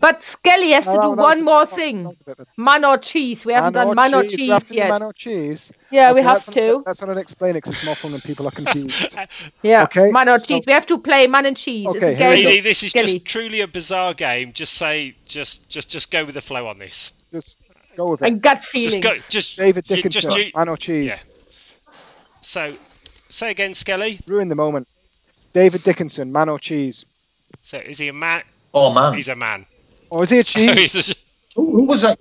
[0.00, 2.04] But Skelly has to do that one more thing.
[2.04, 3.44] was a bit of a- Man or cheese.
[3.46, 4.32] We haven't done man or cheese.
[4.36, 4.88] cheese We have yet.
[4.90, 5.72] Man or cheese.
[5.90, 6.66] Yeah, we have let's to.
[6.66, 9.16] Not, let's not explain it 'cause it's more fun when people are confused.
[9.62, 10.64] Yeah, Okay, man or so- cheese.
[10.66, 11.86] We have to play man and cheese.
[11.88, 12.44] Okay, it's a here we game.
[12.44, 12.48] go.
[12.50, 13.12] really, this is Skelly.
[13.14, 14.52] just truly a bizarre game.
[14.52, 17.12] Just say, just, just, just go with the flow on this.
[17.32, 17.58] Just
[17.96, 18.26] go with it.
[18.28, 18.94] And gut feelings.
[18.96, 21.24] Just go, just David you- Dickinson, Just, you- Man or cheese.
[22.40, 22.74] so,
[23.28, 24.20] say again, Skelly.
[24.26, 24.86] Ruin the moment.
[25.52, 27.06] David Dickinson, Man or cheese.
[27.62, 28.42] So, is he a man?
[28.78, 29.64] Oh man, He's a man.
[30.10, 30.92] Or is he a cheese?
[30.92, 31.14] He's
[31.54, 32.18] who, who was that?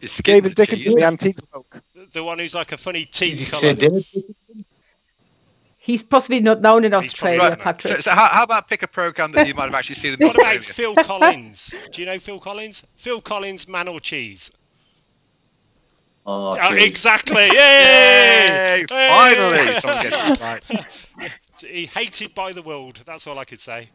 [0.00, 1.82] It's David and Dickinson, the antiques bloke.
[2.12, 4.00] the one who's like a funny Did teeth colour.
[5.76, 7.58] He's possibly not known in Australia, not.
[7.58, 8.02] So, Patrick.
[8.02, 10.36] so how, how about pick a program that you might have actually seen in What
[10.36, 11.74] about Phil Collins?
[11.90, 12.84] Do you know Phil Collins?
[12.94, 14.52] Phil Collins, man or cheese?
[16.26, 17.46] Oh, Oh, exactly.
[17.52, 18.80] Yay!
[18.80, 18.86] Yay!
[18.86, 21.32] Finally, someone gets it right.
[21.66, 23.02] he hated by the world.
[23.06, 23.88] That's all I could say.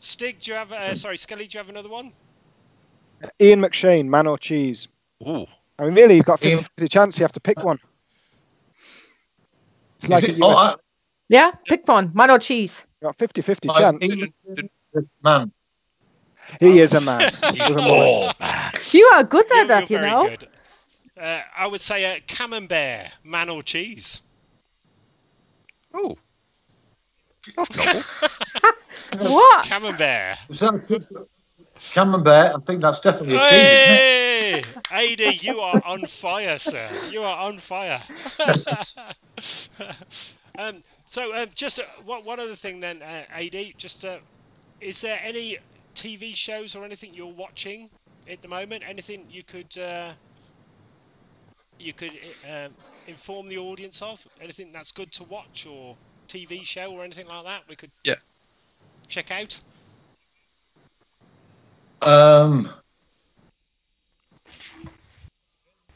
[0.00, 0.72] Stig, do you have?
[0.72, 2.12] Uh, sorry, Skelly, do you have another one?
[3.40, 4.88] Ian McShane, Man or cheese.
[5.26, 5.44] Ooh.
[5.78, 7.18] I mean, really, you've got 50 Ian- 50 chance.
[7.18, 7.78] You have to pick one.
[9.96, 10.74] It's Is like it- a oh, I,
[11.28, 12.10] Yeah, pick one.
[12.14, 12.86] Man or cheese?
[13.02, 14.18] Got 50 50 I- chance.
[15.22, 15.52] Man,
[16.58, 17.20] He is a man.
[17.54, 18.72] He's a man.
[18.92, 20.28] You are good at You're- that, you're you very know.
[20.28, 20.48] good.
[21.20, 24.22] Uh, I would say a camembert, man or cheese.
[25.92, 26.18] Oh, that's novel.
[29.18, 29.64] What?
[29.64, 30.38] Camembert.
[30.48, 31.06] is that a good-
[31.92, 34.64] Camembert, I think that's definitely a cheese.
[34.88, 36.90] Hey, AD, you are on fire, sir.
[37.10, 38.02] You are on fire.
[40.58, 43.72] um, so, um, just uh, one, one other thing, then, uh, AD.
[43.78, 44.18] Just, uh,
[44.80, 45.58] is there any
[45.94, 47.88] TV shows or anything you're watching
[48.28, 48.84] at the moment?
[48.86, 50.12] Anything you could uh,
[51.78, 52.12] you could
[52.48, 52.72] uh, um,
[53.06, 54.24] inform the audience of?
[54.40, 55.96] Anything that's good to watch, or
[56.30, 57.62] TV show, or anything like that?
[57.68, 58.14] We could Yeah.
[59.08, 59.58] check out.
[62.02, 62.68] Um,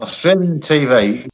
[0.00, 1.28] Australian TV.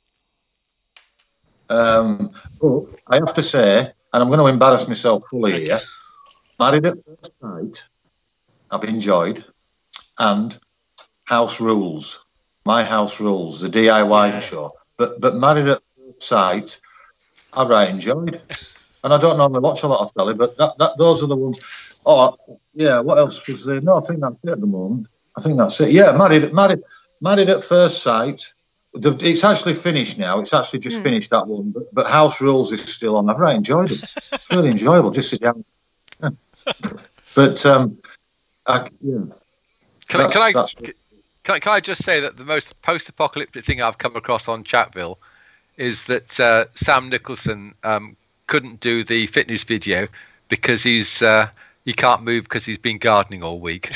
[1.68, 3.78] Um, but I have to say,
[4.12, 5.80] and I'm going to embarrass myself fully here.
[6.58, 7.88] Married at First Sight,
[8.70, 9.44] I've enjoyed,
[10.18, 10.58] and
[11.24, 12.24] House Rules,
[12.66, 14.40] My House Rules, the DIY Yeah.
[14.40, 14.72] show.
[14.98, 16.80] But but Married at First Sight,
[17.54, 18.42] I really enjoyed,
[19.04, 21.36] and I don't normally watch a lot of telly, but that, that those are the
[21.36, 21.58] ones.
[22.04, 22.36] Oh
[22.74, 23.80] yeah, what else was there?
[23.80, 25.06] No, I think that's it at the moment.
[25.36, 25.90] I think that's it.
[25.90, 26.80] Yeah, married, married,
[27.20, 28.42] married at first sight.
[28.94, 30.40] It's actually finished now.
[30.40, 31.04] It's actually just Hmm.
[31.04, 31.70] finished that one.
[31.70, 33.30] But, but House Rules is still on.
[33.30, 34.02] I've really enjoyed it.
[34.02, 35.10] It's really enjoyable.
[35.10, 35.64] Just sit down.
[37.34, 37.98] but um,
[38.66, 39.18] I, yeah,
[40.08, 43.80] Can I, can, I, can, I, can I just say that the most post-apocalyptic thing
[43.80, 45.18] I've come across on Chatville
[45.76, 48.16] is that uh, Sam Nicholson um,
[48.50, 50.08] couldn't do the fitness video
[50.48, 51.48] because he's uh,
[51.86, 53.90] he can't move because he's been gardening all week.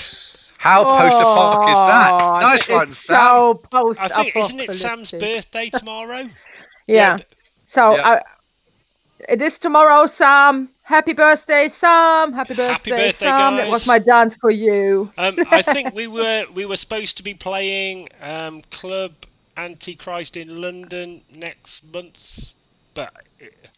[0.58, 2.18] How post-apocalyptic is that?
[2.22, 3.16] Oh, Nice one, is Sam.
[3.16, 6.30] So post I think isn't it Sam's birthday tomorrow?
[6.86, 7.18] Yeah.
[7.66, 8.08] So Yeah.
[8.08, 8.22] I,
[9.28, 10.70] it is tomorrow, Sam.
[10.82, 12.32] Happy birthday, Sam.
[12.32, 13.58] Happy birthday, Happy birthday, Sam.
[13.58, 15.10] It was my dance for you.
[15.18, 19.12] Um, I think we were we were supposed to be playing um, Club
[19.56, 22.54] Antichrist in London next month,
[22.94, 23.12] but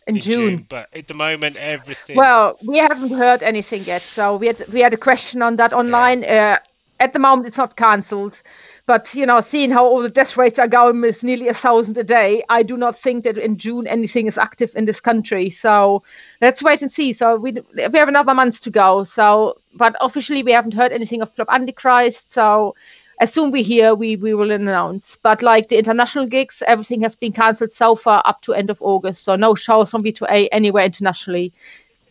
[0.07, 0.67] In June.
[0.69, 2.17] But at the moment, everything.
[2.17, 4.03] Well, we haven't heard anything yet.
[4.03, 6.25] So we had we had a question on that online.
[6.25, 6.59] Uh,
[6.99, 8.41] at the moment, it's not cancelled,
[8.87, 11.99] but you know, seeing how all the death rates are going with nearly a thousand
[11.99, 15.51] a day, I do not think that in June anything is active in this country.
[15.51, 16.03] So
[16.41, 17.13] let's wait and see.
[17.13, 19.05] So we we have another month to go.
[19.05, 22.33] So, but officially, we haven't heard anything of Club Antichrist.
[22.33, 22.75] So
[23.21, 25.17] as soon we hear, we we will announce.
[25.17, 28.81] But like the international gigs, everything has been cancelled so far up to end of
[28.83, 29.25] August.
[29.25, 31.53] So no shows from B2A anywhere internationally.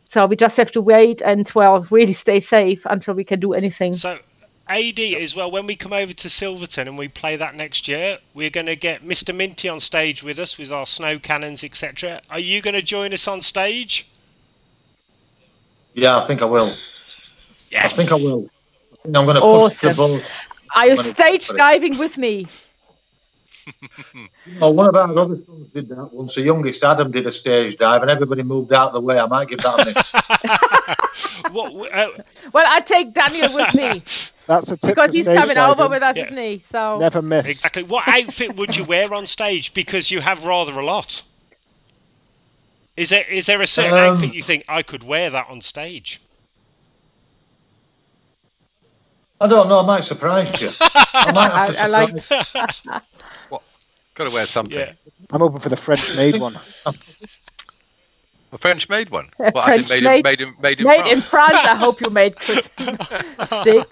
[0.05, 3.53] So we just have to wait and well, really stay safe until we can do
[3.53, 3.93] anything.
[3.93, 4.19] so
[4.67, 5.51] AD as well.
[5.51, 8.75] When we come over to Silverton and we play that next year, we're going to
[8.75, 9.35] get Mr.
[9.35, 12.21] Minty on stage with us with our snow cannons, etc.
[12.29, 14.07] Are you going to join us on stage?
[15.93, 16.71] yeah, I think I will.
[17.71, 18.49] Yeah, I think I will.
[18.93, 20.33] I think I'm going to push the boat.
[20.75, 22.47] Are you stage diving with me?
[24.61, 26.35] Oh, one of our other sons did that once.
[26.35, 29.17] The youngest Adam did a stage dive, and everybody moved out of the way.
[29.19, 31.51] I might give that a miss.
[31.51, 31.91] What?
[31.91, 32.09] Uh,
[32.53, 34.03] Well, I take Daniel with me
[34.47, 36.25] That's a tip because he's stage coming over with us, Yeah.
[36.25, 36.59] isn't he?
[36.71, 37.49] So Never miss.
[37.49, 37.81] exactly.
[37.81, 39.73] What outfit would you wear on stage?
[39.73, 41.23] Because you have rather a lot.
[42.95, 45.61] Is there is there a certain Um, outfit you think I could wear that on
[45.61, 46.21] stage?
[49.41, 49.81] I don't know.
[49.81, 50.69] I might surprise you.
[51.13, 53.01] I might have to I- I like- surprise
[54.15, 54.79] Got to wear something.
[54.79, 54.93] Yeah.
[55.31, 56.53] I'm open for the French made one.
[58.55, 59.29] A French made one.
[59.37, 61.51] A Well, I think French made, made- in, made in, made in made in France.
[61.51, 61.67] France.
[61.67, 62.65] I hope you made Chris
[63.59, 63.85] stick.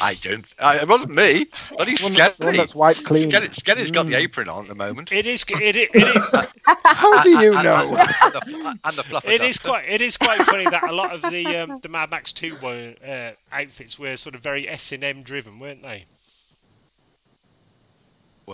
[0.00, 0.44] I don't.
[0.58, 1.46] I, it wasn't me.
[1.76, 2.32] Bloody One, Skelly.
[2.38, 3.30] one that's white clean.
[3.30, 4.20] Skelly, Skelly's got the Mm.
[4.20, 5.12] apron on at the moment.
[5.12, 5.44] It is.
[5.48, 6.46] It, it, it, is-
[6.84, 7.96] How do you And- know?
[8.22, 9.68] And, the, and the fluffer it is duster.
[9.68, 9.84] quite.
[9.88, 12.94] It is quite funny that a lot of the um, the Mad Max Two were,
[13.06, 16.06] uh, outfits were sort of very S and M driven, weren't they?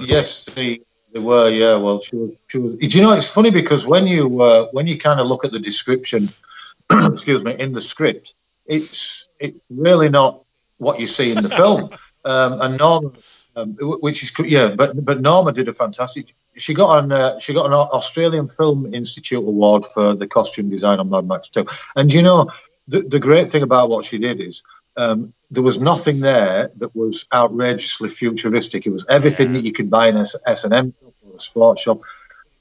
[0.01, 0.81] Yes, they,
[1.13, 1.49] they were.
[1.49, 1.77] Yeah.
[1.77, 2.31] Well, she was.
[2.49, 2.77] She was.
[2.77, 3.13] Do you know?
[3.13, 6.31] It's funny because when you uh, when you kind of look at the description,
[6.91, 8.35] excuse me, in the script,
[8.67, 10.43] it's it's really not
[10.79, 11.91] what you see in the film.
[12.25, 13.11] Um, and Norma,
[13.57, 16.37] um, which is yeah, but but Norma did a fantastic.
[16.57, 21.01] She got an uh, she got an Australian Film Institute award for the costume design
[21.01, 21.67] on Mad Max 2.
[21.97, 22.49] And you know,
[22.87, 24.63] the the great thing about what she did is
[24.97, 28.87] um, there was nothing there that was outrageously futuristic.
[28.87, 29.61] It was everything Yeah.
[29.61, 32.01] that you could buy in a S and M shop or a sports shop.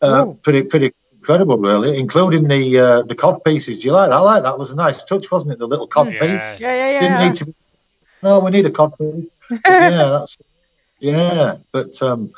[0.01, 0.33] Uh, Oh.
[0.43, 3.79] Pretty pretty incredible, really, including the uh, the cod pieces.
[3.79, 4.15] Do you like that?
[4.15, 4.57] I like that.
[4.57, 5.59] was a nice touch, wasn't it?
[5.59, 6.11] The little cod.
[6.13, 6.19] Yeah.
[6.19, 6.59] piece.
[6.59, 7.27] Yeah, yeah, Didn't yeah.
[7.27, 7.45] need to.
[7.45, 7.55] Be,
[8.23, 9.25] no, we need a cod piece.
[9.65, 9.89] Yeah,
[10.19, 10.37] that's
[10.99, 11.55] yeah.
[11.71, 12.31] But um,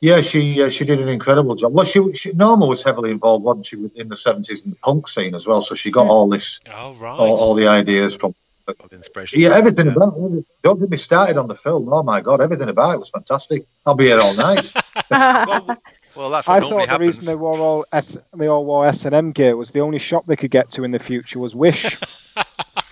[0.00, 1.72] Yeah, she uh, she did an incredible job.
[1.72, 5.08] Well, she, she Norma was heavily involved, wasn't she, in the seventies in the punk
[5.08, 5.62] scene as well.
[5.62, 7.10] So she got all this, Oh right.
[7.10, 8.34] all, all the ideas from.
[8.66, 9.40] Of inspiration.
[9.40, 10.46] Yeah, everything about it.
[10.62, 11.92] Don't get me started on the film.
[11.92, 13.66] Oh my god, everything about it was fantastic.
[13.84, 14.72] I'll be here all night.
[15.10, 15.76] Well,
[16.16, 17.06] Well, that's I what normally thought the happens.
[17.08, 19.98] reason they wore all S, they all wore S and M gear was the only
[19.98, 21.84] shop they could get to in the future was Wish.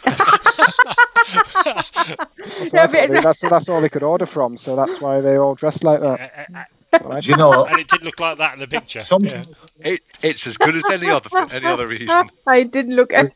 [0.04, 0.20] That's,
[2.72, 5.84] Yeah, they- that's, that's all they could order from, so that's why they all dressed
[5.84, 6.48] like that.
[6.52, 6.64] uh, uh,
[7.04, 7.22] Right?
[7.22, 9.00] Do you know and it did look like that in the picture.
[9.00, 9.44] Some- Yeah.
[9.80, 12.30] It, it's as good as any other any other reason.
[12.46, 13.32] I didn't look at.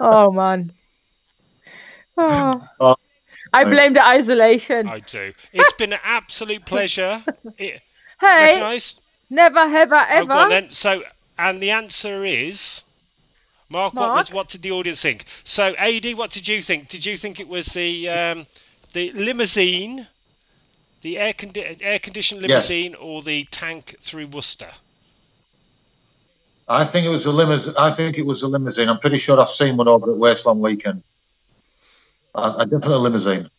[0.00, 0.72] Oh man.
[2.16, 2.66] Oh.
[2.80, 2.96] Oh.
[3.52, 4.88] I blame the isolation.
[4.88, 5.32] I do.
[5.52, 7.22] It's been an absolute pleasure.
[7.58, 7.80] It,
[8.20, 9.00] Hey, recognised?
[9.30, 10.48] never, ever, Oh, go ever.
[10.48, 10.70] then.
[10.70, 11.04] So,
[11.38, 12.82] and the answer is,
[13.68, 13.94] Mark.
[13.94, 15.24] What was what did the audience think?
[15.44, 16.88] So, Ad, what did you think?
[16.88, 18.46] Did you think it was the um,
[18.92, 20.08] the limousine,
[21.02, 22.50] the air condi- air conditioned Yes.
[22.50, 24.70] limousine, or the tank through Worcester?
[26.68, 27.74] I think it was a limousine.
[27.78, 28.88] I think it was a limousine.
[28.88, 31.02] I'm pretty sure I've seen one over at Wasteland Weekend.
[32.34, 33.50] I, I definitely a limousine.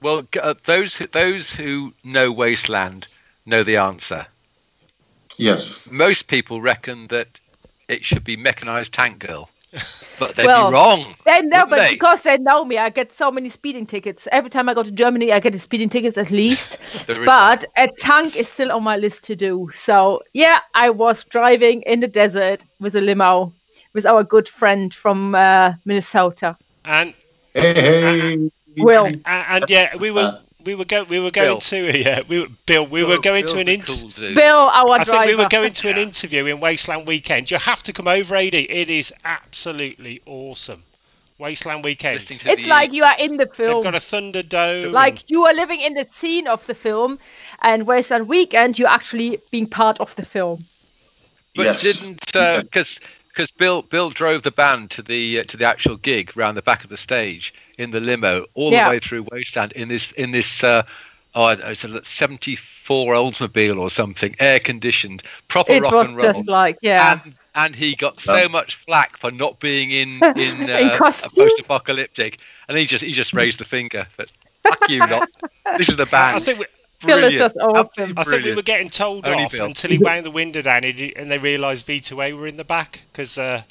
[0.00, 3.06] Well, uh, those those who know Wasteland
[3.44, 4.26] know the answer.
[5.36, 5.86] Yes.
[5.90, 7.40] Most people reckon that
[7.88, 9.50] it should be mechanized tank girl,
[10.18, 11.14] but they'd Well, be wrong.
[11.24, 11.90] They know, but they?
[11.90, 14.28] because they know me, I get so many speeding tickets.
[14.32, 16.78] Every time I go to Germany, I get a speeding tickets at least.
[17.24, 19.68] But a tank is still on my list to do.
[19.72, 23.52] So yeah, I was driving in the desert with a limo
[23.92, 26.56] with our good friend from uh, Minnesota.
[26.84, 27.14] And
[27.54, 28.50] Hey, hey.
[28.78, 29.06] Will.
[29.06, 31.58] and, and yeah, we were Uh, we were go we were going Bill.
[31.58, 34.10] to yeah we were, Bill we were Bill- going to an interview.
[34.10, 34.34] cool.
[34.34, 35.10] Bill, our I driver.
[35.24, 37.50] think we were going to an interview in Wasteland Weekend.
[37.50, 38.54] You have to come over, AD.
[38.54, 40.82] It is absolutely awesome.
[41.38, 42.26] Wasteland Weekend.
[42.30, 43.48] It's the- like you are in the film.
[43.48, 43.82] They've film.
[43.84, 44.92] got a Thunderdome.
[44.92, 47.18] like you are living in the scene of the film,
[47.62, 50.64] and Wasteland Weekend, you're actually being part of the film.
[51.54, 51.82] But Yes.
[51.82, 53.00] didn't uh, because
[53.36, 56.62] because Bill Bill drove the band to the uh, to the actual gig round the
[56.62, 58.84] back of the stage in the limo all Yeah.
[58.84, 60.84] the way through Wasteland in this in this uh,
[61.34, 65.92] oh I don't know, it's a 74 Oldsmobile or something air conditioned proper It rock
[65.92, 67.18] was and roll just like yeah.
[67.24, 68.48] and and he got so Yeah.
[68.48, 70.90] much flack for not being in in, uh, In
[71.22, 72.38] a post-apocalyptic
[72.68, 74.28] and he just he just raised the finger but
[74.66, 75.26] fuck you lot
[75.76, 77.34] this is the band I think we, Phil is Brilliant.
[77.36, 78.14] just awesome.
[78.16, 79.66] I think we were getting told Only off Bill.
[79.66, 82.64] until he wound the window down and, he- and they realised V2A were in the
[82.64, 83.62] back because uh,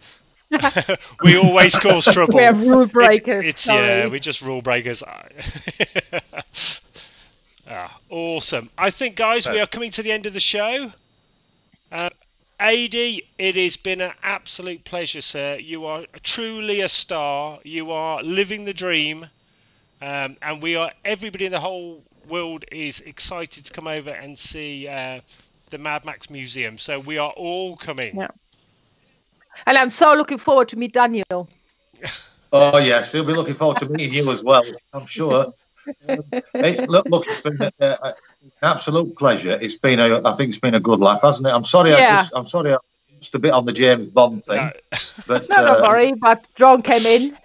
[1.24, 2.36] we always cause trouble.
[2.38, 3.46] We have rule It- breakers.
[3.48, 3.86] it's sorry.
[3.86, 5.02] yeah, we're just rule breakers.
[7.70, 8.70] ah, awesome.
[8.78, 10.92] I think, guys, we are coming to the end of the show.
[11.92, 12.10] Uh,
[12.60, 15.58] AD, it has been an absolute pleasure, sir.
[15.60, 17.60] You are truly a star.
[17.64, 19.28] You are living the dream,
[20.02, 20.92] um, and we are.
[21.04, 25.22] Everybody in the whole world is excited to come over and see uh,
[25.70, 26.78] the Mad Max Museum.
[26.78, 28.18] So we are all coming.
[28.18, 28.30] Yeah.
[29.66, 31.50] And I'm so looking forward to meet Daniel.
[32.54, 34.64] Oh yes, he'll be looking forward to meeting you as well.
[34.94, 35.54] I'm sure.
[36.08, 36.24] Um,
[36.54, 38.14] it's, look, look, it's been uh, an
[38.62, 39.58] absolute pleasure.
[39.60, 41.52] It's been a, I think it's been a good laugh, hasn't it?
[41.52, 42.78] I'm sorry, I just, I'm sorry, I
[43.20, 44.72] just a bit on the James Bond thing, No.
[45.28, 47.38] but No, don't uh, worry, but John came in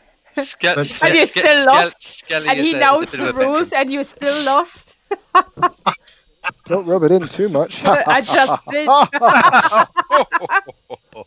[0.42, 3.22] Ske- But- Ske- And you're still Ske- lost, Skelly and he a- knows the of
[3.22, 3.48] a veteran.
[3.52, 4.96] rules, and you're still lost.
[6.64, 7.84] Don't rub it in too much.
[7.84, 8.88] I just did.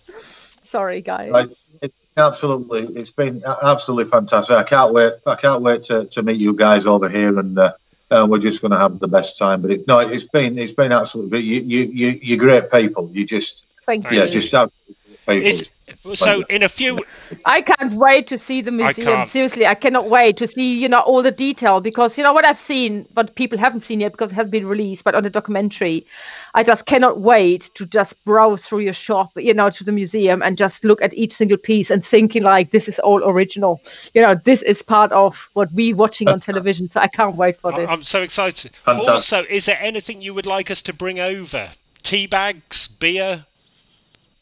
[0.63, 1.31] Sorry, guys.
[1.31, 1.47] Right.
[1.81, 4.55] It's absolutely, it's been absolutely fantastic.
[4.55, 5.13] I can't wait.
[5.27, 7.73] I can't wait to, to meet you guys over here, and uh,
[8.09, 9.61] uh, we're just going to have the best time.
[9.61, 11.41] But it, no, it's been it's been absolutely.
[11.41, 13.09] You you you you're great people.
[13.13, 14.30] You just Thank yeah, you.
[14.31, 14.95] just absolutely
[15.27, 15.47] people.
[15.47, 15.71] It's,
[16.13, 16.99] so in a few
[17.45, 19.07] I can't wait to see the museum.
[19.07, 19.27] can't.
[19.27, 22.45] Seriously, I cannot wait to see you know all the detail because you know what
[22.45, 25.03] I've seen, but people haven't seen yet because it hasn't been released.
[25.03, 26.05] But on the documentary,
[26.53, 30.41] I just cannot wait to just browse through your shop, you know, to the museum
[30.41, 33.81] and just look at each single piece and thinking like this is all original.
[34.13, 36.89] You know, this is part of what we watching on television.
[36.89, 37.89] So I can't wait for this.
[37.89, 38.71] I'm so excited.
[38.83, 39.09] Fantastic.
[39.09, 41.71] Also, is there anything you would like us to bring over?
[42.03, 43.45] Tea bags, beer,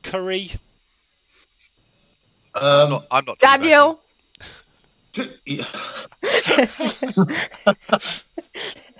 [0.03, 0.51] curry.
[2.55, 3.61] I'm Um, not, I'm not too bad.
[3.61, 3.99] Daniel,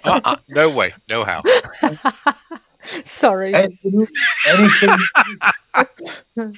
[0.04, 0.36] Uh-uh.
[0.50, 1.44] No way, no how.
[3.06, 3.54] sorry.
[3.54, 4.08] any-
[4.48, 4.90] anything.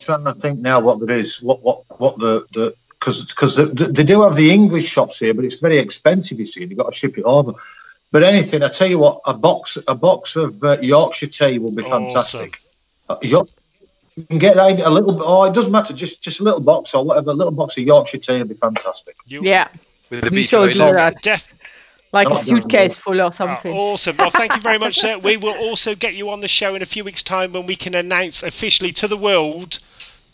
[0.00, 1.40] trying to think now what there is.
[1.42, 5.44] What what what the the because because they do have the English shops here, but
[5.44, 6.38] it's very expensive.
[6.40, 7.52] You see, you've got to ship it over.
[8.10, 11.70] But anything, I tell you what, a box a box of uh, Yorkshire tea will
[11.72, 12.60] be fantastic.
[13.08, 13.48] Uh, York-
[14.18, 15.20] you can get that in a little.
[15.22, 15.94] Oh, it doesn't matter.
[15.94, 17.30] Just just a little box or whatever.
[17.30, 19.16] A little box of Yorkshire tea would be fantastic.
[19.26, 19.68] You, Yeah,
[20.10, 20.94] With the We V2A showed you logo.
[20.96, 21.22] that.
[21.22, 21.52] Def,
[22.12, 23.74] like a suitcase full or something.
[23.76, 24.16] awesome.
[24.16, 25.18] Well, thank you very much, sir.
[25.18, 27.76] We will also get you on the show in a few weeks' time when we
[27.76, 29.78] can announce officially to the world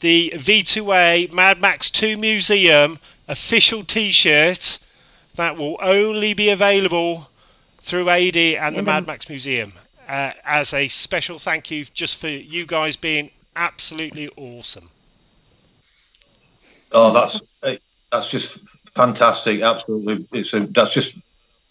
[0.01, 2.99] the V2A Mad Max 2 Museum
[3.29, 4.79] official T-shirt
[5.37, 7.29] that will only be available
[7.81, 9.73] through AD and the In the- Mad Max Museum
[10.09, 14.89] uh, as a special thank you just for you guys being absolutely awesome.
[16.93, 17.77] Oh, that's eh,
[18.13, 18.61] that's just
[18.95, 19.63] fantastic.
[19.63, 21.19] Absolutely, it's a, that's just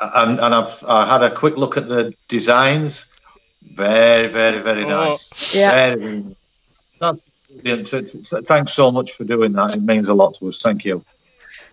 [0.01, 3.09] and and I've I had a quick look at the designs.
[3.61, 4.89] Very, very, very Oh.
[4.89, 5.55] nice.
[5.55, 5.71] Yeah.
[5.71, 6.35] Very, very nice.
[6.99, 7.19] That's
[7.61, 7.87] brilliant.
[7.87, 9.75] So- so Thanks so much for doing that.
[9.77, 10.61] It means a lot to us.
[10.61, 11.03] Thank you.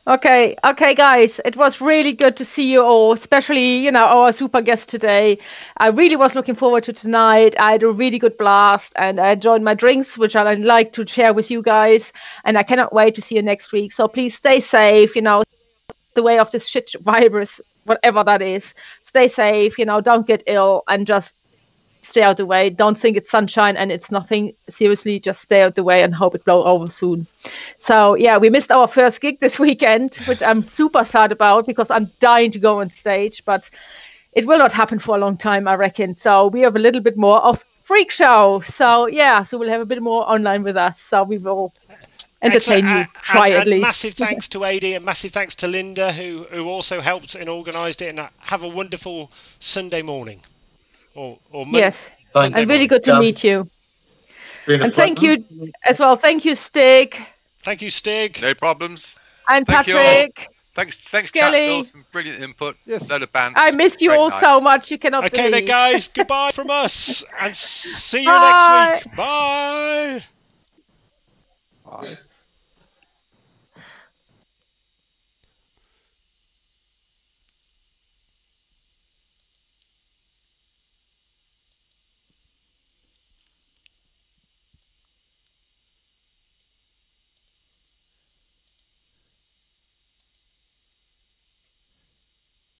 [0.06, 4.32] Okay, okay, guys, it was really good to see you all, especially you know our
[4.32, 5.38] super guest today.
[5.76, 7.54] I really was looking forward to tonight.
[7.58, 11.06] I had a really good blast, and I enjoyed my drinks, which I'd like to
[11.06, 12.14] share with you guys.
[12.44, 13.92] And I cannot wait to see you next week.
[13.92, 15.14] So please stay safe.
[15.14, 15.42] You know,
[16.14, 18.74] the way of this shit virus, whatever that is.
[19.02, 19.78] Stay safe.
[19.78, 21.36] You know, don't get ill, and just
[22.02, 22.70] stay out the way.
[22.70, 24.52] Don't think it's sunshine and it's nothing.
[24.68, 27.26] Seriously, just stay out the way and hope it blow over soon.
[27.78, 31.90] So yeah, we missed our first gig this weekend, which I'm super sad about because
[31.90, 33.70] I'm dying to go on stage, but
[34.32, 36.16] it will not happen for a long time, I reckon.
[36.16, 38.60] So we have a little bit more of freak show.
[38.60, 41.00] So yeah, so we'll have a bit more online with us.
[41.00, 41.74] So we will
[42.42, 43.08] entertain Excellent.
[43.08, 43.20] you.
[43.22, 43.82] Try and, at and least.
[43.82, 48.02] Massive thanks to AD and massive thanks to Linda who, who also helped and organised
[48.02, 48.10] it.
[48.10, 50.42] And uh, have a wonderful Sunday morning.
[51.16, 53.20] Oh, oh, or, or Yes, Thank and really good to Yeah.
[53.20, 53.68] meet you.
[54.66, 55.44] And thank you
[55.86, 56.16] as well.
[56.16, 57.16] Thank you, Stig
[57.62, 58.40] Thank you, Stig.
[58.40, 59.16] No problems.
[59.48, 59.86] and Thank.
[59.86, 60.48] Patrick.
[60.74, 61.82] Thanks, thanks, Skelly.
[61.82, 61.86] Cat.
[61.86, 62.76] Some brilliant input.
[62.86, 63.10] Yes.
[63.10, 63.56] Load of bands.
[63.60, 64.40] I missed you Great all night.
[64.40, 64.90] so much.
[64.90, 68.90] You cannot Okay, then, guys, goodbye from us and see you Bye.
[68.92, 69.16] next week.
[69.16, 70.24] Bye.
[71.84, 72.14] Bye.